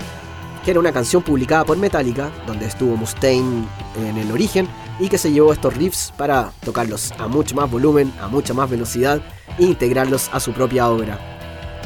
que 0.64 0.72
era 0.72 0.80
una 0.80 0.92
canción 0.92 1.24
publicada 1.24 1.66
por 1.66 1.78
Metallica, 1.78 2.32
donde 2.48 2.68
estuvo 2.68 2.96
Mustaine 2.96 3.66
en 4.00 4.18
el 4.18 4.32
origen, 4.32 4.68
y 5.00 5.10
que 5.10 5.18
se 5.18 5.32
llevó 5.32 5.54
estos 5.54 5.76
riffs 5.76 6.14
para 6.18 6.52
tocarlos 6.64 7.12
a 7.18 7.28
mucho 7.28 7.56
más 7.56 7.70
volumen, 7.70 8.14
a 8.22 8.28
mucha 8.28 8.54
más 8.54 8.70
velocidad 8.70 9.22
e 9.58 9.64
integrarlos 9.64 10.30
a 10.32 10.40
su 10.40 10.54
propia 10.54 10.90
obra. 10.90 11.20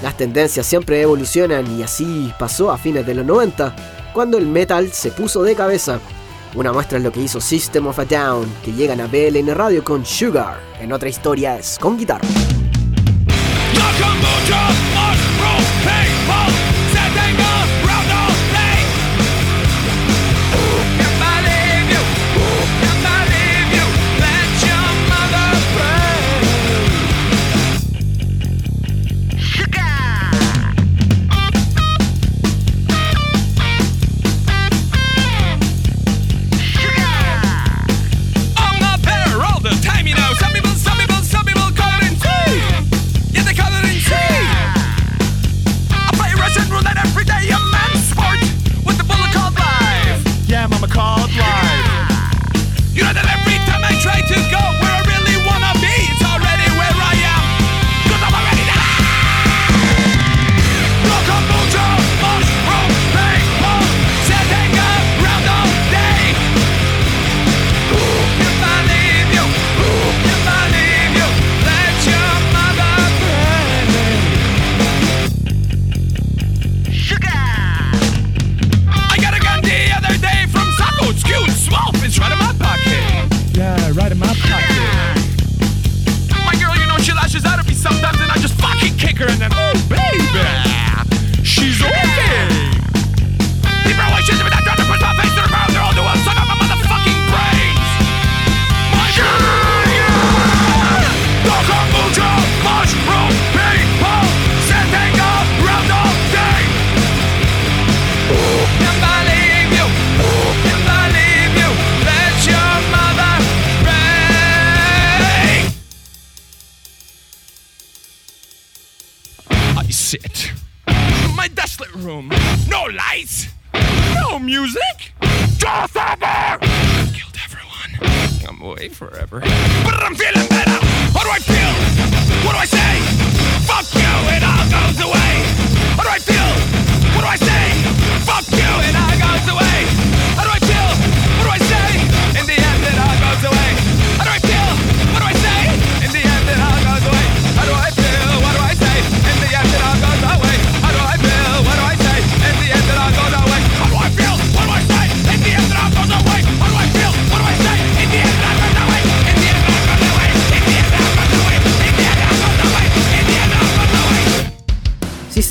Las 0.02 0.15
tendencias 0.15 0.65
siempre 0.65 1.02
evolucionan 1.02 1.77
y 1.77 1.84
así 1.84 2.31
pasó 2.40 2.72
a 2.72 2.77
fines 2.77 3.06
de 3.06 3.15
los 3.15 3.26
90, 3.26 3.76
cuando 4.14 4.38
el 4.38 4.48
metal 4.48 4.91
se 4.91 5.11
puso 5.11 5.44
de 5.44 5.56
cabeza. 5.56 5.99
Una 6.56 6.72
muestra 6.72 6.98
es 6.98 7.03
lo 7.03 7.11
que 7.11 7.22
hizo 7.22 7.41
System 7.41 7.88
of 7.88 7.99
a 7.99 8.06
Down, 8.06 8.52
que 8.64 8.72
llegan 8.72 9.02
a 9.02 9.07
BLN 9.07 9.53
Radio 9.56 9.84
con 9.84 10.06
Sugar. 10.06 10.60
En 10.80 10.94
otra 10.94 11.10
historia 11.10 11.57
es 11.57 11.77
con 11.80 11.98
guitarra. 11.98 12.27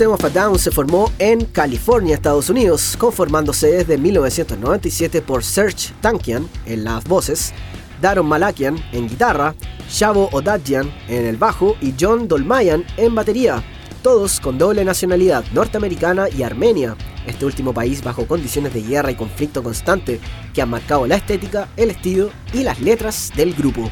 System 0.09 0.27
of 0.27 0.37
a 0.37 0.41
Down 0.41 0.59
se 0.59 0.71
formó 0.71 1.11
en 1.19 1.45
California, 1.45 2.15
Estados 2.15 2.49
Unidos, 2.49 2.97
conformándose 2.97 3.67
desde 3.69 3.99
1997 3.99 5.21
por 5.21 5.45
Serge 5.45 5.93
Tankian 6.01 6.49
en 6.65 6.85
las 6.85 7.05
voces, 7.05 7.53
Daron 8.01 8.27
Malakian 8.27 8.83
en 8.93 9.07
guitarra, 9.07 9.55
Shavo 9.91 10.31
Odadjian 10.33 10.91
en 11.09 11.27
el 11.27 11.37
bajo 11.37 11.77
y 11.83 11.95
John 12.01 12.27
Dolmayan 12.27 12.87
en 12.97 13.15
batería, 13.15 13.63
todos 14.03 14.41
con 14.41 14.57
doble 14.57 14.83
nacionalidad 14.83 15.45
norteamericana 15.53 16.29
y 16.31 16.43
armenia, 16.43 16.97
este 17.27 17.45
último 17.45 17.75
país 17.75 18.03
bajo 18.03 18.27
condiciones 18.27 18.73
de 18.73 18.83
guerra 18.83 19.11
y 19.11 19.17
conflicto 19.17 19.63
constante 19.63 20.21
que 20.55 20.63
han 20.63 20.71
marcado 20.71 21.07
la 21.07 21.17
estética, 21.17 21.69
el 21.77 21.91
estilo 21.91 22.31
y 22.55 22.63
las 22.63 22.81
letras 22.81 23.31
del 23.37 23.53
grupo. 23.53 23.91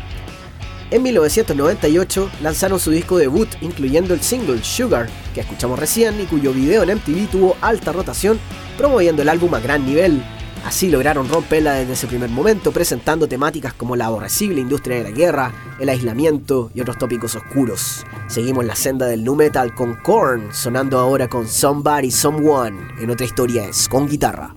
En 0.90 1.02
1998 1.02 2.30
lanzaron 2.42 2.78
su 2.78 2.92
disco 2.92 3.18
debut 3.18 3.48
incluyendo 3.60 4.14
el 4.14 4.20
single 4.20 4.62
Sugar, 4.62 5.08
que 5.34 5.40
escuchamos 5.40 5.78
recién 5.78 6.20
y 6.20 6.26
cuyo 6.26 6.52
video 6.52 6.84
en 6.84 6.96
MTV 6.96 7.28
tuvo 7.28 7.56
alta 7.60 7.90
rotación, 7.90 8.38
promoviendo 8.78 9.22
el 9.22 9.28
álbum 9.28 9.52
a 9.54 9.60
gran 9.60 9.84
nivel. 9.84 10.22
Así 10.64 10.88
lograron 10.88 11.28
romperla 11.28 11.74
desde 11.74 11.92
ese 11.92 12.06
primer 12.06 12.30
momento, 12.30 12.72
presentando 12.72 13.28
temáticas 13.28 13.72
como 13.72 13.96
la 13.96 14.06
aborrecible 14.06 14.60
industria 14.60 14.98
de 14.98 15.02
la 15.04 15.10
guerra, 15.10 15.52
el 15.80 15.88
aislamiento 15.88 16.70
y 16.74 16.80
otros 16.80 16.98
tópicos 16.98 17.34
oscuros. 17.34 18.04
Seguimos 18.28 18.64
la 18.64 18.76
senda 18.76 19.06
del 19.06 19.24
nu 19.24 19.34
metal 19.34 19.74
con 19.74 19.94
Korn, 19.94 20.52
sonando 20.52 20.98
ahora 20.98 21.28
con 21.28 21.48
Somebody 21.48 22.10
Someone, 22.10 22.78
en 23.00 23.10
otra 23.10 23.26
historia 23.26 23.68
es 23.68 23.88
con 23.88 24.08
guitarra. 24.08 24.54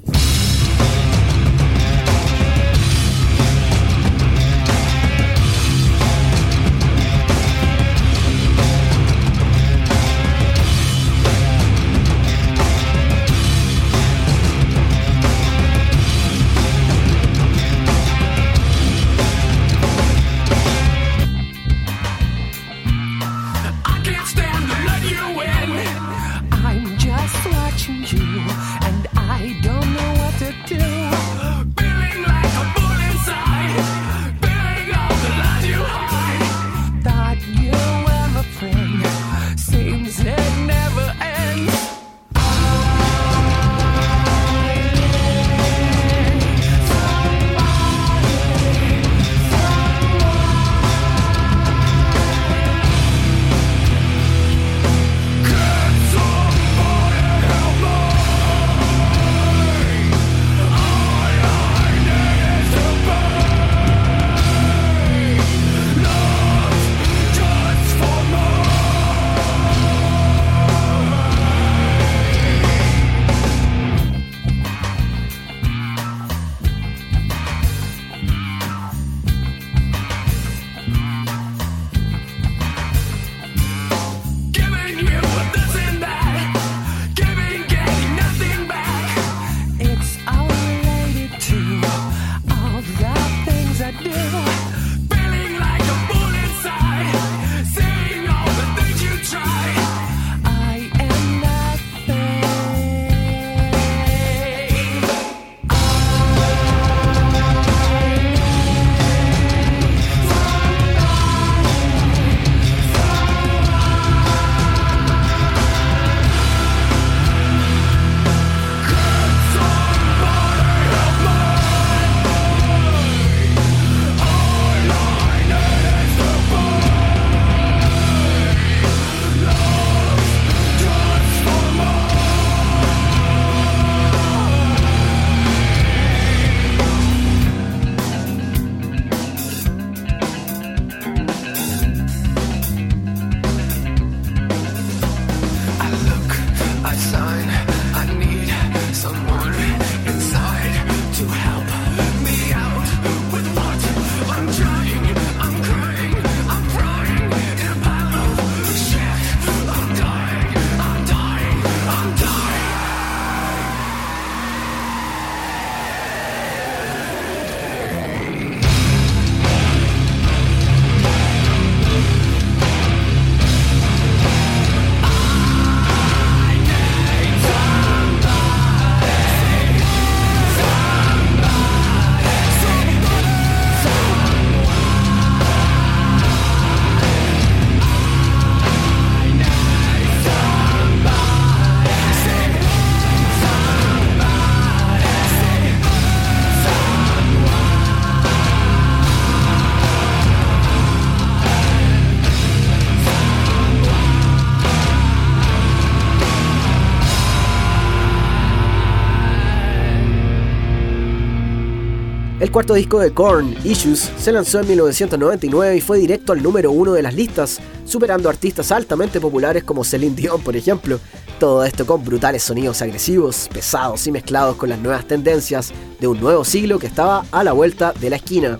Cuarto 212.60 212.74
disco 212.74 213.00
de 213.00 213.14
Korn, 213.14 213.56
Issues, 213.64 214.12
se 214.18 214.34
lanzó 214.34 214.60
en 214.60 214.68
1999 214.68 215.78
y 215.78 215.80
fue 215.80 215.98
directo 215.98 216.34
al 216.34 216.44
número 216.44 216.74
uno 216.74 216.92
de 216.92 217.02
las 217.02 217.14
listas, 217.14 217.58
superando 217.86 218.28
artistas 218.28 218.74
altamente 218.74 219.22
populares 219.22 219.64
como 219.64 219.86
Celine 219.86 220.14
Dion, 220.14 220.42
por 220.42 220.58
ejemplo. 220.58 221.00
Todo 221.40 221.64
esto 221.64 221.86
con 221.86 222.04
brutales 222.04 222.44
sonidos 222.44 222.82
agresivos, 222.82 223.48
pesados 223.54 224.06
y 224.08 224.12
mezclados 224.12 224.58
con 224.58 224.68
las 224.68 224.80
nuevas 224.80 225.08
tendencias 225.08 225.72
de 226.02 226.08
un 226.08 226.20
nuevo 226.20 226.44
siglo 226.44 226.80
que 226.80 226.88
estaba 226.88 227.26
a 227.32 227.46
la 227.46 227.54
vuelta 227.54 227.94
de 227.94 228.10
la 228.10 228.18
esquina. 228.18 228.60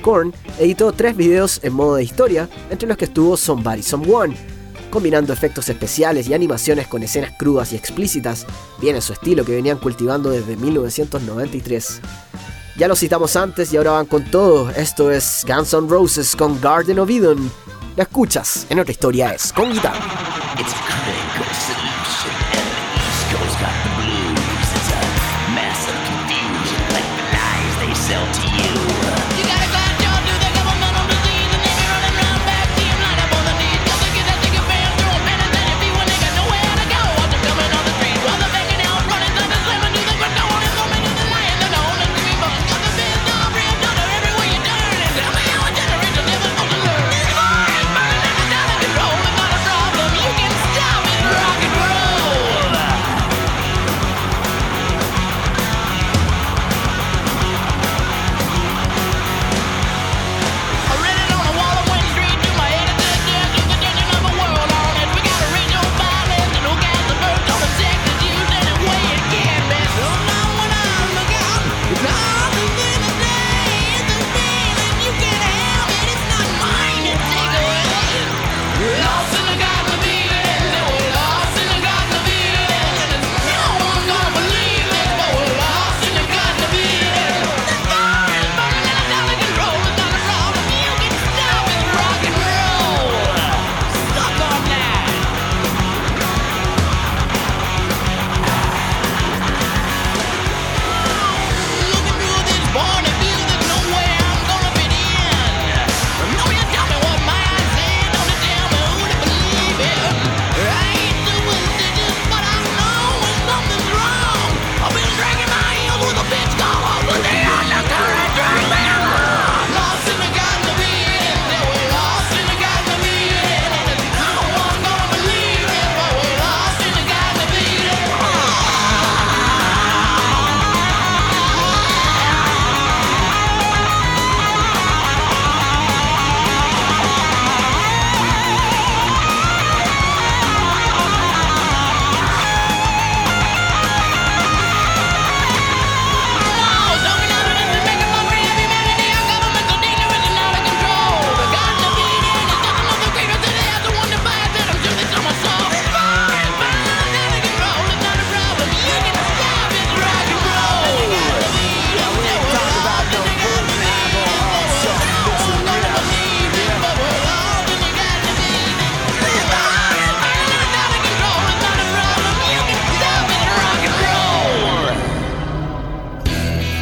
Korn 0.00 0.32
editó 0.60 0.92
tres 0.92 1.16
videos 1.16 1.58
en 1.64 1.72
modo 1.72 1.96
de 1.96 2.04
historia, 2.04 2.48
entre 2.70 2.86
los 2.86 2.96
que 2.96 3.06
estuvo 3.06 3.36
Somebody 3.36 3.82
Someone, 3.82 4.36
combinando 4.90 5.32
efectos 5.32 5.68
especiales 5.68 6.28
y 6.28 6.34
animaciones 6.34 6.86
con 6.86 7.02
escenas 7.02 7.32
crudas 7.36 7.72
y 7.72 7.76
explícitas, 7.76 8.46
bien 8.80 8.94
en 8.94 9.02
su 9.02 9.12
estilo 9.12 9.44
que 9.44 9.56
venían 9.56 9.78
cultivando 9.78 10.30
desde 10.30 10.56
1993. 10.56 12.00
Ya 12.76 12.88
lo 12.88 12.96
citamos 12.96 13.36
antes 13.36 13.72
y 13.72 13.76
ahora 13.76 13.92
van 13.92 14.06
con 14.06 14.24
todo. 14.24 14.68
Esto 14.70 15.12
es 15.12 15.44
Guns 15.46 15.72
N' 15.74 15.88
Roses 15.88 16.34
con 16.34 16.60
Garden 16.60 16.98
of 16.98 17.08
Eden. 17.08 17.50
La 17.96 18.02
escuchas 18.02 18.66
en 18.68 18.80
otra 18.80 18.90
historia 18.90 19.30
es 19.30 19.52
con 19.52 19.72
guitarra. 19.72 20.00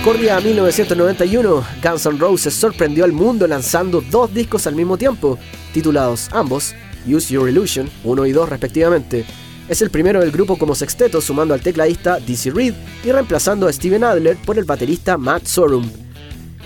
Corría 0.04 0.40
1991, 0.40 1.64
Guns 1.80 2.06
N' 2.06 2.18
Roses 2.18 2.52
sorprendió 2.52 3.04
al 3.04 3.12
mundo 3.12 3.46
lanzando 3.46 4.00
dos 4.00 4.34
discos 4.34 4.66
al 4.66 4.74
mismo 4.74 4.98
tiempo, 4.98 5.38
titulados 5.72 6.28
ambos 6.32 6.74
Use 7.06 7.32
Your 7.32 7.48
Illusion 7.48 7.88
1 8.02 8.26
y 8.26 8.32
2 8.32 8.48
respectivamente. 8.48 9.24
Es 9.68 9.80
el 9.80 9.90
primero 9.90 10.18
del 10.18 10.32
grupo 10.32 10.58
como 10.58 10.74
sexteto 10.74 11.20
sumando 11.20 11.54
al 11.54 11.60
tecladista 11.60 12.18
Dizzy 12.18 12.50
Reed 12.50 12.74
y 13.04 13.12
reemplazando 13.12 13.68
a 13.68 13.72
Steven 13.72 14.02
Adler 14.02 14.36
por 14.44 14.58
el 14.58 14.64
baterista 14.64 15.16
Matt 15.16 15.46
Sorum. 15.46 15.88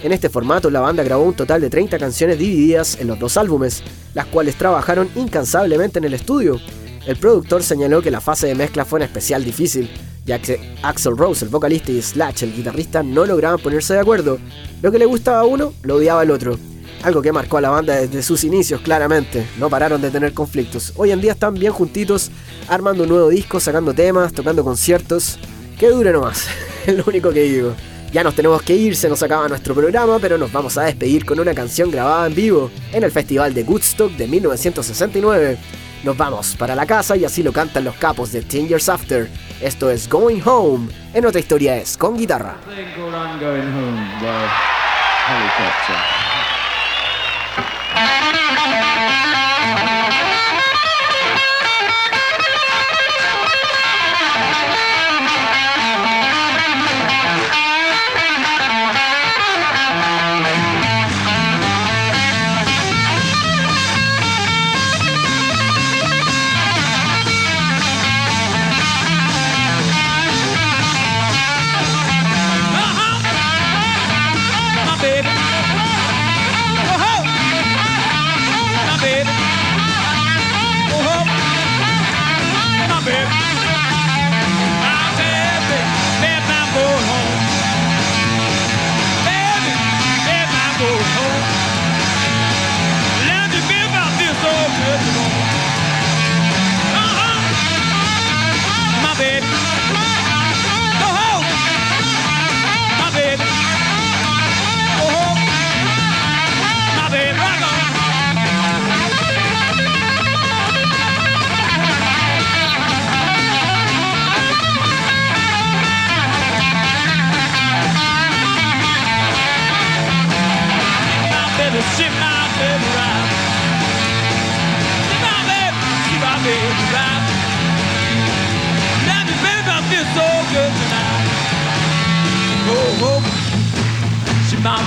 En 0.03 0.13
este 0.13 0.31
formato 0.31 0.71
la 0.71 0.81
banda 0.81 1.03
grabó 1.03 1.25
un 1.25 1.37
total 1.37 1.61
de 1.61 1.69
30 1.69 1.99
canciones 1.99 2.39
divididas 2.39 2.97
en 2.99 3.07
los 3.07 3.19
dos 3.19 3.37
álbumes, 3.37 3.83
las 4.15 4.25
cuales 4.25 4.57
trabajaron 4.57 5.11
incansablemente 5.15 5.99
en 5.99 6.07
el 6.07 6.15
estudio. 6.15 6.59
El 7.07 7.17
productor 7.17 7.63
señaló 7.63 8.01
que 8.01 8.11
la 8.11 8.23
fase 8.23 8.47
de 8.47 8.55
mezcla 8.55 8.87
fue 8.87 9.01
en 9.01 9.05
especial 9.05 9.45
difícil, 9.45 9.91
ya 10.27 10.41
que 10.41 10.61
Axel 10.83 11.17
Rose, 11.17 11.45
el 11.45 11.51
vocalista, 11.51 11.93
y 11.93 12.03
Slash, 12.03 12.43
el 12.43 12.55
guitarrista, 12.55 13.03
no 13.03 13.25
lograban 13.25 13.61
ponerse 13.61 13.95
de 13.95 14.01
acuerdo. 14.01 14.39
Lo 14.83 14.91
que 14.91 14.99
le 14.99 15.07
gustaba 15.07 15.41
a 15.41 15.45
uno, 15.45 15.73
lo 15.83 15.95
odiaba 15.95 16.21
al 16.21 16.33
otro. 16.33 16.59
Algo 17.03 17.23
que 17.23 17.33
marcó 17.33 17.59
a 17.59 17.61
la 17.61 17.71
banda 17.71 17.95
desde 17.95 18.23
sus 18.23 18.43
inicios, 18.43 18.81
claramente. 18.81 19.47
No 19.59 19.71
pararon 19.71 20.03
de 20.03 20.11
tener 20.11 20.35
conflictos. 20.35 20.93
Hoy 20.97 21.13
en 21.13 21.21
día 21.21 21.33
están 21.33 21.55
bien 21.55 21.73
juntitos, 21.73 22.31
armando 22.69 23.05
un 23.05 23.09
nuevo 23.09 23.29
disco, 23.29 23.61
sacando 23.61 23.95
temas, 23.95 24.33
tocando 24.33 24.65
conciertos. 24.65 25.39
Que 25.79 25.91
dure 25.91 26.11
nomás, 26.11 26.49
es 26.87 26.97
lo 26.97 27.05
único 27.07 27.31
que 27.31 27.43
digo. 27.43 27.75
Ya 28.13 28.25
nos 28.25 28.35
tenemos 28.35 28.63
que 28.63 28.75
ir, 28.75 28.97
se 28.97 29.09
nos 29.09 29.23
acaba 29.23 29.49
nuestro 29.49 29.75
programa, 29.75 30.19
pero 30.19 30.39
nos 30.39 30.51
vamos 30.51 30.77
a 30.79 30.85
despedir 30.85 31.25
con 31.25 31.39
una 31.39 31.55
canción 31.55 31.91
grabada 31.91 32.27
en 32.27 32.35
vivo 32.35 32.71
en 32.93 33.05
el 33.05 33.13
Festival 33.13 33.53
de 33.55 33.63
Woodstock 33.63 34.13
de 34.13 34.27
1969. 34.27 35.59
Nos 36.07 36.17
vamos 36.17 36.55
para 36.55 36.77
la 36.77 36.87
casa 36.87 37.17
y 37.17 37.25
así 37.25 37.43
lo 37.43 37.53
cantan 37.53 37.83
los 37.83 37.97
capos 37.97 38.31
de 38.31 38.41
Ten 38.41 38.69
Years 38.69 38.89
After. 38.89 39.29
Esto 39.61 39.91
es 39.91 40.09
Going 40.09 40.41
Home. 40.45 40.89
En 41.13 41.27
otra 41.27 41.41
historia 41.41 41.77
es 41.79 41.97
con 41.97 42.17
guitarra. 42.17 42.59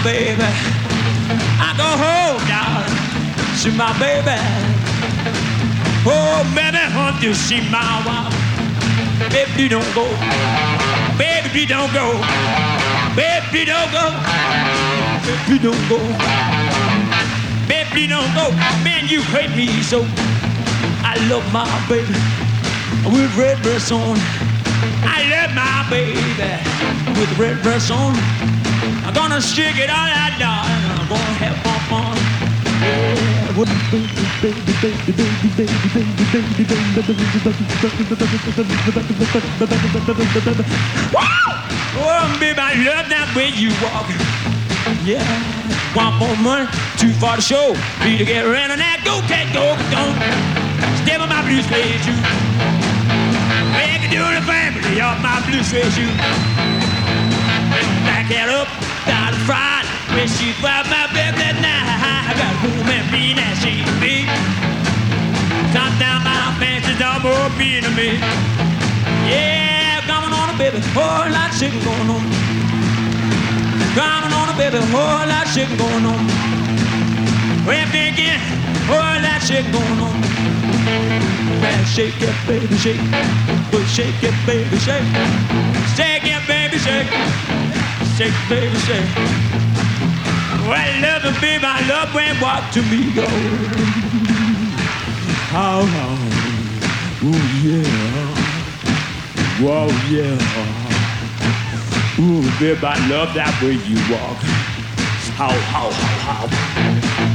Baby. 0.03 0.43
I 1.59 1.73
go 1.76 1.89
home, 1.99 2.39
darling, 2.47 2.95
see 3.55 3.71
my 3.76 3.91
baby. 3.99 4.38
Oh, 6.05 6.43
baby, 6.55 6.80
hunt 6.80 7.21
to 7.21 7.34
see 7.34 7.61
my 7.69 8.01
wife. 8.07 8.34
Baby, 9.31 9.67
don't 9.67 9.93
go. 9.93 10.07
Baby, 11.17 11.65
don't 11.65 11.91
go. 11.93 12.15
Baby, 13.15 13.65
don't 13.65 13.91
go. 13.91 14.05
Baby, 15.27 15.59
don't 15.59 15.89
go. 15.89 15.99
Baby, 17.67 18.07
don't 18.07 18.34
go. 18.34 18.51
Man, 18.84 19.07
you 19.07 19.21
hate 19.21 19.55
me 19.55 19.67
so. 19.84 20.05
I 21.03 21.17
love 21.30 21.45
my 21.51 21.67
baby 21.89 22.15
with 23.11 23.35
red 23.38 23.61
dress 23.61 23.91
on. 23.91 24.17
I 25.03 25.27
love 25.30 25.53
my 25.53 25.85
baby 25.89 26.15
with 27.19 27.38
red 27.38 27.61
dress 27.61 27.91
on. 27.91 28.15
I'm 29.10 29.15
gonna 29.15 29.41
stick 29.41 29.73
it 29.76 29.90
all 29.90 30.06
out, 30.06 30.38
darling. 30.38 30.86
I'm 30.86 31.10
gonna 31.10 31.41
have 31.41 31.57
fun, 31.65 31.81
fun. 31.90 32.14
Baby. 32.77 33.49
Oh, 41.98 42.38
baby, 42.40 42.60
I 42.61 42.77
love 42.86 43.10
that 43.10 43.34
way 43.36 43.49
you 43.49 43.73
walk. 43.81 44.06
Yeah, 45.03 45.26
one 45.98 46.14
more 46.22 46.38
money, 46.38 46.69
two 47.02 47.10
for 47.18 47.34
the 47.34 47.41
show. 47.41 47.73
Need 48.06 48.19
to 48.19 48.26
get 48.26 48.45
around 48.45 48.69
on 48.69 48.77
that. 48.77 49.02
Go, 49.02 49.26
cat, 49.26 49.49
go, 49.49 49.73
go. 49.90 50.14
Step 51.02 51.19
on 51.19 51.30
my 51.34 51.41
blue 51.41 51.65
suede 51.65 51.98
shoe. 52.06 52.14
Make 53.73 54.06
it 54.06 54.14
do 54.14 54.22
the 54.22 54.45
family 54.45 55.02
of 55.02 55.18
my 55.26 55.41
blue 55.49 55.65
suede 55.65 55.90
shoe. 55.98 56.14
Back 58.06 58.30
it 58.30 58.49
up, 58.49 58.69
the 59.10 59.41
front. 59.49 59.86
When 60.14 60.27
she 60.27 60.53
brought 60.61 60.86
my 60.90 61.06
baby 61.14 61.49
night, 61.61 62.30
I 62.30 62.34
got 62.38 62.53
home 62.61 62.90
and 62.90 63.06
be 63.10 63.34
that 63.34 63.56
she 63.61 63.81
be. 64.02 64.26
Top 65.73 65.94
down 65.99 66.23
my 66.23 66.40
more 67.22 67.49
being 67.57 67.84
to 67.84 67.90
me. 67.91 68.15
Yeah, 69.27 70.02
coming 70.07 70.31
on 70.31 70.49
a 70.53 70.57
baby, 70.57 70.80
whole 70.95 71.27
lot 71.30 71.52
of 71.52 71.57
shit 71.57 71.73
going 71.84 72.10
on. 72.10 72.23
Coming 73.95 74.34
on 74.34 74.48
a 74.49 74.56
baby, 74.57 74.80
whole 74.88 75.27
lot 75.27 75.45
of 75.45 75.53
shit 75.53 75.69
going 75.77 76.06
on. 76.06 76.23
Well, 77.68 77.88
thinking, 77.91 78.40
whole 78.88 79.19
lot 79.19 79.41
of 79.41 79.48
shit 79.48 79.65
going 79.72 79.99
on. 79.99 80.15
Man, 81.61 81.86
shake 81.86 82.22
it, 82.22 82.36
baby, 82.48 82.77
shake. 82.77 83.02
But 83.72 83.86
shake 83.86 84.23
it, 84.23 84.36
baby, 84.45 84.77
shake. 84.80 85.10
Shake 85.95 86.23
it, 86.23 86.48
baby, 86.48 86.77
shake. 86.77 87.59
Shake, 88.19 88.35
baby, 88.49 88.75
shake. 88.79 89.15
Well, 90.67 90.91
love 91.01 91.23
and 91.23 91.39
baby, 91.39 91.63
I 91.63 91.79
love 91.87 92.13
when 92.13 92.35
walk 92.41 92.69
to 92.73 92.81
me 92.91 93.13
go. 93.15 93.25
How, 95.47 95.83
how, 95.87 96.17
ooh, 97.23 97.39
yeah. 97.63 97.87
Whoa, 99.63 99.87
yeah. 100.11 100.35
Ooh, 102.19 102.43
baby, 102.59 102.85
I 102.85 102.99
love 103.07 103.33
that 103.35 103.55
way 103.63 103.79
you 103.87 103.95
walk. 104.11 104.43
How, 105.39 105.55
how, 105.71 105.89
how, 105.89 106.19
how. 106.27 106.47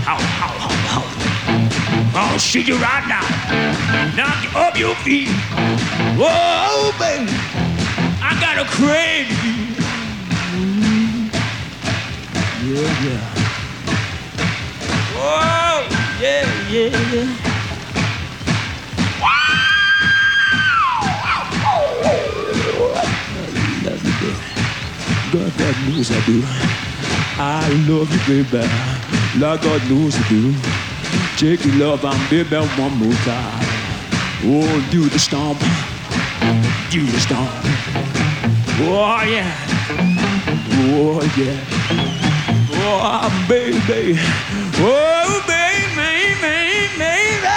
How, 0.05 0.21
how, 0.37 0.53
how. 0.93 1.05
I'll 2.15 2.39
shake 2.39 2.69
you 2.69 2.77
right 2.77 3.09
now. 3.09 3.25
Knock 4.15 4.45
you 4.45 4.51
off 4.55 4.77
your 4.77 4.95
feet. 4.97 5.31
Whoa, 6.21 6.93
baby. 6.99 7.33
I 8.21 8.37
got 8.39 8.59
a 8.59 8.67
crazy. 8.69 9.44
Yeah, 12.75 12.81
yeah. 12.81 13.23
Whoa, 15.15 15.87
yeah, 16.21 16.43
yeah, 16.69 16.91
yeah. 17.15 17.29
Baby. 23.85 24.35
God, 25.31 25.77
knows 25.87 26.11
I 26.11 26.19
do. 26.27 26.43
I 27.39 27.69
love 27.87 28.11
you, 28.11 28.43
baby. 28.43 28.67
Like 29.39 29.63
God 29.63 29.83
knows 29.89 30.17
I 30.17 30.29
do. 30.29 30.53
Take 31.37 31.65
your 31.65 31.77
love 31.77 32.05
and 32.05 32.29
baby 32.29 32.57
one 32.57 32.97
more 32.99 33.19
time. 33.23 33.67
Oh, 34.47 34.89
do 34.91 35.09
the 35.09 35.19
stomp. 35.21 35.61
Do 36.91 37.07
the 37.07 37.21
stomp. 37.21 37.51
Oh, 38.81 39.23
yeah. 39.29 39.55
Oh, 40.91 41.23
yeah. 41.37 42.24
Oh, 42.87 43.47
baby. 43.49 44.19
Oh, 44.77 45.43
baby, 45.47 45.97
baby, 45.97 46.99
baby. 46.99 47.49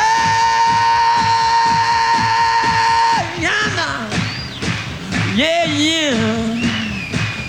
Yeah, 5.36 5.66
yeah. 5.66 6.18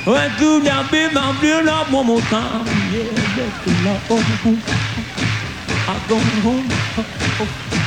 Well, 0.05 0.28
do 0.38 0.60
that, 0.64 0.90
baby, 0.90 1.16
I'm 1.16 1.40
doing 1.40 1.68
up 1.68 1.90
one 1.92 2.06
more 2.06 2.20
time. 2.22 2.66
Yeah, 2.92 3.09
that's 3.36 3.64
the 3.64 3.70
love. 3.86 4.02
I'm 5.88 6.00
going 6.09 6.40
home. 6.44 6.68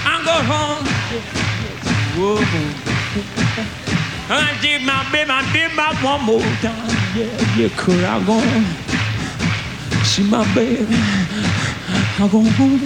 I'm 0.07 0.23
going 0.25 0.45
home. 0.49 0.85
Whoa. 2.17 2.39
I 4.33 4.57
did 4.61 4.81
my 4.85 5.03
baby, 5.11 5.29
I 5.29 5.43
did 5.51 5.75
my 5.75 5.93
one 6.01 6.23
more 6.25 6.41
time. 6.63 6.89
Yeah, 7.13 7.57
yeah, 7.57 7.69
could 7.75 8.03
I 8.03 8.23
go? 8.25 8.90
See 10.11 10.23
my 10.23 10.43
baby. 10.53 10.87
I 10.91 12.27
go 12.29 12.43
home. 12.43 12.79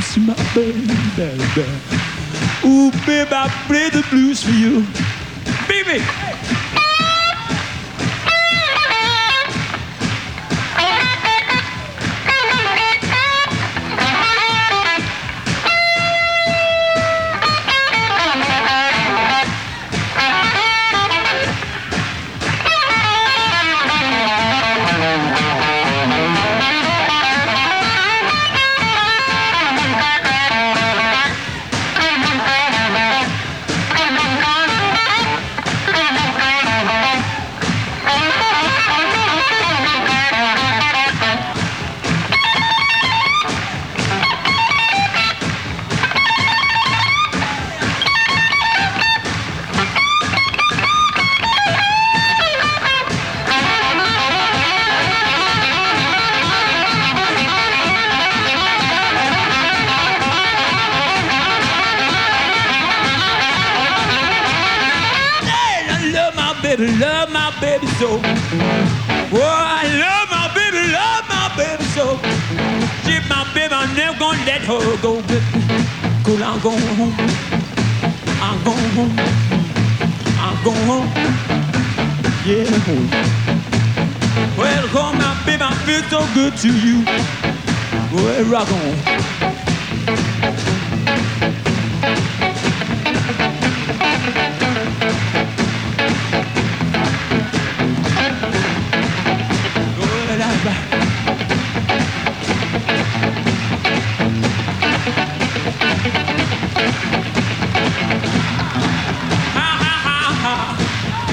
See 0.00 0.20
my 0.24 0.34
baby, 0.54 0.86
baby. 1.14 1.68
Ooh, 2.64 2.90
baby, 3.04 3.30
I 3.30 3.48
play 3.66 3.90
the 3.90 4.02
blues 4.08 4.42
for 4.42 4.50
you. 4.50 4.86
Baby. 5.68 6.02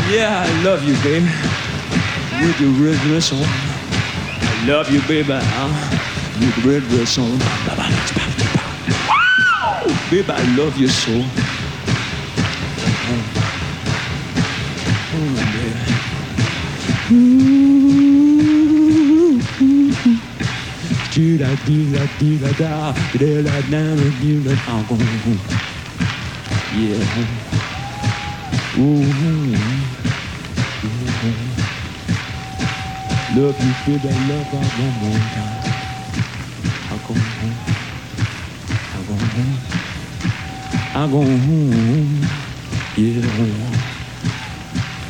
Yeah, 0.10 0.46
I 0.46 0.64
love 0.64 0.84
you, 0.86 0.96
baby. 1.04 1.26
With 2.40 2.60
your 2.62 2.72
red 2.80 2.98
dress 3.02 3.34
on, 3.34 3.44
I 3.44 4.66
love 4.66 4.90
you, 4.90 5.02
baby. 5.02 5.34
Huh? 5.34 5.68
Uh, 5.68 5.98
you 6.40 6.52
the 6.52 6.62
rhythm 6.68 7.06
song. 7.06 7.40
Wow! 9.10 9.84
Baby, 10.12 10.30
I 10.30 10.56
love 10.56 10.78
you 10.78 10.88
so. 10.88 11.12
Oh, 15.14 15.34
baby. 15.54 15.76
Do 21.12 21.38
da 21.38 21.56
do 21.66 21.92
da 21.92 22.06
do 22.20 22.38
da 22.38 22.94
do 23.18 23.44
da 23.44 23.62
da 23.62 23.92
do. 24.14 25.34
Yeah. 26.78 27.28
Ooh. 28.78 29.04
Hmm. 29.04 29.97
Love 33.38 33.54
you, 33.62 34.00
baby, 34.00 34.10
love 34.10 34.48
her 34.48 34.66
one 34.82 34.96
more 34.98 35.22
time. 35.36 35.62
I'm 36.90 36.98
going 37.06 37.28
home. 37.38 37.58
I'm 38.96 39.04
going 39.06 39.30
home. 39.38 39.56
I'm 40.96 41.10
going 41.12 41.40
home. 41.46 42.26
Yeah, 42.98 43.22
home. 43.38 43.76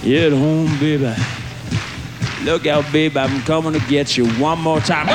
Yeah, 0.03 0.29
home, 0.31 0.77
baby. 0.77 1.15
Look 2.43 2.65
out, 2.65 2.91
baby, 2.91 3.17
I'm 3.17 3.39
coming 3.43 3.71
to 3.71 3.79
get 3.87 4.17
you 4.17 4.27
one 4.31 4.59
more 4.59 4.81
time. 4.81 5.07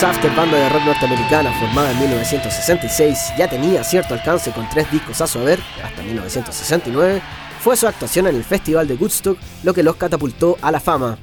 After, 0.00 0.34
banda 0.34 0.56
de 0.56 0.68
rock 0.68 0.84
norteamericana 0.84 1.52
formada 1.60 1.92
en 1.92 1.98
1966, 2.00 3.34
ya 3.38 3.48
tenía 3.48 3.84
cierto 3.84 4.14
alcance 4.14 4.50
con 4.50 4.68
tres 4.68 4.90
discos 4.90 5.20
a 5.20 5.28
su 5.28 5.38
haber, 5.38 5.60
hasta 5.84 6.02
1969, 6.02 7.22
fue 7.60 7.76
su 7.76 7.86
actuación 7.86 8.26
en 8.26 8.34
el 8.34 8.42
Festival 8.42 8.88
de 8.88 8.94
Woodstock 8.94 9.38
lo 9.62 9.72
que 9.72 9.84
los 9.84 9.94
catapultó 9.94 10.56
a 10.60 10.72
la 10.72 10.80
fama. 10.80 11.18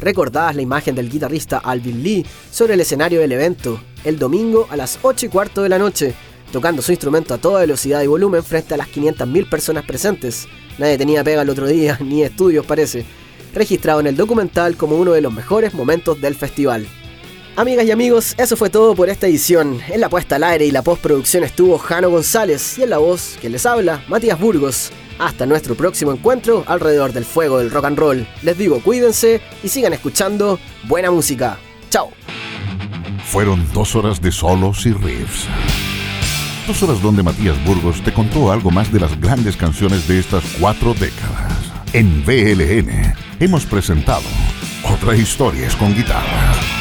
Recordadas 0.00 0.56
la 0.56 0.62
imagen 0.62 0.94
del 0.94 1.10
guitarrista 1.10 1.58
Alvin 1.58 2.02
Lee 2.02 2.24
sobre 2.50 2.74
el 2.74 2.80
escenario 2.80 3.20
del 3.20 3.32
evento, 3.32 3.78
el 4.04 4.18
domingo 4.18 4.68
a 4.70 4.76
las 4.76 5.00
8 5.02 5.26
y 5.26 5.28
cuarto 5.28 5.62
de 5.62 5.68
la 5.68 5.78
noche, 5.78 6.14
tocando 6.50 6.80
su 6.80 6.92
instrumento 6.92 7.34
a 7.34 7.38
toda 7.38 7.60
velocidad 7.60 8.00
y 8.00 8.06
volumen 8.06 8.42
frente 8.42 8.72
a 8.72 8.78
las 8.78 8.88
500.000 8.88 9.50
personas 9.50 9.84
presentes. 9.84 10.46
Nadie 10.78 10.96
tenía 10.96 11.24
pega 11.24 11.42
el 11.42 11.50
otro 11.50 11.66
día, 11.66 11.98
ni 12.02 12.22
estudios 12.22 12.64
parece. 12.64 13.04
Registrado 13.52 14.00
en 14.00 14.06
el 14.06 14.16
documental 14.16 14.76
como 14.78 14.96
uno 14.96 15.12
de 15.12 15.20
los 15.20 15.32
mejores 15.32 15.74
momentos 15.74 16.20
del 16.20 16.36
festival. 16.36 16.86
Amigas 17.56 17.86
y 17.86 17.92
amigos, 17.92 18.34
eso 18.36 18.56
fue 18.56 18.68
todo 18.68 18.96
por 18.96 19.08
esta 19.08 19.28
edición. 19.28 19.78
En 19.88 20.00
la 20.00 20.08
puesta 20.08 20.36
al 20.36 20.42
aire 20.42 20.66
y 20.66 20.72
la 20.72 20.82
postproducción 20.82 21.44
estuvo 21.44 21.78
Jano 21.78 22.10
González 22.10 22.78
y 22.78 22.82
en 22.82 22.90
la 22.90 22.98
voz 22.98 23.38
que 23.40 23.48
les 23.48 23.64
habla, 23.64 24.02
Matías 24.08 24.40
Burgos. 24.40 24.90
Hasta 25.20 25.46
nuestro 25.46 25.76
próximo 25.76 26.10
encuentro 26.12 26.64
alrededor 26.66 27.12
del 27.12 27.24
fuego 27.24 27.58
del 27.58 27.70
rock 27.70 27.84
and 27.84 27.98
roll. 27.98 28.26
Les 28.42 28.58
digo 28.58 28.80
cuídense 28.82 29.40
y 29.62 29.68
sigan 29.68 29.92
escuchando 29.92 30.58
buena 30.88 31.12
música. 31.12 31.56
Chao. 31.90 32.10
Fueron 33.24 33.64
dos 33.72 33.94
horas 33.94 34.20
de 34.20 34.32
solos 34.32 34.84
y 34.86 34.92
riffs. 34.92 35.46
Dos 36.66 36.82
horas 36.82 37.00
donde 37.00 37.22
Matías 37.22 37.62
Burgos 37.64 38.02
te 38.02 38.12
contó 38.12 38.50
algo 38.50 38.72
más 38.72 38.92
de 38.92 38.98
las 38.98 39.20
grandes 39.20 39.56
canciones 39.56 40.08
de 40.08 40.18
estas 40.18 40.42
cuatro 40.58 40.92
décadas. 40.94 41.52
En 41.92 42.24
BLN 42.24 43.14
hemos 43.38 43.64
presentado 43.64 44.24
Otra 44.92 45.14
Historias 45.14 45.76
con 45.76 45.94
Guitarra. 45.94 46.73